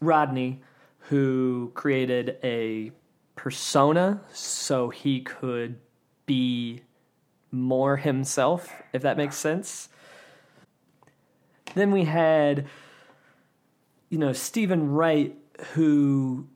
Rodney, 0.00 0.60
who 0.98 1.70
created 1.74 2.36
a 2.44 2.92
persona 3.36 4.20
so 4.32 4.90
he 4.90 5.20
could 5.20 5.78
be 6.26 6.82
more 7.50 7.96
himself, 7.96 8.70
if 8.92 9.02
that 9.02 9.16
makes 9.16 9.36
sense. 9.36 9.88
Then 11.74 11.90
we 11.90 12.04
had, 12.04 12.66
you 14.08 14.18
know, 14.18 14.32
Steven 14.32 14.90
Wright, 14.92 15.36
who 15.72 16.48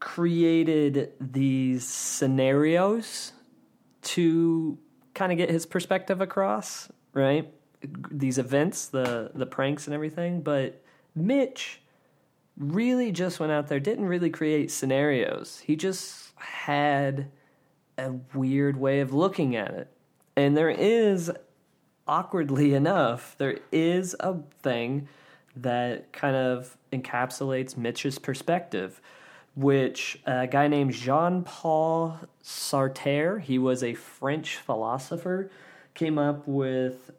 created 0.00 1.12
these 1.20 1.86
scenarios 1.86 3.32
to 4.02 4.78
kind 5.14 5.32
of 5.32 5.38
get 5.38 5.50
his 5.50 5.66
perspective 5.66 6.20
across, 6.20 6.90
right? 7.12 7.52
These 8.10 8.38
events, 8.38 8.86
the 8.86 9.30
the 9.34 9.46
pranks 9.46 9.86
and 9.86 9.94
everything, 9.94 10.42
but 10.42 10.82
Mitch 11.14 11.80
really 12.56 13.12
just 13.12 13.38
went 13.38 13.52
out 13.52 13.68
there 13.68 13.80
didn't 13.80 14.06
really 14.06 14.30
create 14.30 14.70
scenarios. 14.70 15.62
He 15.64 15.76
just 15.76 16.32
had 16.36 17.30
a 17.98 18.12
weird 18.34 18.76
way 18.76 19.00
of 19.00 19.12
looking 19.12 19.56
at 19.56 19.72
it. 19.72 19.92
And 20.36 20.56
there 20.56 20.70
is 20.70 21.30
awkwardly 22.06 22.74
enough, 22.74 23.34
there 23.38 23.58
is 23.72 24.14
a 24.20 24.36
thing 24.62 25.08
that 25.56 26.12
kind 26.12 26.36
of 26.36 26.76
encapsulates 26.92 27.76
Mitch's 27.76 28.18
perspective, 28.18 29.00
which 29.54 30.20
a 30.26 30.46
guy 30.46 30.68
named 30.68 30.92
Jean 30.92 31.42
Paul 31.42 32.18
Sartre, 32.44 33.40
he 33.40 33.58
was 33.58 33.82
a 33.82 33.94
French 33.94 34.56
philosopher, 34.56 35.50
came 35.94 36.18
up 36.18 36.46
with 36.46 37.10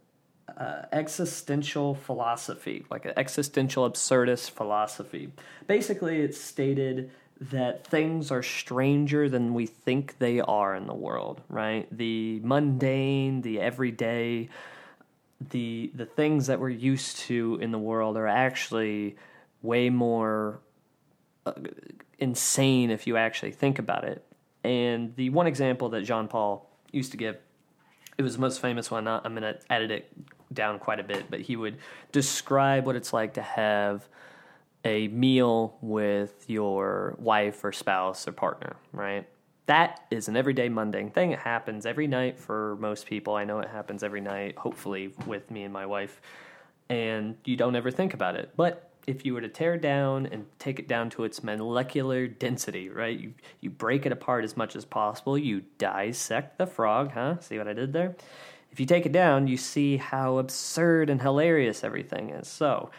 uh, 0.55 0.83
existential 0.91 1.95
philosophy, 1.95 2.85
like 2.89 3.05
an 3.05 3.13
existential 3.17 3.89
absurdist 3.89 4.51
philosophy. 4.51 5.31
Basically, 5.67 6.21
it 6.21 6.35
stated 6.35 7.11
that 7.39 7.85
things 7.85 8.31
are 8.31 8.41
stranger 8.41 9.29
than 9.29 9.53
we 9.53 9.65
think 9.65 10.17
they 10.19 10.39
are 10.39 10.73
in 10.75 10.87
the 10.87 10.93
world, 10.93 11.41
right? 11.49 11.87
The 11.95 12.39
mundane, 12.43 13.41
the 13.41 13.59
everyday, 13.59 14.49
the 15.39 15.91
the 15.93 16.05
things 16.05 16.47
that 16.47 16.59
we're 16.59 16.69
used 16.69 17.17
to 17.17 17.59
in 17.61 17.71
the 17.71 17.77
world 17.77 18.17
are 18.17 18.27
actually 18.27 19.15
way 19.61 19.89
more 19.89 20.59
uh, 21.45 21.53
insane 22.19 22.89
if 22.89 23.07
you 23.07 23.17
actually 23.17 23.51
think 23.51 23.79
about 23.79 24.03
it. 24.03 24.23
And 24.63 25.15
the 25.15 25.29
one 25.29 25.47
example 25.47 25.89
that 25.89 26.01
Jean 26.01 26.27
Paul 26.27 26.69
used 26.91 27.11
to 27.11 27.17
give, 27.17 27.37
it 28.17 28.21
was 28.23 28.35
the 28.35 28.41
most 28.41 28.59
famous 28.59 28.89
one. 28.89 29.07
I'm 29.07 29.35
going 29.35 29.43
to 29.43 29.57
edit 29.69 29.91
it 29.91 30.11
down 30.53 30.79
quite 30.79 30.99
a 30.99 31.03
bit, 31.03 31.29
but 31.29 31.41
he 31.41 31.55
would 31.55 31.77
describe 32.11 32.85
what 32.85 32.95
it's 32.95 33.13
like 33.13 33.35
to 33.35 33.41
have 33.41 34.07
a 34.83 35.07
meal 35.09 35.77
with 35.81 36.49
your 36.49 37.15
wife 37.19 37.63
or 37.63 37.71
spouse 37.71 38.27
or 38.27 38.31
partner, 38.31 38.75
right? 38.91 39.27
That 39.67 40.05
is 40.09 40.27
an 40.27 40.37
everyday 40.37 40.69
mundane 40.69 41.11
thing. 41.11 41.31
It 41.31 41.39
happens 41.39 41.85
every 41.85 42.07
night 42.07 42.39
for 42.39 42.77
most 42.79 43.05
people. 43.05 43.35
I 43.35 43.43
know 43.43 43.59
it 43.59 43.69
happens 43.69 44.01
every 44.01 44.21
night, 44.21 44.57
hopefully, 44.57 45.13
with 45.25 45.51
me 45.51 45.63
and 45.63 45.73
my 45.73 45.85
wife. 45.85 46.21
And 46.89 47.35
you 47.43 47.57
don't 47.57 47.75
ever 47.75 47.91
think 47.91 48.13
about 48.13 48.35
it. 48.35 48.53
But 48.55 48.89
if 49.07 49.25
you 49.25 49.33
were 49.33 49.41
to 49.41 49.49
tear 49.49 49.77
down 49.77 50.25
and 50.25 50.45
take 50.57 50.79
it 50.79 50.87
down 50.87 51.09
to 51.11 51.25
its 51.25 51.43
molecular 51.43 52.27
density, 52.27 52.89
right? 52.89 53.17
You 53.17 53.33
you 53.59 53.69
break 53.69 54.05
it 54.05 54.11
apart 54.13 54.45
as 54.45 54.55
much 54.55 54.75
as 54.75 54.85
possible. 54.85 55.37
You 55.37 55.63
dissect 55.77 56.57
the 56.57 56.65
frog, 56.65 57.11
huh? 57.11 57.39
See 57.41 57.57
what 57.57 57.67
I 57.67 57.73
did 57.73 57.93
there? 57.93 58.15
If 58.71 58.79
you 58.79 58.85
take 58.85 59.05
it 59.05 59.11
down, 59.11 59.47
you 59.47 59.57
see 59.57 59.97
how 59.97 60.37
absurd 60.37 61.09
and 61.09 61.21
hilarious 61.21 61.83
everything 61.83 62.29
is. 62.29 62.47
So, 62.47 62.91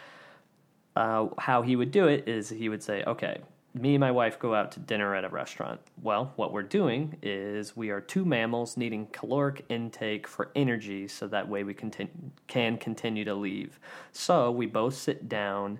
uh, 0.95 1.27
how 1.37 1.61
he 1.61 1.75
would 1.75 1.91
do 1.91 2.07
it 2.07 2.27
is 2.27 2.49
he 2.49 2.69
would 2.69 2.83
say, 2.83 3.03
okay, 3.05 3.39
me 3.73 3.95
and 3.95 3.99
my 3.99 4.11
wife 4.11 4.39
go 4.39 4.55
out 4.55 4.71
to 4.73 4.79
dinner 4.79 5.13
at 5.15 5.23
a 5.23 5.29
restaurant. 5.29 5.79
Well, 6.01 6.33
what 6.35 6.51
we're 6.51 6.63
doing 6.63 7.17
is 7.21 7.77
we 7.77 7.91
are 7.91 8.01
two 8.01 8.25
mammals 8.25 8.77
needing 8.77 9.07
caloric 9.11 9.63
intake 9.69 10.27
for 10.27 10.51
energy 10.55 11.07
so 11.07 11.27
that 11.27 11.47
way 11.47 11.63
we 11.63 11.73
can 11.73 11.91
continue 12.77 13.25
to 13.25 13.35
leave. 13.35 13.79
So 14.11 14.49
we 14.51 14.65
both 14.65 14.95
sit 14.95 15.29
down 15.29 15.79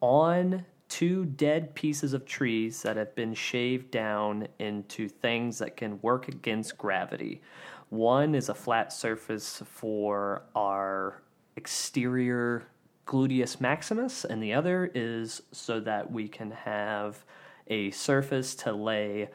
on 0.00 0.64
two 0.88 1.24
dead 1.24 1.74
pieces 1.74 2.12
of 2.12 2.24
trees 2.26 2.82
that 2.82 2.96
have 2.96 3.14
been 3.16 3.34
shaved 3.34 3.90
down 3.90 4.46
into 4.60 5.08
things 5.08 5.58
that 5.58 5.76
can 5.76 6.00
work 6.02 6.28
against 6.28 6.78
gravity. 6.78 7.42
One 7.88 8.36
is 8.36 8.48
a 8.48 8.54
flat 8.54 8.92
surface 8.92 9.62
for 9.66 10.42
our 10.54 11.22
exterior 11.56 12.68
gluteus 13.06 13.60
maximus, 13.60 14.24
and 14.24 14.42
the 14.42 14.52
other 14.52 14.90
is 14.94 15.42
so 15.52 15.80
that 15.80 16.10
we 16.10 16.28
can 16.28 16.50
have 16.50 17.24
a 17.68 17.90
surface 17.92 18.54
to 18.54 18.72
lay 18.72 19.28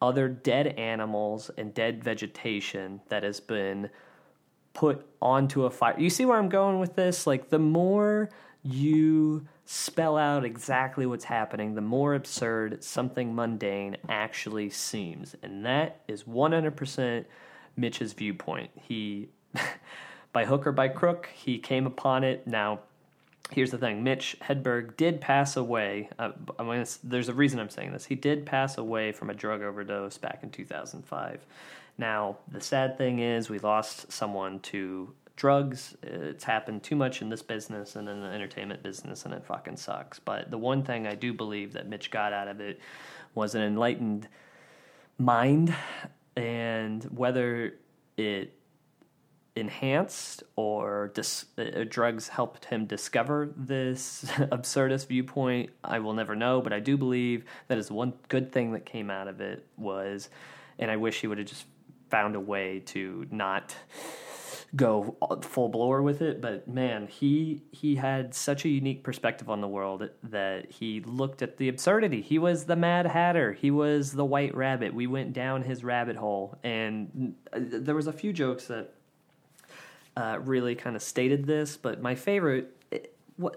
other 0.00 0.28
dead 0.28 0.66
animals 0.66 1.50
and 1.56 1.72
dead 1.72 2.04
vegetation 2.04 3.00
that 3.08 3.22
has 3.22 3.40
been 3.40 3.88
put 4.74 5.06
onto 5.22 5.64
a 5.64 5.70
fire. 5.70 5.98
You 5.98 6.10
see 6.10 6.26
where 6.26 6.38
I'm 6.38 6.50
going 6.50 6.78
with 6.78 6.94
this? 6.94 7.26
Like, 7.26 7.48
the 7.48 7.58
more 7.58 8.28
you 8.62 9.46
spell 9.64 10.16
out 10.16 10.44
exactly 10.44 11.06
what's 11.06 11.24
happening, 11.24 11.74
the 11.74 11.80
more 11.80 12.14
absurd 12.14 12.84
something 12.84 13.34
mundane 13.34 13.96
actually 14.08 14.68
seems. 14.68 15.34
And 15.42 15.64
that 15.64 16.02
is 16.06 16.24
100% 16.24 17.24
Mitch's 17.76 18.12
viewpoint. 18.12 18.70
He, 18.74 19.30
by 20.32 20.44
hook 20.44 20.66
or 20.66 20.72
by 20.72 20.88
crook, 20.88 21.30
he 21.34 21.58
came 21.58 21.86
upon 21.86 22.22
it. 22.22 22.46
Now, 22.46 22.80
here's 23.50 23.70
the 23.70 23.78
thing 23.78 24.02
Mitch 24.02 24.36
Hedberg 24.42 24.96
did 24.96 25.20
pass 25.20 25.56
away. 25.56 26.08
Uh, 26.18 26.32
I 26.58 26.62
mean, 26.62 26.84
there's 27.04 27.28
a 27.28 27.34
reason 27.34 27.60
I'm 27.60 27.70
saying 27.70 27.92
this. 27.92 28.04
He 28.04 28.14
did 28.14 28.46
pass 28.46 28.78
away 28.78 29.12
from 29.12 29.30
a 29.30 29.34
drug 29.34 29.62
overdose 29.62 30.18
back 30.18 30.40
in 30.42 30.50
2005. 30.50 31.46
Now, 31.98 32.38
the 32.50 32.60
sad 32.60 32.98
thing 32.98 33.20
is, 33.20 33.48
we 33.48 33.58
lost 33.58 34.12
someone 34.12 34.60
to 34.60 35.14
drugs. 35.36 35.96
It's 36.02 36.44
happened 36.44 36.82
too 36.82 36.96
much 36.96 37.22
in 37.22 37.28
this 37.28 37.42
business 37.42 37.96
and 37.96 38.08
in 38.08 38.20
the 38.20 38.28
entertainment 38.28 38.82
business, 38.82 39.24
and 39.24 39.32
it 39.32 39.44
fucking 39.44 39.76
sucks. 39.76 40.18
But 40.18 40.50
the 40.50 40.58
one 40.58 40.82
thing 40.82 41.06
I 41.06 41.14
do 41.14 41.32
believe 41.32 41.72
that 41.74 41.88
Mitch 41.88 42.10
got 42.10 42.32
out 42.32 42.48
of 42.48 42.60
it 42.60 42.80
was 43.34 43.54
an 43.54 43.62
enlightened 43.62 44.28
mind, 45.18 45.74
and 46.36 47.04
whether 47.04 47.74
it 48.16 48.55
enhanced 49.56 50.42
or 50.54 51.10
dis- 51.14 51.46
uh, 51.58 51.84
drugs 51.88 52.28
helped 52.28 52.66
him 52.66 52.86
discover 52.86 53.50
this 53.56 54.24
absurdist 54.52 55.08
viewpoint 55.08 55.70
i 55.82 55.98
will 55.98 56.12
never 56.12 56.36
know 56.36 56.60
but 56.60 56.72
i 56.72 56.78
do 56.78 56.96
believe 56.96 57.44
that 57.68 57.78
is 57.78 57.90
one 57.90 58.12
good 58.28 58.52
thing 58.52 58.72
that 58.72 58.84
came 58.84 59.10
out 59.10 59.28
of 59.28 59.40
it 59.40 59.66
was 59.76 60.28
and 60.78 60.90
i 60.90 60.96
wish 60.96 61.20
he 61.20 61.26
would 61.26 61.38
have 61.38 61.46
just 61.46 61.64
found 62.10 62.36
a 62.36 62.40
way 62.40 62.80
to 62.80 63.26
not 63.30 63.74
go 64.74 65.16
full 65.42 65.68
blower 65.68 66.02
with 66.02 66.20
it 66.20 66.40
but 66.40 66.68
man 66.68 67.06
he 67.06 67.62
he 67.70 67.96
had 67.96 68.34
such 68.34 68.64
a 68.64 68.68
unique 68.68 69.02
perspective 69.02 69.48
on 69.48 69.60
the 69.60 69.68
world 69.68 70.08
that 70.22 70.70
he 70.70 71.00
looked 71.00 71.42
at 71.42 71.56
the 71.56 71.68
absurdity. 71.68 72.20
He 72.20 72.38
was 72.38 72.64
the 72.64 72.76
mad 72.76 73.06
hatter. 73.06 73.52
He 73.52 73.70
was 73.70 74.12
the 74.12 74.24
white 74.24 74.54
rabbit. 74.54 74.94
We 74.94 75.06
went 75.06 75.32
down 75.32 75.62
his 75.62 75.84
rabbit 75.84 76.16
hole. 76.16 76.58
And 76.64 77.34
uh, 77.52 77.60
there 77.60 77.94
was 77.94 78.06
a 78.06 78.12
few 78.12 78.32
jokes 78.32 78.66
that 78.66 78.94
uh, 80.16 80.38
really 80.42 80.74
kind 80.74 80.96
of 80.96 81.02
stated 81.02 81.46
this, 81.46 81.76
but 81.76 82.00
my 82.00 82.14
favorite. 82.14 82.72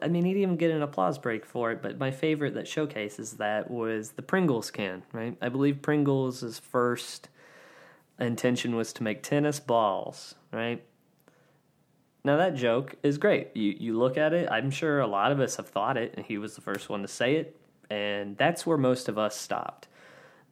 I 0.01 0.09
mean, 0.09 0.25
he 0.25 0.33
didn't 0.33 0.43
even 0.43 0.57
get 0.57 0.71
an 0.71 0.81
applause 0.81 1.17
break 1.17 1.45
for 1.45 1.71
it, 1.71 1.81
but 1.81 1.97
my 1.97 2.11
favorite 2.11 2.53
that 2.55 2.67
showcases 2.67 3.33
that 3.37 3.71
was 3.71 4.11
the 4.11 4.21
Pringles 4.21 4.71
can, 4.71 5.03
right? 5.13 5.37
I 5.41 5.47
believe 5.47 5.81
Pringles' 5.81 6.59
first 6.59 7.29
intention 8.19 8.75
was 8.75 8.91
to 8.93 9.03
make 9.03 9.23
tennis 9.23 9.61
balls, 9.61 10.35
right? 10.51 10.83
Now 12.23 12.35
that 12.37 12.55
joke 12.55 12.95
is 13.03 13.17
great. 13.17 13.55
You 13.55 13.75
you 13.79 13.97
look 13.97 14.17
at 14.17 14.33
it. 14.33 14.49
I'm 14.51 14.69
sure 14.69 14.99
a 14.99 15.07
lot 15.07 15.31
of 15.31 15.39
us 15.39 15.55
have 15.55 15.69
thought 15.69 15.95
it, 15.95 16.13
and 16.17 16.25
he 16.25 16.37
was 16.37 16.55
the 16.55 16.61
first 16.61 16.89
one 16.89 17.01
to 17.01 17.07
say 17.07 17.35
it, 17.35 17.55
and 17.89 18.37
that's 18.37 18.65
where 18.65 18.77
most 18.77 19.07
of 19.07 19.17
us 19.17 19.37
stopped. 19.37 19.87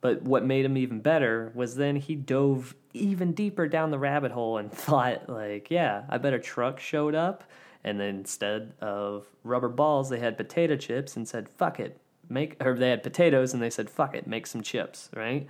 But 0.02 0.22
what 0.22 0.46
made 0.46 0.66
him 0.66 0.78
even 0.78 1.02
better 1.02 1.52
was 1.56 1.76
then 1.76 1.96
he 1.96 2.16
dove 2.16 2.76
even 2.94 3.34
deeper 3.34 3.68
down 3.68 3.92
the 3.92 4.00
rabbit 4.00 4.32
hole 4.32 4.58
and 4.58 4.72
thought, 4.74 5.30
like, 5.30 5.72
yeah, 5.72 6.04
I 6.10 6.18
bet 6.18 6.34
a 6.34 6.40
truck 6.40 6.80
showed 6.80 7.16
up, 7.16 7.44
and 7.84 8.00
then 8.00 8.16
instead 8.16 8.74
of 8.82 9.26
rubber 9.44 9.70
balls, 9.70 10.10
they 10.10 10.20
had 10.20 10.38
potato 10.38 10.76
chips 10.76 11.16
and 11.16 11.28
said, 11.28 11.50
fuck 11.50 11.80
it, 11.80 12.00
make, 12.30 12.58
or 12.64 12.76
they 12.76 12.90
had 12.90 13.04
potatoes 13.04 13.54
and 13.54 13.62
they 13.62 13.70
said, 13.70 13.90
fuck 13.90 14.16
it, 14.16 14.28
make 14.28 14.48
some 14.48 14.62
chips, 14.62 15.10
right? 15.16 15.48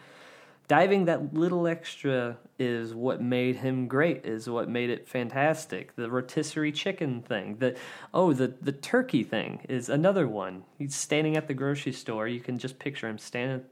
Diving 0.67 1.05
that 1.05 1.33
little 1.33 1.65
extra 1.65 2.37
is 2.59 2.93
what 2.93 3.21
made 3.21 3.55
him 3.55 3.87
great, 3.87 4.25
is 4.25 4.49
what 4.49 4.67
made 4.67 4.89
it 4.89 5.07
fantastic. 5.07 5.95
The 5.95 6.09
rotisserie 6.11 6.73
chicken 6.73 7.21
thing, 7.21 7.55
the 7.59 7.77
oh, 8.13 8.33
the 8.33 8.53
the 8.61 8.73
turkey 8.73 9.23
thing 9.23 9.65
is 9.69 9.87
another 9.87 10.27
one. 10.27 10.65
He's 10.77 10.93
standing 10.93 11.37
at 11.37 11.47
the 11.47 11.53
grocery 11.53 11.93
store. 11.93 12.27
You 12.27 12.41
can 12.41 12.57
just 12.57 12.79
picture 12.79 13.07
him 13.07 13.17
standing 13.17 13.63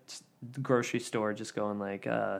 grocery 0.61 0.99
store, 0.99 1.33
just 1.33 1.55
going 1.55 1.79
like, 1.79 2.07
uh, 2.07 2.39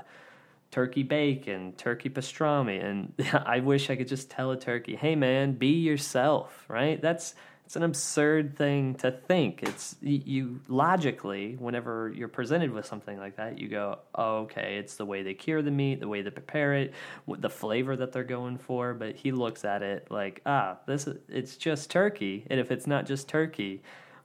turkey 0.72 1.04
bacon, 1.04 1.74
turkey 1.78 2.10
pastrami, 2.10 2.84
and 2.84 3.14
I 3.46 3.60
wish 3.60 3.90
I 3.90 3.96
could 3.96 4.10
just 4.10 4.30
tell 4.30 4.52
a 4.52 4.58
turkey, 4.60 4.96
"Hey 4.96 5.16
man, 5.16 5.54
be 5.54 5.80
yourself." 5.80 6.66
Right? 6.68 7.02
That's 7.02 7.36
it's 7.66 7.76
an 7.76 7.84
absurd 7.84 8.56
thing 8.58 8.94
to 8.96 9.10
think. 9.10 9.64
It's 9.64 9.96
you, 10.02 10.60
logically, 10.68 11.56
whenever 11.58 12.14
you're 12.16 12.28
presented 12.28 12.72
with 12.72 12.86
something 12.86 13.18
like 13.18 13.38
that, 13.38 13.58
you 13.58 13.70
go, 13.70 14.00
oh, 14.14 14.40
"Okay, 14.42 14.78
it's 14.78 14.98
the 14.98 15.06
way 15.06 15.24
they 15.24 15.34
cure 15.34 15.64
the 15.64 15.72
meat, 15.72 16.00
the 16.00 16.08
way 16.08 16.22
they 16.22 16.30
prepare 16.30 16.76
it, 16.76 16.94
the 17.28 17.50
flavor 17.50 17.96
that 17.96 18.12
they're 18.12 18.24
going 18.24 18.58
for." 18.58 18.94
But 18.94 19.16
he 19.16 19.32
looks 19.32 19.66
at 19.66 19.82
it 19.82 20.12
like, 20.12 20.42
"Ah, 20.46 20.78
this 20.86 21.08
is 21.08 21.18
it's 21.30 21.58
just 21.58 21.90
turkey, 21.90 22.46
and 22.50 22.60
if 22.60 22.70
it's 22.70 22.86
not 22.86 23.06
just 23.06 23.30
turkey, 23.30 23.82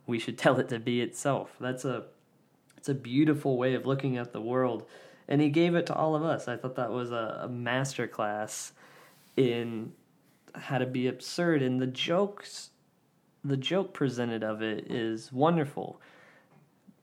we 0.07 0.19
should 0.19 0.37
tell 0.45 0.59
it 0.59 0.69
to 0.71 0.79
be 0.79 1.01
itself." 1.01 1.55
That's 1.61 1.85
a 1.85 2.07
it's 2.81 2.89
a 2.89 2.95
beautiful 2.95 3.57
way 3.57 3.75
of 3.75 3.87
looking 3.87 4.17
at 4.17 4.33
the 4.33 4.41
world 4.41 4.87
and 5.31 5.41
he 5.41 5.49
gave 5.49 5.77
it 5.77 5.87
to 5.87 5.95
all 5.95 6.17
of 6.17 6.25
us. 6.25 6.49
I 6.49 6.57
thought 6.57 6.75
that 6.75 6.91
was 6.91 7.13
a, 7.13 7.43
a 7.45 7.49
master 7.49 8.09
class 8.09 8.73
in 9.37 9.93
how 10.57 10.79
to 10.79 10.87
be 10.87 11.07
absurd, 11.07 11.63
and 11.63 11.81
the 11.81 11.87
jokes, 11.87 12.71
the 13.45 13.57
joke 13.57 13.95
presented 13.95 14.43
of 14.43 14.61
it 14.61 14.91
is 14.91 15.33
wonderful. 15.33 16.01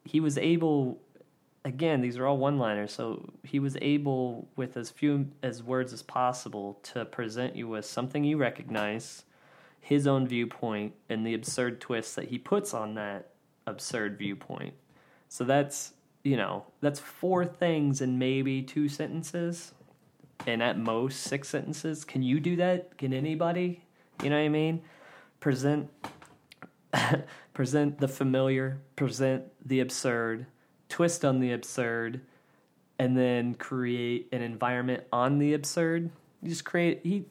He 0.03 0.19
was 0.19 0.37
able, 0.37 0.99
again, 1.63 2.01
these 2.01 2.17
are 2.17 2.27
all 2.27 2.37
one-liners, 2.37 2.91
so 2.91 3.29
he 3.43 3.59
was 3.59 3.77
able, 3.81 4.49
with 4.57 4.75
as 4.75 4.89
few 4.89 5.29
as 5.41 5.63
words 5.63 5.93
as 5.93 6.03
possible, 6.03 6.79
to 6.83 7.05
present 7.05 7.55
you 7.55 7.69
with 7.69 7.85
something 7.85 8.25
you 8.25 8.35
recognize, 8.35 9.23
his 9.79 10.05
own 10.05 10.27
viewpoint, 10.27 10.93
and 11.07 11.25
the 11.25 11.33
absurd 11.33 11.79
twist 11.79 12.17
that 12.17 12.27
he 12.27 12.37
puts 12.37 12.73
on 12.73 12.95
that 12.95 13.29
absurd 13.65 14.17
viewpoint. 14.17 14.73
So 15.29 15.43
that's 15.43 15.93
you 16.27 16.35
know, 16.35 16.65
that's 16.81 16.99
four 16.99 17.45
things 17.45 18.01
in 18.01 18.19
maybe 18.19 18.61
two 18.61 18.89
sentences, 18.89 19.71
and 20.45 20.61
at 20.61 20.77
most 20.77 21.21
six 21.21 21.47
sentences. 21.47 22.03
Can 22.03 22.21
you 22.21 22.41
do 22.41 22.57
that? 22.57 22.97
Can 22.97 23.13
anybody? 23.13 23.85
You 24.21 24.29
know 24.29 24.35
what 24.35 24.43
I 24.43 24.49
mean? 24.49 24.81
Present, 25.39 25.89
present 27.53 27.99
the 27.99 28.09
familiar, 28.09 28.81
present 28.97 29.45
the 29.65 29.79
absurd, 29.79 30.47
twist 30.89 31.23
on 31.23 31.39
the 31.39 31.53
absurd, 31.53 32.19
and 32.99 33.17
then 33.17 33.53
create 33.53 34.27
an 34.33 34.41
environment 34.41 35.05
on 35.13 35.39
the 35.39 35.53
absurd. 35.53 36.09
You 36.41 36.49
just 36.49 36.65
create. 36.65 36.99
He, 37.03 37.23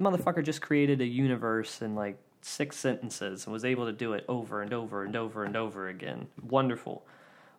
motherfucker, 0.00 0.42
just 0.42 0.62
created 0.62 1.02
a 1.02 1.06
universe 1.06 1.82
in 1.82 1.94
like 1.94 2.16
six 2.40 2.76
sentences 2.76 3.44
and 3.44 3.52
was 3.52 3.66
able 3.66 3.84
to 3.84 3.92
do 3.92 4.14
it 4.14 4.24
over 4.26 4.62
and 4.62 4.72
over 4.72 5.04
and 5.04 5.14
over 5.14 5.44
and 5.44 5.54
over 5.54 5.88
again. 5.88 6.28
Wonderful 6.42 7.04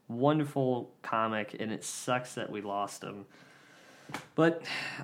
wonderful 0.10 0.92
comic, 1.02 1.56
and 1.58 1.72
it 1.72 1.86
sucks 1.86 2.36
that 2.36 2.50
we 2.50 2.62
lost 2.62 3.04
him. 3.04 3.26
But 4.36 4.64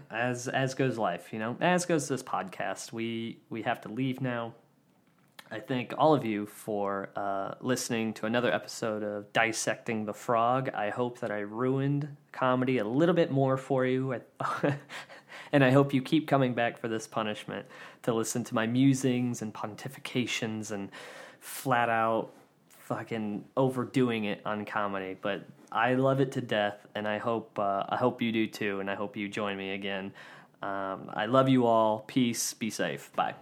as 0.09 0.47
as 0.47 0.73
goes 0.73 0.97
life, 0.97 1.31
you 1.31 1.39
know, 1.39 1.55
as 1.61 1.85
goes 1.85 2.07
this 2.07 2.23
podcast, 2.23 2.91
we 2.91 3.39
we 3.49 3.61
have 3.61 3.81
to 3.81 3.89
leave 3.89 4.19
now. 4.19 4.53
I 5.51 5.59
thank 5.59 5.93
all 5.95 6.15
of 6.15 6.25
you 6.25 6.47
for 6.47 7.09
uh, 7.15 7.53
listening 7.61 8.15
to 8.15 8.25
another 8.25 8.51
episode 8.51 9.03
of 9.03 9.31
Dissecting 9.31 10.05
the 10.05 10.13
Frog. 10.13 10.71
I 10.73 10.89
hope 10.89 11.19
that 11.19 11.29
I 11.29 11.41
ruined 11.41 12.17
comedy 12.31 12.79
a 12.79 12.83
little 12.83 13.13
bit 13.13 13.29
more 13.29 13.55
for 13.55 13.85
you. 13.85 14.19
and 15.51 15.63
I 15.63 15.69
hope 15.69 15.93
you 15.93 16.01
keep 16.01 16.27
coming 16.27 16.55
back 16.55 16.79
for 16.79 16.87
this 16.87 17.05
punishment 17.05 17.67
to 18.01 18.13
listen 18.13 18.43
to 18.45 18.55
my 18.55 18.65
musings 18.65 19.43
and 19.43 19.53
pontifications 19.53 20.71
and 20.71 20.89
flat 21.39 21.89
out 21.89 22.33
fucking 22.85 23.43
overdoing 23.57 24.25
it 24.25 24.41
on 24.45 24.63
comedy, 24.63 25.17
but 25.19 25.43
I 25.71 25.95
love 25.95 26.21
it 26.21 26.31
to 26.33 26.41
death, 26.41 26.85
and 26.95 27.07
I 27.07 27.17
hope 27.17 27.57
uh, 27.59 27.83
I 27.89 27.97
hope 27.97 28.21
you 28.21 28.31
do 28.31 28.47
too, 28.47 28.79
and 28.79 28.89
I 28.89 28.95
hope 28.95 29.17
you 29.17 29.27
join 29.27 29.57
me 29.57 29.73
again. 29.73 30.13
Um, 30.61 31.09
I 31.13 31.25
love 31.25 31.49
you 31.49 31.65
all. 31.65 32.05
Peace. 32.07 32.53
Be 32.53 32.69
safe. 32.69 33.11
Bye. 33.15 33.35